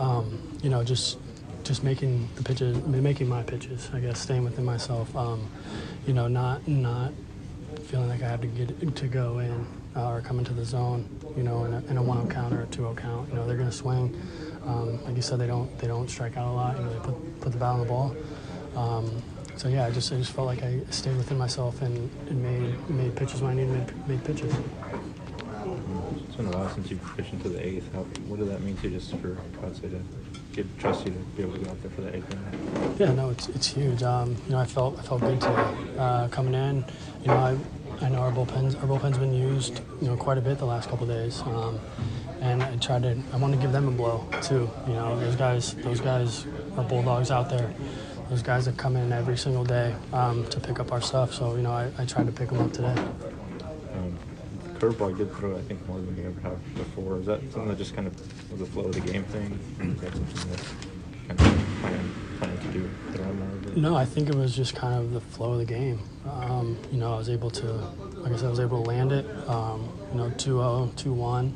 Um, 0.00 0.58
you 0.64 0.68
know, 0.68 0.82
just 0.82 1.18
just 1.66 1.82
making 1.82 2.28
the 2.36 2.42
pitches, 2.42 2.76
making 2.86 3.28
my 3.28 3.42
pitches. 3.42 3.90
I 3.92 4.00
guess 4.00 4.20
staying 4.20 4.44
within 4.44 4.64
myself. 4.64 5.14
Um, 5.16 5.48
you 6.06 6.12
know, 6.12 6.28
not 6.28 6.66
not 6.68 7.12
feeling 7.84 8.08
like 8.08 8.22
I 8.22 8.28
have 8.28 8.40
to 8.40 8.46
get 8.46 8.96
to 8.96 9.06
go 9.08 9.38
in 9.38 9.66
uh, 9.96 10.08
or 10.10 10.20
come 10.20 10.38
into 10.38 10.52
the 10.52 10.64
zone. 10.64 11.08
You 11.36 11.42
know, 11.42 11.64
in 11.64 11.74
a, 11.74 11.78
in 11.90 11.96
a 11.96 12.02
one-0 12.02 12.30
count 12.30 12.54
or 12.54 12.62
a 12.62 12.66
2-0 12.66 12.96
count. 12.96 13.28
You 13.28 13.34
know, 13.34 13.46
they're 13.46 13.56
going 13.56 13.70
to 13.70 13.76
swing. 13.76 14.18
Um, 14.64 15.02
like 15.04 15.16
you 15.16 15.22
said, 15.22 15.38
they 15.38 15.46
don't 15.46 15.76
they 15.78 15.86
don't 15.86 16.08
strike 16.08 16.36
out 16.36 16.48
a 16.48 16.52
lot. 16.52 16.76
You 16.76 16.84
know, 16.84 16.92
they 16.92 17.00
put 17.00 17.40
put 17.40 17.52
the 17.52 17.58
bat 17.58 17.70
on 17.70 17.80
the 17.80 17.86
ball. 17.86 18.16
Um, 18.76 19.22
so 19.56 19.68
yeah, 19.68 19.86
I 19.86 19.90
just 19.90 20.12
I 20.12 20.16
just 20.16 20.32
felt 20.32 20.46
like 20.46 20.62
I 20.62 20.80
stayed 20.90 21.16
within 21.16 21.38
myself 21.38 21.82
and, 21.82 22.10
and 22.28 22.42
made 22.42 22.90
made 22.90 23.16
pitches 23.16 23.40
when 23.40 23.52
I 23.52 23.54
needed 23.54 23.72
made, 23.72 24.08
made 24.08 24.24
pitches. 24.24 24.54
It's 26.26 26.36
been 26.36 26.46
a 26.46 26.50
while 26.50 26.68
since 26.70 26.90
you've 26.90 27.16
pitched 27.16 27.32
into 27.32 27.48
the 27.48 27.64
eighth. 27.66 27.92
How, 27.94 28.00
what 28.28 28.38
does 28.38 28.48
that 28.48 28.60
mean 28.60 28.76
to 28.78 28.88
you 28.88 28.98
just 28.98 29.16
for 29.16 29.38
God's 29.60 29.80
sake 29.80 29.92
get, 30.56 30.78
trust 30.78 31.06
you 31.06 31.12
to 31.12 31.18
be 31.18 31.42
able 31.42 31.52
to 31.52 31.58
go 31.60 31.70
out 31.70 31.82
there 31.82 31.90
for 31.90 32.00
the 32.00 32.16
eighth 32.16 32.32
inning? 32.32 32.94
Yeah, 32.98 33.12
no, 33.12 33.30
it's 33.30 33.48
it's 33.48 33.66
huge. 33.66 34.02
Um, 34.02 34.36
you 34.46 34.52
know, 34.52 34.58
I 34.58 34.64
felt 34.64 34.98
I 34.98 35.02
felt 35.02 35.20
good 35.20 35.40
today 35.40 35.74
uh, 35.98 36.28
coming 36.28 36.54
in. 36.54 36.84
You 37.22 37.28
know, 37.28 37.36
I 37.36 37.56
I 38.04 38.08
know 38.08 38.20
our 38.20 38.32
bullpens 38.32 38.80
our 38.80 38.88
bullpen's 38.88 39.18
been 39.18 39.34
used 39.34 39.80
you 40.00 40.08
know 40.08 40.16
quite 40.16 40.38
a 40.38 40.40
bit 40.40 40.58
the 40.58 40.66
last 40.66 40.88
couple 40.88 41.06
days. 41.06 41.42
Um, 41.42 41.78
and 42.40 42.62
I 42.62 42.76
tried 42.76 43.02
to 43.02 43.16
I 43.32 43.36
want 43.36 43.54
to 43.54 43.60
give 43.60 43.72
them 43.72 43.88
a 43.88 43.90
blow 43.90 44.26
too. 44.42 44.70
You 44.86 44.94
know, 44.94 45.18
those 45.20 45.36
guys 45.36 45.74
those 45.74 46.00
guys 46.00 46.46
are 46.76 46.84
bulldogs 46.84 47.30
out 47.30 47.50
there. 47.50 47.72
Those 48.30 48.42
guys 48.42 48.64
that 48.64 48.76
come 48.76 48.96
in 48.96 49.12
every 49.12 49.36
single 49.36 49.64
day 49.64 49.94
um, 50.12 50.44
to 50.48 50.58
pick 50.58 50.80
up 50.80 50.90
our 50.90 51.00
stuff. 51.00 51.32
So 51.32 51.54
you 51.54 51.62
know, 51.62 51.72
I, 51.72 51.90
I 51.98 52.04
tried 52.04 52.26
to 52.26 52.32
pick 52.32 52.48
them 52.48 52.60
up 52.60 52.72
today. 52.72 52.94
Curveball 54.78 55.10
you 55.10 55.16
did 55.24 55.34
throw, 55.34 55.56
I 55.56 55.62
think, 55.62 55.86
more 55.88 55.98
than 55.98 56.16
you 56.16 56.26
ever 56.26 56.40
have 56.40 56.74
before. 56.74 57.18
Is 57.18 57.26
that 57.26 57.40
something 57.52 57.68
that 57.68 57.78
just 57.78 57.94
kind 57.94 58.06
of 58.06 58.52
was 58.52 58.60
a 58.60 58.66
flow 58.66 58.84
of 58.84 58.92
the 58.92 59.00
game 59.00 59.24
thing? 59.24 59.58
Is 59.80 60.00
that 60.00 60.12
something 60.12 60.50
that 60.50 61.36
kind 61.36 61.40
of 61.40 61.80
plan, 61.80 62.14
plan 62.38 62.58
to 62.58 62.68
do? 62.72 62.90
No, 63.76 63.96
I 63.96 64.04
think 64.04 64.28
it 64.28 64.34
was 64.34 64.54
just 64.54 64.74
kind 64.74 64.94
of 64.94 65.12
the 65.12 65.20
flow 65.20 65.52
of 65.52 65.58
the 65.58 65.64
game. 65.64 66.00
Um, 66.28 66.78
you 66.90 66.98
know, 66.98 67.14
I 67.14 67.18
was 67.18 67.28
able 67.28 67.50
to, 67.50 67.66
like 68.14 68.32
I 68.32 68.36
said, 68.36 68.46
I 68.46 68.50
was 68.50 68.60
able 68.60 68.82
to 68.82 68.88
land 68.88 69.12
it. 69.12 69.26
Um, 69.48 69.88
you 70.12 70.18
know, 70.18 70.30
2-0, 70.30 70.92
2-1. 70.92 71.52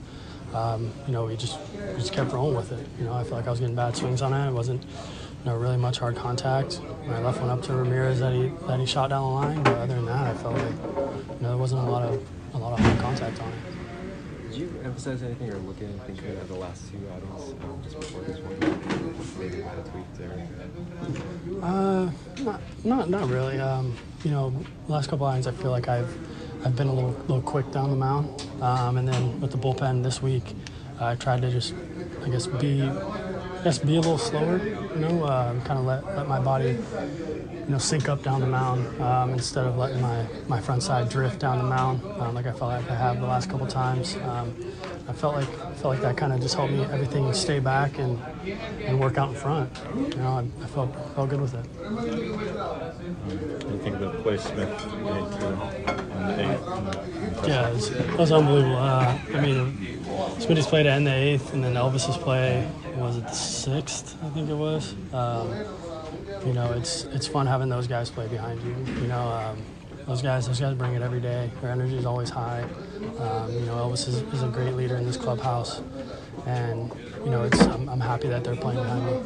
Um, 0.54 0.92
you 1.06 1.12
know, 1.12 1.26
we 1.26 1.36
just 1.36 1.58
we 1.74 1.94
just 1.94 2.12
kept 2.12 2.32
rolling 2.32 2.56
with 2.56 2.72
it. 2.72 2.86
You 2.98 3.04
know, 3.04 3.12
I 3.12 3.22
felt 3.22 3.34
like 3.34 3.46
I 3.46 3.50
was 3.50 3.60
getting 3.60 3.76
bad 3.76 3.96
swings 3.96 4.20
on 4.20 4.34
it. 4.34 4.48
It 4.48 4.52
wasn't, 4.52 4.82
you 4.82 5.44
know, 5.44 5.56
really 5.56 5.76
much 5.76 5.98
hard 5.98 6.16
contact. 6.16 6.74
When 7.04 7.12
I 7.12 7.20
left 7.20 7.40
one 7.40 7.50
up 7.50 7.62
to 7.62 7.72
Ramirez 7.72 8.18
that 8.20 8.32
he 8.32 8.50
that 8.66 8.80
he 8.80 8.86
shot 8.86 9.10
down 9.10 9.22
the 9.22 9.28
line. 9.28 9.62
But 9.62 9.78
other 9.78 9.94
than 9.94 10.06
that, 10.06 10.26
I 10.26 10.34
felt 10.34 10.54
like, 10.54 10.72
you 10.72 11.36
know, 11.40 11.48
there 11.50 11.56
wasn't 11.56 11.86
a 11.86 11.90
lot 11.90 12.02
of 12.02 12.20
a 12.54 12.58
lot 12.58 12.78
of 12.78 12.84
hard 12.84 12.98
contact 12.98 13.40
on 13.40 13.48
it. 13.48 14.50
Did 14.50 14.58
you 14.58 14.80
emphasize 14.82 15.22
anything 15.22 15.50
or 15.50 15.58
look 15.58 15.76
at 15.76 15.84
anything 15.84 16.16
good 16.16 16.36
at 16.36 16.48
the 16.48 16.54
last 16.54 16.90
two 16.90 16.98
outings 17.12 17.52
um, 17.62 17.80
just 17.84 18.00
before 18.00 18.22
this 18.22 18.38
one? 18.38 18.58
Maybe 19.38 19.62
might 19.62 19.76
have 19.76 19.90
tweaked 19.92 20.18
there. 20.18 20.48
Uh, 21.62 22.10
not, 22.42 22.60
not, 22.84 23.10
not 23.10 23.28
really. 23.28 23.60
Um, 23.60 23.94
you 24.24 24.32
know, 24.32 24.52
last 24.88 25.08
couple 25.08 25.26
lines, 25.26 25.46
I 25.46 25.52
feel 25.52 25.70
like 25.70 25.88
I've, 25.88 26.12
I've 26.64 26.74
been 26.74 26.88
a 26.88 26.92
little, 26.92 27.12
little 27.28 27.42
quick 27.42 27.70
down 27.70 27.90
the 27.90 27.96
mound, 27.96 28.44
um, 28.60 28.96
and 28.98 29.06
then 29.06 29.40
with 29.40 29.52
the 29.52 29.58
bullpen 29.58 30.02
this 30.02 30.20
week, 30.20 30.56
I 30.98 31.14
tried 31.14 31.42
to 31.42 31.50
just, 31.50 31.72
I 32.24 32.28
guess, 32.28 32.48
be, 32.48 32.82
Guess, 33.64 33.78
be 33.80 33.96
a 33.96 34.00
little 34.00 34.16
slower. 34.16 34.58
You 34.58 34.96
know, 34.96 35.24
uh, 35.24 35.52
kind 35.64 35.78
of 35.78 35.84
let, 35.84 36.04
let 36.16 36.26
my 36.26 36.40
body, 36.40 36.70
you 36.70 37.66
know, 37.68 37.78
sink 37.78 38.08
up 38.08 38.22
down 38.22 38.40
the 38.40 38.46
mound 38.46 39.00
um, 39.02 39.30
instead 39.30 39.66
of 39.66 39.76
letting 39.76 40.00
my, 40.00 40.26
my 40.48 40.60
front 40.60 40.82
side 40.82 41.10
drift 41.10 41.38
down 41.40 41.58
the 41.58 41.64
mound 41.64 42.02
um, 42.20 42.34
like 42.34 42.46
I 42.46 42.52
felt 42.52 42.72
like 42.72 42.90
I 42.90 42.94
have 42.94 43.20
the 43.20 43.26
last 43.26 43.50
couple 43.50 43.66
times. 43.66 44.16
Um, 44.16 44.54
I 45.08 45.12
felt 45.12 45.34
like 45.34 45.48
felt 45.76 45.94
like 45.94 46.00
that 46.02 46.16
kind 46.16 46.32
of 46.32 46.40
just 46.40 46.54
helped 46.54 46.72
me 46.72 46.84
everything 46.84 47.32
stay 47.32 47.58
back 47.58 47.98
and 47.98 48.18
and 48.84 49.00
work 49.00 49.18
out 49.18 49.30
in 49.30 49.34
front. 49.34 49.70
You 49.96 50.16
know, 50.16 50.28
I, 50.28 50.46
I 50.62 50.66
felt 50.68 50.94
felt 51.14 51.30
good 51.30 51.40
with 51.40 51.54
it. 51.54 51.64
You 53.70 53.78
think 53.82 53.98
the 53.98 54.10
play 54.22 54.36
Smith 54.38 54.86
made 54.96 55.08
on 55.10 56.26
the 56.26 56.52
eighth? 56.52 57.48
Yeah, 57.48 57.68
it 57.68 57.74
was, 57.74 57.90
it 57.90 58.18
was 58.18 58.32
unbelievable. 58.32 58.76
Uh, 58.76 59.18
I 59.34 59.40
mean, 59.40 59.99
Smitty's 60.40 60.66
play 60.66 60.82
to 60.82 60.90
end 60.90 61.06
the 61.06 61.14
eighth, 61.14 61.52
and 61.52 61.62
then 61.62 61.74
Elvis's 61.74 62.16
play 62.16 62.66
was 62.96 63.18
it 63.18 63.24
the 63.24 63.32
sixth? 63.32 64.16
I 64.24 64.30
think 64.30 64.48
it 64.48 64.54
was. 64.54 64.94
Um, 65.12 65.52
you 66.46 66.54
know, 66.54 66.72
it's 66.72 67.04
it's 67.04 67.26
fun 67.26 67.46
having 67.46 67.68
those 67.68 67.86
guys 67.86 68.10
play 68.10 68.26
behind 68.26 68.60
you. 68.62 68.74
You 69.02 69.08
know, 69.08 69.20
um, 69.20 69.62
those 70.06 70.22
guys 70.22 70.46
those 70.46 70.58
guys 70.58 70.74
bring 70.74 70.94
it 70.94 71.02
every 71.02 71.20
day. 71.20 71.50
Their 71.60 71.70
energy 71.70 71.96
is 71.96 72.06
always 72.06 72.30
high. 72.30 72.62
Um, 73.18 73.52
you 73.52 73.60
know, 73.66 73.76
Elvis 73.76 74.08
is, 74.08 74.22
is 74.32 74.42
a 74.42 74.48
great 74.48 74.74
leader 74.74 74.96
in 74.96 75.04
this 75.04 75.18
clubhouse, 75.18 75.82
and 76.46 76.90
you 77.22 77.30
know, 77.30 77.44
it's 77.44 77.60
I'm, 77.60 77.88
I'm 77.88 78.00
happy 78.00 78.28
that 78.28 78.42
they're 78.42 78.56
playing 78.56 78.82
behind 78.82 79.06
me. 79.06 79.20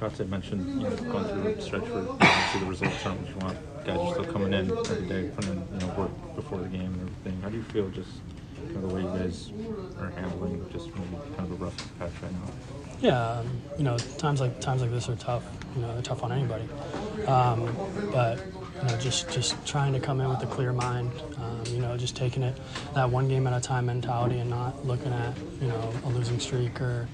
Kate 0.00 0.28
mentioned 0.28 0.82
you 0.82 0.88
know, 0.88 0.96
going 1.12 1.24
through 1.24 1.46
a 1.46 1.60
stretch 1.60 1.84
where 1.84 2.02
you 2.02 2.18
see 2.52 2.58
the 2.58 2.66
results 2.66 3.06
aren't 3.06 3.20
what 3.20 3.30
you 3.30 3.36
want. 3.36 3.84
Guys 3.86 3.98
are 3.98 4.12
still 4.12 4.32
coming 4.32 4.52
in 4.52 4.70
every 4.70 5.06
day, 5.06 5.30
putting 5.34 5.52
in 5.52 5.80
you 5.80 5.86
know, 5.86 5.94
work 5.94 6.36
before 6.36 6.58
the 6.58 6.68
game 6.68 6.92
and 6.92 7.00
everything. 7.00 7.40
How 7.40 7.48
do 7.48 7.56
you 7.56 7.62
feel 7.62 7.88
just 7.90 8.10
the 8.80 8.88
way 8.88 9.02
you 9.02 9.08
guys 9.08 9.50
are 9.98 10.10
handling 10.10 10.64
just 10.72 10.92
kind 10.92 11.38
of 11.38 11.52
a 11.52 11.64
rough 11.64 11.98
patch 11.98 12.12
right 12.22 12.32
now? 12.32 12.52
Yeah, 13.00 13.28
um, 13.28 13.50
you 13.76 13.84
know, 13.84 13.98
times 13.98 14.40
like 14.40 14.60
times 14.60 14.80
like 14.82 14.90
this 14.90 15.08
are 15.08 15.16
tough. 15.16 15.44
You 15.76 15.82
know, 15.82 15.92
they're 15.92 16.02
tough 16.02 16.22
on 16.22 16.32
anybody. 16.32 16.64
Um, 17.26 17.74
but 18.12 18.38
you 18.82 18.88
know, 18.88 18.96
just 18.98 19.30
just 19.30 19.54
trying 19.66 19.92
to 19.92 20.00
come 20.00 20.20
in 20.20 20.28
with 20.28 20.42
a 20.42 20.46
clear 20.46 20.72
mind. 20.72 21.10
Um, 21.36 21.62
you 21.74 21.80
know, 21.80 21.96
just 21.96 22.16
taking 22.16 22.42
it 22.42 22.56
that 22.94 23.08
one 23.08 23.28
game 23.28 23.46
at 23.46 23.52
a 23.56 23.60
time 23.60 23.86
mentality 23.86 24.38
and 24.38 24.50
not 24.50 24.86
looking 24.86 25.12
at 25.12 25.36
you 25.60 25.68
know 25.68 25.92
a 26.04 26.08
losing 26.08 26.38
streak 26.38 26.80
or 26.80 27.08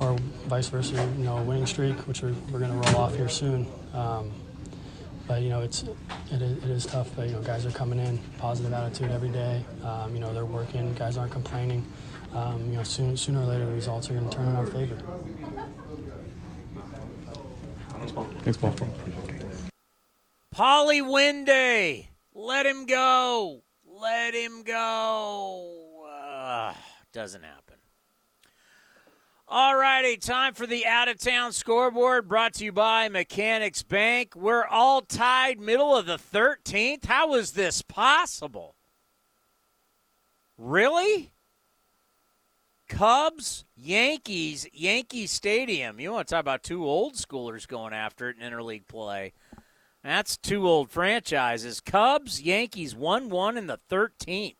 or 0.00 0.16
vice 0.46 0.68
versa. 0.68 0.94
You 1.18 1.24
know, 1.24 1.36
a 1.38 1.42
winning 1.42 1.66
streak, 1.66 1.96
which 2.08 2.22
we're, 2.22 2.34
we're 2.50 2.58
going 2.58 2.70
to 2.70 2.90
roll 2.90 3.02
off 3.02 3.14
here 3.14 3.28
soon. 3.28 3.66
Um, 3.94 4.32
but 5.30 5.42
you 5.42 5.48
know, 5.48 5.60
it's 5.60 5.84
it 6.32 6.42
is, 6.42 6.58
it 6.64 6.70
is 6.70 6.86
tough. 6.86 7.08
But 7.14 7.28
you 7.28 7.34
know, 7.34 7.40
guys 7.42 7.64
are 7.64 7.70
coming 7.70 8.00
in, 8.00 8.18
positive 8.38 8.72
attitude 8.72 9.12
every 9.12 9.28
day. 9.28 9.64
Um, 9.84 10.12
you 10.12 10.18
know, 10.18 10.34
they're 10.34 10.44
working. 10.44 10.92
Guys 10.94 11.16
aren't 11.16 11.30
complaining. 11.30 11.86
Um, 12.34 12.68
you 12.68 12.76
know, 12.76 12.82
soon, 12.82 13.16
sooner 13.16 13.40
or 13.40 13.44
later, 13.44 13.64
the 13.64 13.72
results 13.72 14.10
are 14.10 14.14
going 14.14 14.28
to 14.28 14.36
turn 14.36 14.48
in 14.48 14.56
our 14.56 14.66
favor. 14.66 14.96
Thanks, 18.42 18.56
Paul. 18.56 18.74
Polly 20.50 21.00
Winday, 21.00 22.08
let 22.34 22.66
him 22.66 22.86
go. 22.86 23.62
Let 23.86 24.34
him 24.34 24.64
go. 24.64 26.08
Uh, 26.10 26.74
doesn't 27.12 27.44
happen. 27.44 27.59
All 29.52 29.74
righty, 29.74 30.16
time 30.16 30.54
for 30.54 30.64
the 30.64 30.86
out 30.86 31.08
of 31.08 31.18
town 31.18 31.52
scoreboard 31.52 32.28
brought 32.28 32.54
to 32.54 32.64
you 32.64 32.70
by 32.70 33.08
Mechanics 33.08 33.82
Bank. 33.82 34.36
We're 34.36 34.64
all 34.64 35.00
tied 35.00 35.58
middle 35.58 35.96
of 35.96 36.06
the 36.06 36.18
13th. 36.18 37.06
How 37.06 37.34
is 37.34 37.50
this 37.50 37.82
possible? 37.82 38.76
Really? 40.56 41.32
Cubs, 42.88 43.64
Yankees, 43.76 44.68
Yankee 44.72 45.26
Stadium. 45.26 45.98
You 45.98 46.12
want 46.12 46.28
to 46.28 46.34
talk 46.34 46.40
about 46.42 46.62
two 46.62 46.84
old 46.84 47.14
schoolers 47.14 47.66
going 47.66 47.92
after 47.92 48.30
it 48.30 48.36
in 48.38 48.52
interleague 48.52 48.86
play. 48.86 49.32
That's 50.04 50.36
two 50.36 50.68
old 50.68 50.92
franchises. 50.92 51.80
Cubs, 51.80 52.40
Yankees, 52.40 52.94
1 52.94 53.28
1 53.28 53.58
in 53.58 53.66
the 53.66 53.80
13th. 53.90 54.54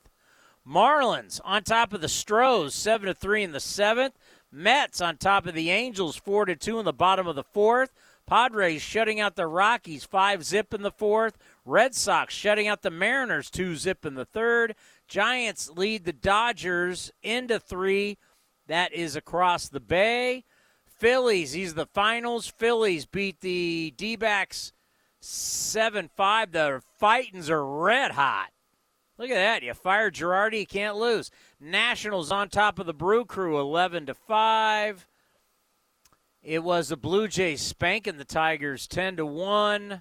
Marlins 0.66 1.40
on 1.44 1.62
top 1.62 1.92
of 1.92 2.00
the 2.00 2.08
Stros, 2.08 2.74
7 2.74 3.06
to 3.06 3.14
3 3.14 3.44
in 3.44 3.52
the 3.52 3.58
7th. 3.58 4.12
Mets 4.52 5.01
on 5.01 5.16
top 5.16 5.47
of 5.47 5.55
the 5.55 5.70
Angels, 5.70 6.16
4 6.16 6.47
to 6.47 6.56
2 6.56 6.78
in 6.78 6.85
the 6.85 6.93
bottom 6.93 7.27
of 7.27 7.36
the 7.36 7.44
4th. 7.44 7.90
Padres 8.27 8.82
shutting 8.82 9.18
out 9.18 9.36
the 9.36 9.47
Rockies, 9.47 10.05
5 10.05 10.44
zip 10.44 10.72
in 10.72 10.82
the 10.82 10.93
4th. 10.93 11.35
Red 11.64 11.94
Sox 11.94 12.35
shutting 12.35 12.68
out 12.68 12.82
the 12.82 12.90
Mariners, 12.90 13.51
2 13.51 13.77
zip 13.77 14.05
in 14.05 14.14
the 14.14 14.27
3rd. 14.27 14.74
Giants 15.09 15.70
lead 15.70 16.05
the 16.05 16.12
Dodgers 16.12 17.10
into 17.22 17.59
3. 17.59 18.18
That 18.66 18.93
is 18.93 19.16
across 19.16 19.68
the 19.68 19.81
bay. 19.81 20.44
Phillies, 20.85 21.52
these 21.52 21.72
are 21.72 21.77
the 21.77 21.86
finals. 21.86 22.47
Phillies 22.47 23.06
beat 23.06 23.40
the 23.40 23.93
D 23.97 24.16
backs 24.16 24.72
7 25.20 26.09
5. 26.14 26.52
The 26.52 26.82
Fightins 27.01 27.48
are 27.48 27.66
red 27.66 28.12
hot. 28.12 28.51
Look 29.18 29.31
at 29.31 29.35
that. 29.35 29.62
You 29.62 29.74
fire 29.74 30.10
Girardi, 30.10 30.60
you 30.60 30.66
can't 30.66 30.97
lose. 30.97 31.31
Nationals 31.61 32.32
on 32.32 32.49
top 32.49 32.78
of 32.78 32.87
the 32.87 32.95
Brew 32.95 33.27
Crew 33.27 33.61
11 33.61 34.07
to 34.07 34.15
5. 34.15 35.07
It 36.43 36.65
was 36.65 36.89
the 36.89 36.97
Blue 36.97 37.28
Jays 37.28 37.61
spanking 37.61 38.16
the 38.16 38.24
Tigers 38.24 38.87
10 38.87 39.16
to 39.16 39.27
1. 39.27 40.01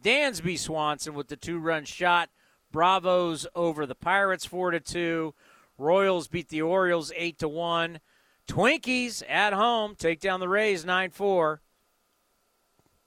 Dansby 0.00 0.56
Swanson 0.56 1.14
with 1.14 1.26
the 1.26 1.36
two-run 1.36 1.84
shot. 1.84 2.30
Bravos 2.70 3.48
over 3.56 3.84
the 3.84 3.96
Pirates 3.96 4.46
4 4.46 4.70
to 4.70 4.80
2. 4.80 5.34
Royals 5.76 6.28
beat 6.28 6.48
the 6.50 6.62
Orioles 6.62 7.10
8 7.16 7.38
to 7.40 7.48
1. 7.48 7.98
Twinkies 8.46 9.24
at 9.28 9.52
home 9.52 9.96
take 9.96 10.20
down 10.20 10.38
the 10.38 10.48
Rays 10.48 10.84
9-4. 10.84 11.58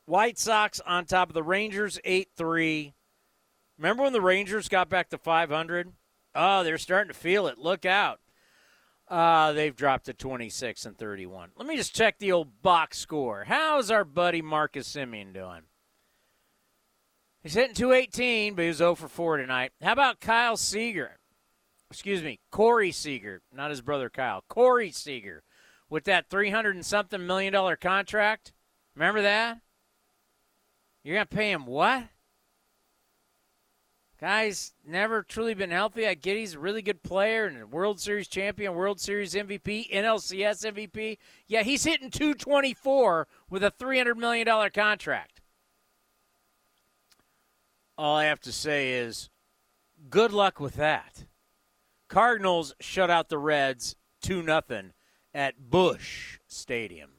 White 0.06 0.38
Sox 0.38 0.82
on 0.82 1.06
top 1.06 1.30
of 1.30 1.34
the 1.34 1.44
Rangers 1.44 1.98
8-3. 2.06 2.92
Remember 3.78 4.04
when 4.04 4.12
the 4.12 4.20
Rangers 4.20 4.68
got 4.68 4.90
back 4.90 5.10
to 5.12 5.18
500? 5.18 5.94
Oh, 6.36 6.64
they're 6.64 6.78
starting 6.78 7.14
to 7.14 7.18
feel 7.20 7.48
it. 7.48 7.58
Look 7.58 7.86
out. 7.86 8.20
Uh, 9.08 9.52
they've 9.52 9.76
dropped 9.76 10.06
to 10.06 10.14
26 10.14 10.86
and 10.86 10.98
31. 10.98 11.52
Let 11.58 11.68
me 11.68 11.76
just 11.76 11.96
check 11.96 12.18
the 12.18 12.32
old 12.32 12.62
box 12.62 12.98
score. 12.98 13.44
How's 13.48 13.92
our 13.92 14.06
buddy 14.06 14.42
Marcus 14.42 14.92
Semien 14.92 15.34
doing? 15.34 15.64
He's 17.44 17.54
hitting 17.54 17.76
218, 17.76 18.56
but 18.56 18.62
he 18.62 18.68
was 18.70 18.78
0 18.78 18.96
for 18.96 19.10
4 19.10 19.38
tonight. 19.38 19.74
How 19.82 19.92
about 19.92 20.22
Kyle 20.22 20.56
Seager? 20.56 21.20
Excuse 21.92 22.24
me, 22.24 22.40
Corey 22.52 22.92
Seager, 22.92 23.42
not 23.54 23.70
his 23.70 23.82
brother 23.82 24.10
Kyle. 24.10 24.44
Corey 24.48 24.90
Seager 24.90 25.44
with 25.90 26.06
that 26.06 26.30
300 26.30 26.74
and 26.74 26.86
something 26.86 27.28
million 27.28 27.54
dollar 27.54 27.76
contract. 27.76 28.54
Remember 28.96 29.22
that? 29.22 29.60
You're 31.04 31.18
going 31.18 31.28
to 31.28 31.36
pay 31.36 31.52
him 31.52 31.66
what? 31.66 32.06
Guy's 34.24 34.72
never 34.88 35.22
truly 35.22 35.54
been 35.54 35.70
healthy. 35.70 36.08
I 36.08 36.14
get 36.14 36.38
he's 36.38 36.54
a 36.54 36.60
really 36.60 36.82
good 36.82 37.04
player 37.04 37.46
and 37.46 37.62
a 37.62 37.68
World 37.68 38.00
Series 38.00 38.30
champion, 38.30 38.74
World 38.74 39.02
Series 39.02 39.34
MVP, 39.34 39.92
NLCS 39.92 40.66
MVP. 40.66 41.18
Yeah, 41.46 41.64
he's 41.64 41.84
hitting 41.84 42.10
224 42.10 43.28
with 43.50 43.66
a 43.66 43.72
$300 43.72 44.16
million 44.16 44.48
contract. 44.70 45.42
All 47.98 48.16
I 48.16 48.24
have 48.24 48.40
to 48.44 48.54
say 48.54 48.94
is 48.94 49.30
good 50.10 50.32
luck 50.32 50.58
with 50.58 50.76
that. 50.76 51.26
Cardinals 52.08 52.76
shut 52.80 53.10
out 53.10 53.28
the 53.28 53.38
Reds 53.38 53.98
2 54.22 54.46
0 54.46 54.62
at 55.34 55.70
Busch 55.70 56.40
Stadium. 56.48 57.10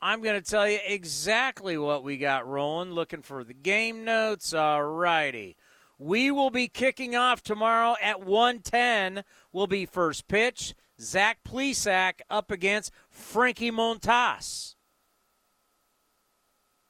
I'm 0.01 0.23
going 0.23 0.43
to 0.43 0.51
tell 0.51 0.67
you 0.67 0.79
exactly 0.87 1.77
what 1.77 2.03
we 2.03 2.17
got 2.17 2.49
rolling. 2.49 2.93
Looking 2.93 3.21
for 3.21 3.45
the 3.45 3.53
game 3.53 4.03
notes. 4.03 4.55
All 4.55 4.83
righty. 4.83 5.59
We 5.99 6.31
will 6.31 6.49
be 6.49 6.69
kicking 6.69 7.15
off 7.15 7.43
tomorrow 7.43 7.95
at 8.01 8.25
110. 8.25 9.23
Will 9.53 9.67
be 9.67 9.85
first 9.85 10.29
pitch. 10.29 10.75
Zach 10.99 11.41
Plesac 11.47 12.21
up 12.31 12.51
against 12.51 12.91
Frankie 13.11 13.71
Montas. 13.71 14.77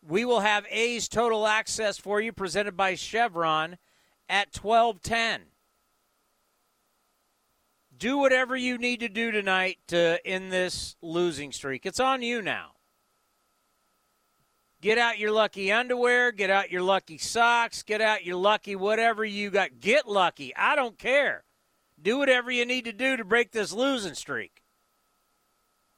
We 0.07 0.25
will 0.25 0.41
have 0.41 0.67
A's 0.71 1.09
Total 1.09 1.47
Access 1.47 1.99
for 1.99 2.21
you 2.21 2.33
presented 2.33 2.77
by 2.77 2.95
Chevron 2.95 3.77
at 4.29 4.57
1210. 4.57 5.43
Do 7.97 8.17
whatever 8.17 8.57
you 8.57 8.79
need 8.79 9.01
to 9.01 9.09
do 9.09 9.31
tonight 9.31 9.79
to 9.89 10.19
end 10.27 10.51
this 10.51 10.97
losing 11.03 11.53
streak. 11.53 11.85
It's 11.85 12.01
on 12.01 12.23
you 12.23 12.41
now. 12.41 12.73
Get 14.81 14.97
out 14.97 15.19
your 15.19 15.33
lucky 15.33 15.71
underwear, 15.71 16.33
get 16.33 16.49
out 16.49 16.71
your 16.71 16.81
lucky 16.81 17.19
socks, 17.19 17.83
get 17.83 18.01
out 18.01 18.25
your 18.25 18.37
lucky 18.37 18.75
whatever 18.75 19.23
you 19.23 19.51
got. 19.51 19.81
Get 19.81 20.09
lucky. 20.09 20.57
I 20.57 20.75
don't 20.75 20.99
care. 20.99 21.45
Do 22.01 22.17
whatever 22.17 22.51
you 22.51 22.65
need 22.65 22.87
to 22.87 22.93
do 22.93 23.19
to 23.19 23.25
break 23.25 23.53
this 23.53 23.75
losing 23.75 24.15
streak. 24.15 24.60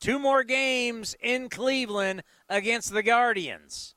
Two 0.03 0.19
more 0.19 0.43
games 0.43 1.15
in 1.21 1.49
Cleveland 1.49 2.25
against 2.49 2.93
the 2.93 3.05
Guardians. 3.05 3.95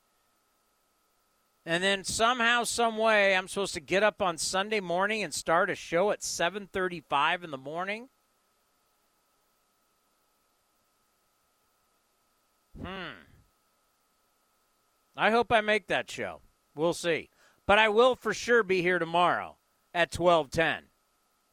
And 1.66 1.84
then 1.84 2.04
somehow, 2.04 2.64
some 2.64 2.96
way, 2.96 3.36
I'm 3.36 3.48
supposed 3.48 3.74
to 3.74 3.80
get 3.80 4.04
up 4.04 4.22
on 4.22 4.38
Sunday 4.38 4.82
morning 4.82 5.24
and 5.24 5.34
start 5.34 5.72
a 5.72 5.74
show 5.74 6.12
at 6.12 6.22
7:35 6.22 7.44
in 7.44 7.50
the 7.50 7.58
morning. 7.58 8.10
Hmm. 12.80 13.24
I 15.18 15.32
hope 15.32 15.52
I 15.52 15.62
make 15.62 15.88
that 15.88 16.12
show. 16.12 16.42
We'll 16.76 16.94
see. 16.94 17.32
But 17.66 17.80
I 17.80 17.90
will 17.90 18.16
for 18.16 18.32
sure 18.32 18.62
be 18.62 18.84
here 18.84 19.00
tomorrow 19.00 19.58
at 19.92 20.12
12:10, 20.12 20.92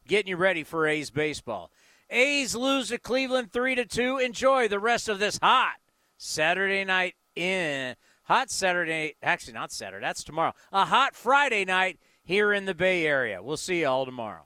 getting 0.05 0.29
you 0.29 0.37
ready 0.37 0.63
for 0.63 0.85
A's 0.85 1.09
baseball. 1.09 1.71
A's 2.09 2.55
lose 2.55 2.89
to 2.89 2.97
Cleveland 2.97 3.51
3 3.51 3.75
to 3.75 3.85
2. 3.85 4.17
Enjoy 4.17 4.67
the 4.67 4.79
rest 4.79 5.09
of 5.09 5.19
this 5.19 5.39
hot 5.41 5.75
Saturday 6.17 6.83
night 6.83 7.15
in 7.35 7.95
hot 8.23 8.49
Saturday, 8.49 9.15
actually 9.21 9.53
not 9.53 9.71
Saturday, 9.71 10.05
that's 10.05 10.23
tomorrow. 10.23 10.53
A 10.71 10.85
hot 10.85 11.15
Friday 11.15 11.65
night 11.65 11.99
here 12.23 12.53
in 12.53 12.65
the 12.65 12.75
Bay 12.75 13.05
Area. 13.05 13.41
We'll 13.41 13.57
see 13.57 13.81
you 13.81 13.87
all 13.87 14.05
tomorrow. 14.05 14.45